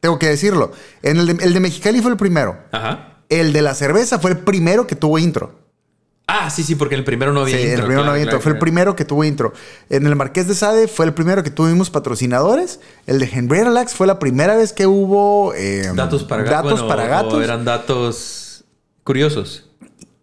[0.00, 0.72] tengo que decirlo.
[1.02, 2.58] En el de, el de Mexicali fue el primero.
[2.70, 3.14] Ajá.
[3.30, 5.65] El de la cerveza fue el primero que tuvo intro.
[6.28, 8.40] Ah, sí, sí, porque el primero no había sí, el primero no había intro.
[8.40, 9.52] fue el primero que tuvo intro.
[9.90, 12.80] En el Marqués de Sade fue el primero que tuvimos patrocinadores.
[13.06, 15.54] El de Henry Relax fue la primera vez que hubo...
[15.54, 17.42] Em, datos para, datos para gatos.
[17.44, 18.64] eran datos
[19.04, 19.68] curiosos.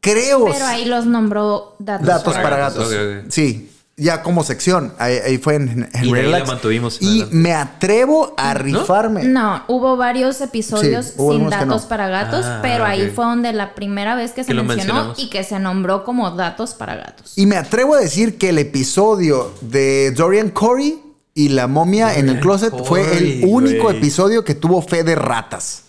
[0.02, 0.46] Creo.
[0.46, 2.94] Pero ahí los nombró datos, datos para, gatos.
[3.30, 3.70] Sí
[4.04, 4.94] ya como sección.
[5.00, 6.48] Ahí, fue en, en y Relax.
[6.48, 7.02] mantuvimos.
[7.02, 9.24] Y me atrevo a rifarme.
[9.24, 14.16] No, hubo varios episodios sin datos para gatos, ah, pero ahí fue donde la primera
[14.16, 17.34] vez que se mencionó y que se nombró como datos para gatos.
[17.38, 21.02] Y me atrevo a decir que el episodio de Dorian Corey
[21.34, 25.84] y la momia en el closet fue el único episodio que tuvo fe de ratas.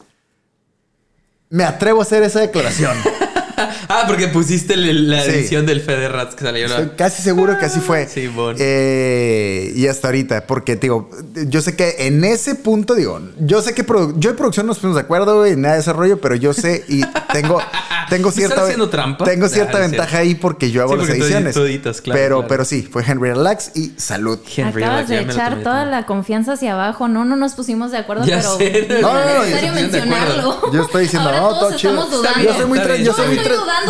[1.51, 2.97] Me atrevo a hacer esa declaración.
[3.89, 6.67] ah, porque pusiste la edición del del Rats que salió.
[6.67, 8.07] Estoy casi seguro que así fue.
[8.09, 8.59] Sí, bueno.
[8.61, 11.11] Eh, y hasta ahorita, porque digo,
[11.47, 13.85] yo sé que en ese punto, digo, yo sé que
[14.17, 17.03] yo y producción nos fuimos de acuerdo y nada de desarrollo, pero yo sé y
[17.33, 17.61] tengo,
[18.11, 19.25] tengo cierta, trampa?
[19.25, 21.57] tengo cierta ventaja ahí porque yo hago las ediciones.
[22.05, 24.39] pero, pero sí, fue Henry Relax y salud.
[24.57, 27.09] Henry Acabas de echar toda la confianza hacia abajo.
[27.09, 30.73] No, no nos pusimos de acuerdo, pero sé, no, no, no, es necesario mencionarlo.
[30.73, 31.95] Yo estoy diciendo, no, todo chido.
[32.43, 33.39] Yo soy muy, yo soy muy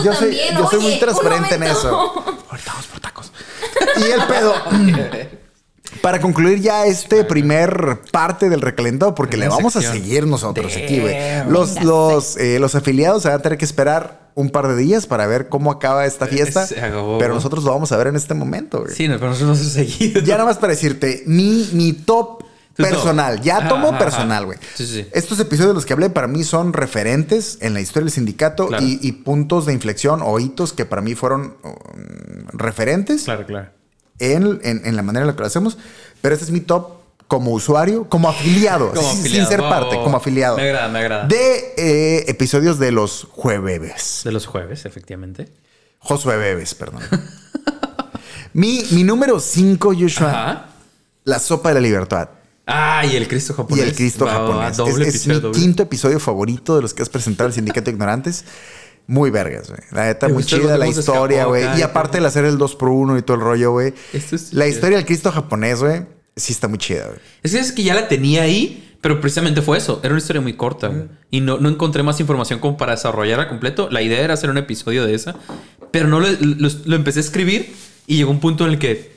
[0.04, 1.88] yo soy, yo soy muy transparente en eso.
[2.50, 3.32] Ahorita vamos por tacos.
[3.96, 4.54] Y el pedo.
[6.02, 11.00] Para concluir ya este primer parte del recalentado, porque le vamos a seguir nosotros aquí,
[11.00, 11.16] güey.
[11.48, 15.06] Los, los, eh, los afiliados se van a tener que esperar un par de días
[15.06, 16.66] para ver cómo acaba esta fiesta.
[17.18, 18.94] Pero nosotros lo vamos a ver en este momento, güey.
[18.94, 20.22] Sí, pero nosotros vamos a seguir.
[20.24, 22.33] Ya nada más para decirte, mi, mi top
[22.76, 23.40] personal.
[23.40, 24.58] Ya tomo personal, güey.
[25.12, 28.68] Estos episodios de los que hablé para mí son referentes en la historia del sindicato
[28.80, 33.24] y, puntos de inflexión o hitos que para mí fueron um, referentes.
[33.24, 33.70] Claro, claro.
[34.18, 35.78] En, la manera en la que lo hacemos.
[36.20, 38.92] Pero este es mi top como usuario, como afiliado,
[39.22, 40.56] sin, ser parte, como afiliado.
[40.56, 41.26] Me agrada, me agrada.
[41.26, 44.22] De eh, episodios de los jueves.
[44.24, 45.48] De los jueves, efectivamente.
[45.98, 47.00] Josué Bebes, perdón.
[48.52, 50.66] mi, mi número 5, Joshua.
[51.24, 52.28] La sopa de la libertad.
[52.66, 53.84] Ah, y el Cristo japonés.
[53.84, 54.78] Y el Cristo japonés.
[55.06, 58.44] es, mi quinto episodio favorito de los que has presentado el Sindicato de Ignorantes.
[59.06, 59.80] Muy vergas, güey.
[59.90, 61.78] La neta, muy chida la historia, güey.
[61.78, 63.92] Y aparte el hacer el 2 por 1 y todo el rollo, güey.
[64.52, 66.06] la historia del Cristo japonés, güey.
[66.36, 67.18] Sí, está muy chida, güey.
[67.42, 70.00] Es, es que ya la tenía ahí, pero precisamente fue eso.
[70.02, 70.90] Era una historia muy corta.
[71.30, 73.88] Y no, no encontré más información como para desarrollarla completo.
[73.90, 75.36] La idea era hacer un episodio de esa.
[75.90, 77.74] Pero no lo, lo, empecé a escribir
[78.06, 79.13] y llegó un punto en el que...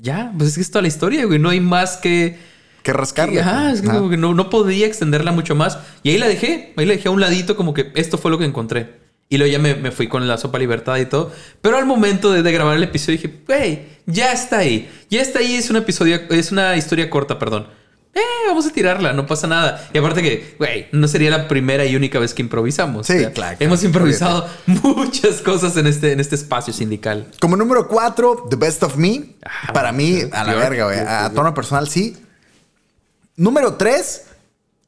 [0.00, 1.38] Ya, pues es que es toda la historia, güey.
[1.38, 2.38] No hay más que...
[2.82, 3.40] Que rascarle.
[3.40, 5.78] Ajá, es que, no, no podía extenderla mucho más.
[6.04, 6.72] Y ahí la dejé.
[6.76, 9.00] Ahí la dejé a un ladito como que esto fue lo que encontré.
[9.28, 11.32] Y luego ya me, me, fui con la sopa libertad y todo.
[11.60, 14.88] Pero al momento de, de grabar el episodio dije, güey, ya está ahí.
[15.10, 17.66] Ya está ahí, es un episodio, es una historia corta, perdón.
[18.16, 19.88] Eh, vamos a tirarla, no pasa nada.
[19.92, 23.06] Y aparte que, güey, no sería la primera y única vez que improvisamos.
[23.06, 23.58] Sí, claro.
[23.60, 27.26] Hemos improvisado muchas cosas en este, en este espacio sindical.
[27.40, 29.34] Como número cuatro, The Best of Me.
[29.44, 30.98] Ah, para mí, a la verga, güey.
[30.98, 32.16] A tono personal, sí.
[33.36, 34.24] Número tres,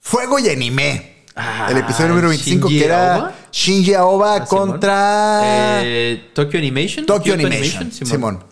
[0.01, 1.25] Fuego y Anime.
[1.69, 7.05] el episodio número 25 que era Shinji Aoba ah, contra eh, Tokyo Animation.
[7.05, 8.43] Tokyo, Animation, Simón.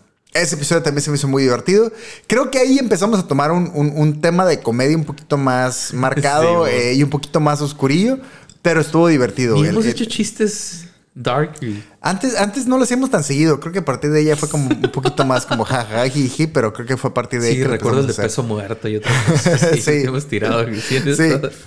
[0.41, 1.93] Ese episodio también se me hizo muy divertido.
[2.27, 6.95] Creo que ahí empezamos a tomar un, tema de comedia un poquito más marcado eh,
[6.95, 8.19] y un poquito más oscurillo,
[8.63, 9.57] pero estuvo divertido.
[9.57, 10.87] Y hemos hecho chistes
[11.17, 11.55] dark.
[12.01, 13.59] Antes, antes no lo hacíamos tan seguido.
[13.59, 16.05] Creo que a partir de ella fue como un poquito más como jajaja,
[16.53, 17.57] pero creo que fue a partir de ahí.
[17.57, 19.81] Sí, recuerdo el de peso muerto y otras cosas.
[19.81, 20.65] Sí, hemos tirado.
[20.75, 21.01] sí,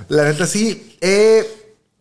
[0.07, 0.95] la neta sí.
[1.01, 1.45] Eh,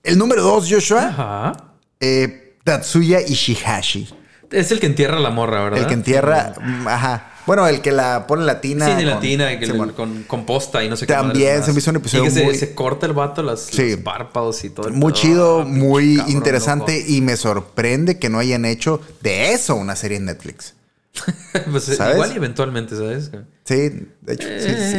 [0.04, 1.08] el número dos, Joshua.
[1.08, 1.52] Ajá.
[1.98, 4.08] Eh, Tatsuya Ishihashi.
[4.50, 5.80] Es el que entierra la morra, ¿verdad?
[5.80, 7.32] El que entierra, mm, ajá.
[7.46, 8.86] Bueno, el que la pone latina.
[8.86, 11.14] Sí, de latina, que con, con, posta y no sé qué.
[11.14, 14.62] También se me hizo un episodio y que se, corta el vato las, los párpados
[14.64, 14.90] y todo.
[14.90, 20.18] muy chido, muy interesante y me sorprende que no hayan hecho de eso una serie
[20.18, 20.74] en Netflix.
[21.70, 23.30] pues igual y eventualmente, ¿sabes?
[23.64, 23.74] Sí,
[24.20, 24.48] de hecho,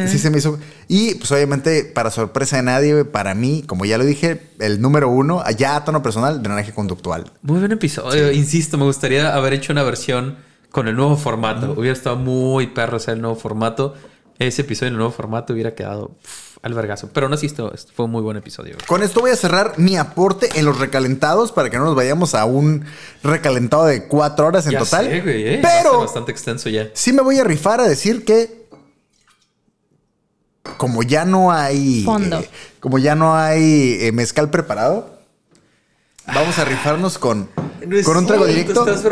[0.07, 0.60] sí, se me hizo.
[0.88, 5.10] Y pues obviamente, para sorpresa de nadie, para mí, como ya lo dije, el número
[5.10, 7.31] uno, allá a tono personal, drenaje conductual.
[7.41, 8.31] Muy buen episodio.
[8.31, 10.38] Insisto, me gustaría haber hecho una versión
[10.72, 11.73] con el nuevo formato.
[11.73, 13.95] Hubiera estado muy perro hacer el nuevo formato.
[14.38, 16.15] Ese episodio en el nuevo formato hubiera quedado
[16.61, 17.10] al vergazo.
[17.14, 18.76] Pero no, sí, esto, fue un muy buen episodio.
[18.88, 22.36] Con esto voy a cerrar mi aporte en los recalentados para que no nos vayamos
[22.36, 22.86] a un
[23.23, 25.07] recalentado de cuatro horas en total.
[25.10, 25.60] ¿eh?
[25.61, 26.90] Pero bastante extenso ya.
[26.94, 28.68] Sí me voy a rifar a decir que
[30.77, 32.49] como ya no hay fondo, eh,
[32.80, 35.19] como ya no hay eh, mezcal preparado,
[36.27, 37.49] vamos a rifarnos con
[38.03, 38.88] con un trago directo.
[38.88, 39.03] Estás.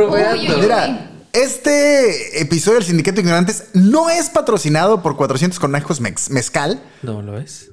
[0.59, 1.11] Mira,
[1.43, 6.81] este episodio del Sindicato de Ignorantes no es patrocinado por 400 conejos mezcal.
[7.01, 7.71] No lo es.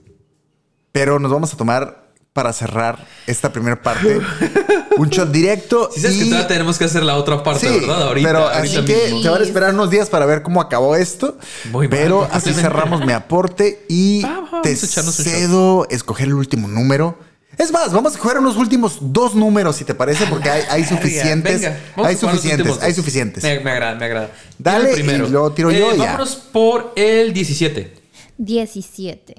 [0.93, 4.20] Pero nos vamos a tomar para cerrar esta primera parte
[4.99, 5.89] un shot directo.
[5.95, 8.03] Si sabes que todavía tenemos que hacer la otra parte, ¿verdad?
[8.03, 8.28] Ahorita.
[8.28, 11.39] Pero así que te van a esperar unos días para ver cómo acabó esto.
[11.70, 14.27] Muy Pero así cerramos mi aporte y
[14.62, 17.19] te cedo escoger el último número.
[17.59, 21.70] Es más, vamos a jugar unos últimos dos números, si te parece, porque hay, suficientes.
[21.97, 23.44] hay suficientes, hay suficientes.
[23.44, 24.31] Me, agrada, me agrada.
[24.59, 25.26] Dale, primero.
[25.26, 25.93] y luego tiro yo.
[25.93, 27.94] Eh, vámonos por el 17.
[28.39, 29.35] 17.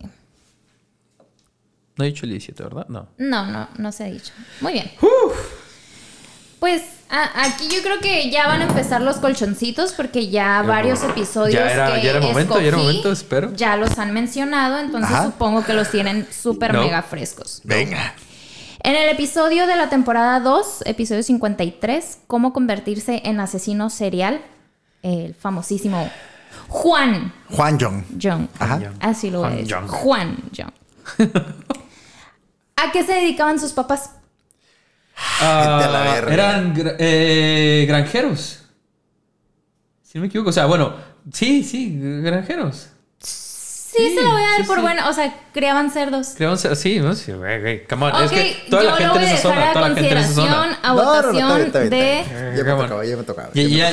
[1.97, 2.87] No he dicho el 17, ¿verdad?
[2.89, 3.07] No.
[3.17, 4.33] No, no, no se ha dicho.
[4.61, 4.91] Muy bien.
[6.59, 11.53] Pues aquí yo creo que ya van a empezar los colchoncitos porque ya varios episodios
[11.53, 13.53] ya era, ya era momento, ya era momento, espero.
[13.53, 17.61] Ya los han mencionado, entonces supongo que los tienen súper mega frescos.
[17.63, 18.13] Venga.
[18.79, 24.41] En el episodio de la temporada 2, episodio 53, cómo convertirse en asesino serial,
[25.01, 26.09] el famosísimo
[26.67, 27.33] Juan.
[27.49, 28.03] Juan Jong.
[28.21, 28.47] Jong.
[28.59, 28.93] Ajá.
[28.99, 30.71] Así lo voy Juan Jong.
[32.75, 34.11] ¿A qué se dedicaban sus papás?
[35.17, 38.63] Ah, eran eh, granjeros.
[40.03, 40.49] Si no me equivoco.
[40.49, 40.95] O sea, bueno,
[41.31, 42.89] sí, sí, granjeros.
[43.19, 45.07] Sí, se lo voy a dar por bueno.
[45.09, 46.33] O sea, criaban cerdos.
[46.35, 48.23] Criaban cerdos, sí, no, sí, güey, come on.
[48.23, 50.79] es que toda la gente en esa zona, toda la gente en esa zona.
[50.83, 52.25] A votación de.
[52.57, 53.49] Ya me tocaba, ya me tocaba.
[53.53, 53.87] Yo digo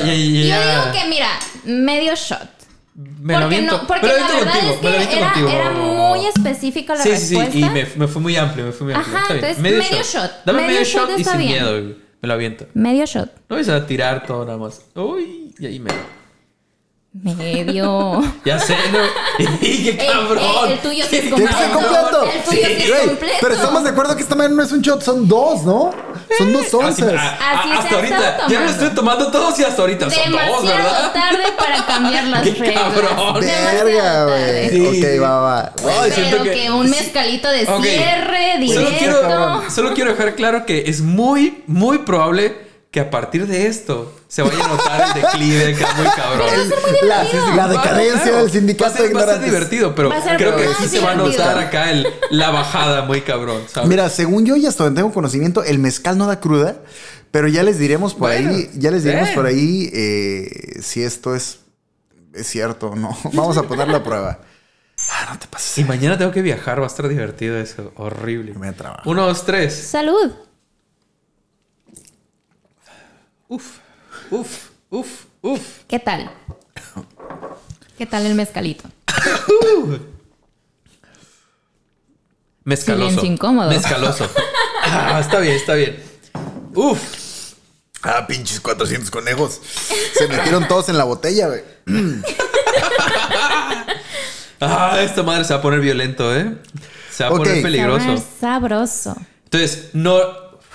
[0.91, 1.29] que, mira,
[1.63, 2.62] medio shot.
[2.95, 7.09] Me porque lo no, porque la verdad es que era, era, muy específica la sí,
[7.09, 7.51] respuesta.
[7.51, 9.17] Sí, sí, y me, me, fue muy amplio, me fue muy amplio.
[9.17, 10.31] Ajá, entonces medio, medio shot.
[10.45, 12.67] Dame medio, shot, y sin miedo, me lo aviento.
[12.75, 13.31] Medio shot.
[13.49, 14.81] No vais a tirar todo nada más.
[14.93, 15.91] Uy, y ahí me...
[17.13, 18.21] Medio.
[18.45, 18.99] ya sé, ¿no?
[19.61, 20.71] ¡Y qué cabrón!
[20.71, 22.23] El, tuyo sí es completo.
[22.23, 23.37] El tuyo sí, es completo.
[23.41, 25.91] Pero estamos de acuerdo que esta manera no es un shot, son dos, ¿no?
[26.37, 27.13] Son dos onzas.
[27.13, 28.47] Así, hasta ahorita.
[28.49, 31.13] Ya me estoy tomando todos y hasta ahorita son dos, ¿verdad?
[31.13, 32.83] tarde para cambiar las ¡Qué reglas.
[32.83, 33.39] cabrón!
[33.41, 34.69] Verga, güey.
[34.69, 34.87] Sí.
[34.87, 35.73] Ok, va, va.
[36.01, 38.83] Ay, Pero que, que, un mezcalito de cierre directo.
[38.83, 43.65] Solo quiero, solo quiero dejar claro que es muy, muy probable que a partir de
[43.65, 46.47] esto se vaya a notar el declive, que es muy cabrón.
[47.57, 51.15] la, decadencia del sindicato va a ser, divertido, pero creo que sí se va a
[51.15, 53.63] notar acá el, la bajada muy cabrón.
[53.85, 56.75] Mira, según yo y hasta donde tengo conocimiento, el mezcal no da cruda,
[57.31, 61.61] pero ya les diremos por ahí, ya les diremos por ahí eh, si esto es
[62.31, 63.17] Es cierto, no.
[63.33, 64.39] Vamos a poner la prueba.
[65.09, 65.79] Ah, no te pases.
[65.79, 67.91] Y mañana tengo que viajar, va a estar divertido eso.
[67.95, 68.53] Horrible.
[68.53, 69.09] Me trabajo.
[69.09, 69.73] Uno, dos, tres.
[69.73, 70.31] Salud.
[73.53, 73.77] Uf,
[74.31, 75.61] uf, uf, uf.
[75.87, 76.31] ¿Qué tal?
[77.95, 78.89] ¿Qué tal el mezcalito?
[82.63, 83.09] Mezcaloso.
[83.09, 83.69] Silencio incómodo.
[83.69, 84.27] Mezcaloso.
[84.85, 85.97] Ah, está bien, está bien.
[86.75, 86.99] Uf.
[88.01, 89.61] Ah, pinches 400 conejos.
[90.13, 91.61] Se metieron todos en la botella, güey.
[94.59, 96.57] ah, esta madre se va a poner violento, ¿eh?
[97.09, 98.21] Se va a poner peligroso.
[98.41, 99.15] sabroso.
[99.45, 100.19] Entonces, no.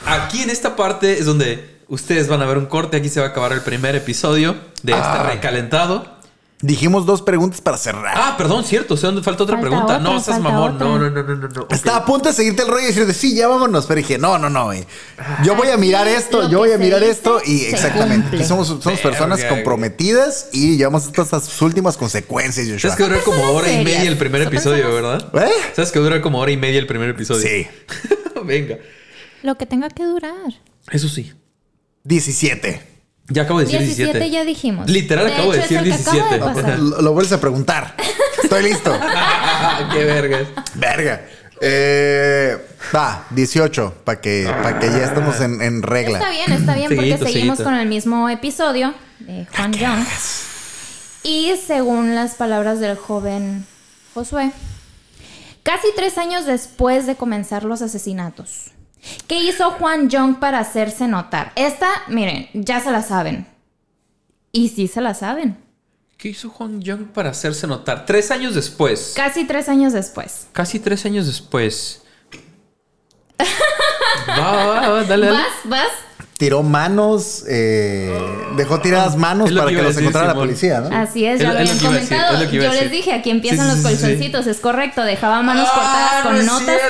[0.07, 2.97] Aquí en esta parte es donde ustedes van a ver un corte.
[2.97, 4.53] Aquí se va a acabar el primer episodio
[4.83, 5.29] de este ah.
[5.31, 6.19] recalentado.
[6.61, 8.15] Dijimos dos preguntas para cerrar.
[8.17, 8.95] Ah, perdón, cierto.
[8.95, 10.01] O sea, ¿dónde falta otra pregunta?
[10.01, 10.77] no, seas mamón.
[10.77, 11.69] No, no, no, no, no.
[11.71, 13.87] Estaba a punto de seguirte el rollo y decirte, sí, ya vámonos.
[13.87, 14.85] Pero dije, no, no, no, güey.
[15.45, 17.41] Yo voy a mirar esto, yo voy a mirar esto.
[17.47, 18.45] Y exactamente.
[18.45, 23.85] somos, somos personas comprometidas y llevamos estas últimas consecuencias, Sabes que dura como hora y
[23.85, 25.31] media el primer episodio, ¿verdad?
[25.35, 25.53] ¿Eh?
[25.77, 27.47] Sabes que dura como hora y media el primer episodio.
[27.47, 27.69] Sí.
[28.45, 28.79] Venga.
[29.45, 30.55] Lo que tenga que durar.
[30.91, 31.33] Eso sí.
[32.09, 32.81] 17.
[33.29, 34.13] Ya acabo de decir 17.
[34.13, 34.89] 17 ya dijimos.
[34.89, 36.39] Literal acabo de decir 17.
[37.03, 37.95] lo, vuelves a preguntar.
[38.43, 38.99] Estoy listo.
[39.93, 40.39] Qué verga.
[40.75, 41.27] Verga.
[41.61, 42.57] Eh,
[42.95, 46.19] va, 18, para que, que ya estemos en, regla.
[46.19, 50.07] Está bien, está bien, porque seguimos con el mismo episodio de Juan Young.
[51.25, 53.67] Y según las palabras del joven
[54.15, 54.53] Josué,
[55.63, 58.71] casi tres años después de comenzar los asesinatos,
[59.27, 61.53] ¿Qué hizo Juan Young para hacerse notar?
[61.57, 63.47] Esta, miren, ya se la saben.
[64.53, 65.57] Y sí se la saben.
[66.17, 68.05] ¿Qué hizo Juan Young para hacerse notar?
[68.05, 69.13] Tres años después.
[69.15, 70.49] Casi tres años después.
[70.53, 72.03] Casi tres años después.
[74.29, 75.39] va, va, va, dale, dale.
[75.39, 75.53] ¿Vas?
[75.65, 76.08] ¿Vas?
[76.39, 78.17] Tiró manos, eh,
[78.57, 80.97] dejó tiradas manos para que, los encontrara la policía, ¿no?
[80.97, 82.45] Así es, ya lo habían comentado.
[82.45, 85.03] Yo les dije, aquí empiezan los colchoncitos, es correcto.
[85.03, 86.81] Dejaba manos cortadas con notas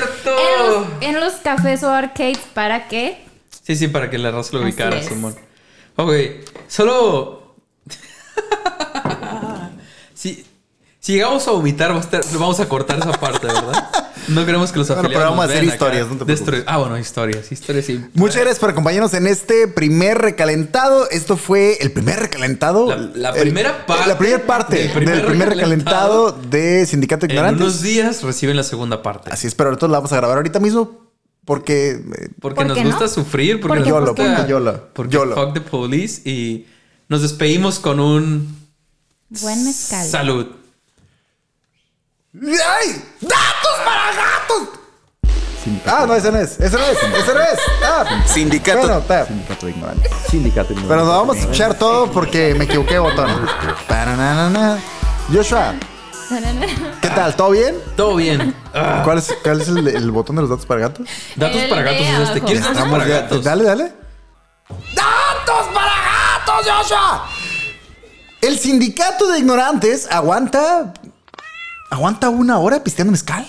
[1.01, 3.25] en los, cafés o arcades para que...
[3.63, 5.35] Sí, sí, para que la raza lo ubicara, Simón.
[5.95, 6.13] Ok,
[6.67, 7.55] solo...
[10.13, 10.45] si,
[10.99, 11.93] si llegamos a vomitar,
[12.33, 13.89] vamos a cortar esa parte, ¿verdad?
[14.27, 15.13] No queremos que los afiliados.
[15.13, 17.51] Bueno, pero vamos a hacer historias, no te Ah, bueno, historias.
[17.51, 18.03] Historias sí.
[18.13, 21.09] Muchas gracias por acompañarnos en este primer recalentado.
[21.09, 22.95] Esto fue el primer recalentado.
[23.15, 24.07] La, primera parte.
[24.07, 27.59] La primera parte del primer, recalentado, de Sindicato Ignorantes.
[27.59, 29.31] En unos días reciben la segunda parte.
[29.31, 31.07] Así es, pero ahorita la vamos a grabar ahorita mismo.
[31.45, 31.91] Porque.
[31.91, 33.59] Eh, porque nos gusta sufrir.
[33.59, 34.89] Porque, porque nos gusta.
[34.93, 36.29] Porque Porque fuck the police.
[36.29, 36.67] Y
[37.07, 38.59] nos despedimos con un.
[39.29, 40.05] Buen mezcal.
[40.05, 40.58] Salud.
[42.35, 43.03] ¡Ay!
[43.21, 44.79] ¡Datos para gatos!
[45.85, 46.59] Ah, no, ese no es.
[46.59, 46.97] Ese no es.
[46.97, 47.59] Ese no es.
[47.83, 48.23] Ah.
[48.25, 48.79] Sindicato.
[48.79, 50.11] Bueno, Sindicato de ignorantes.
[50.29, 53.29] Sindicato de Pero nos vamos a escuchar todo porque me equivoqué de botón.
[55.33, 55.73] Joshua.
[57.01, 57.35] ¿Qué tal?
[57.35, 57.75] ¿Todo bien?
[57.95, 58.55] Todo bien.
[59.03, 61.07] ¿Cuál es, cuál es el, botón de los datos para gatos?
[61.35, 62.41] Datos para gatos es este.
[62.41, 63.43] ¿Quieres datos para gatos?
[63.43, 63.93] Dale, dale.
[64.93, 67.25] ¡Datos para gatos, Joshua!
[68.41, 70.93] El sindicato de ignorantes aguanta
[71.89, 73.45] aguanta una hora pisteando mezcal.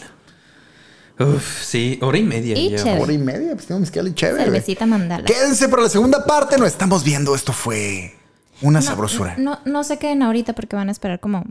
[1.19, 2.57] Uf, sí, hora y media.
[2.59, 4.45] Y Hora y media pisteando mezcal y chévere.
[4.45, 5.25] Cervecita mandala.
[5.25, 6.57] Quédense para la segunda parte.
[6.57, 7.35] Nos estamos viendo.
[7.35, 8.17] Esto fue
[8.63, 9.35] una sabrosura.
[9.39, 11.45] No, no se queden ahorita porque van a esperar como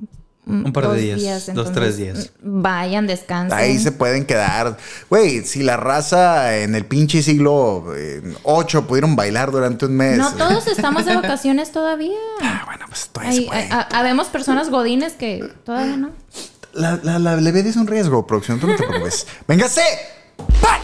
[0.49, 2.31] un par de días, dos, tres días.
[2.41, 3.57] Vayan, descansen.
[3.57, 4.77] Ahí se pueden quedar.
[5.09, 7.85] Güey, si la raza en el pinche siglo
[8.43, 10.17] 8 pudieron bailar durante un mes.
[10.17, 12.17] No todos estamos de vacaciones todavía.
[12.41, 16.09] Ah, bueno, pues todavía Habemos personas godines que todavía no
[16.73, 18.59] la, la, la, levedad es un riesgo, producción.
[18.59, 19.27] Tú no te preocupes.
[19.47, 19.83] ¡Véngase!
[20.61, 20.78] ¡Pah!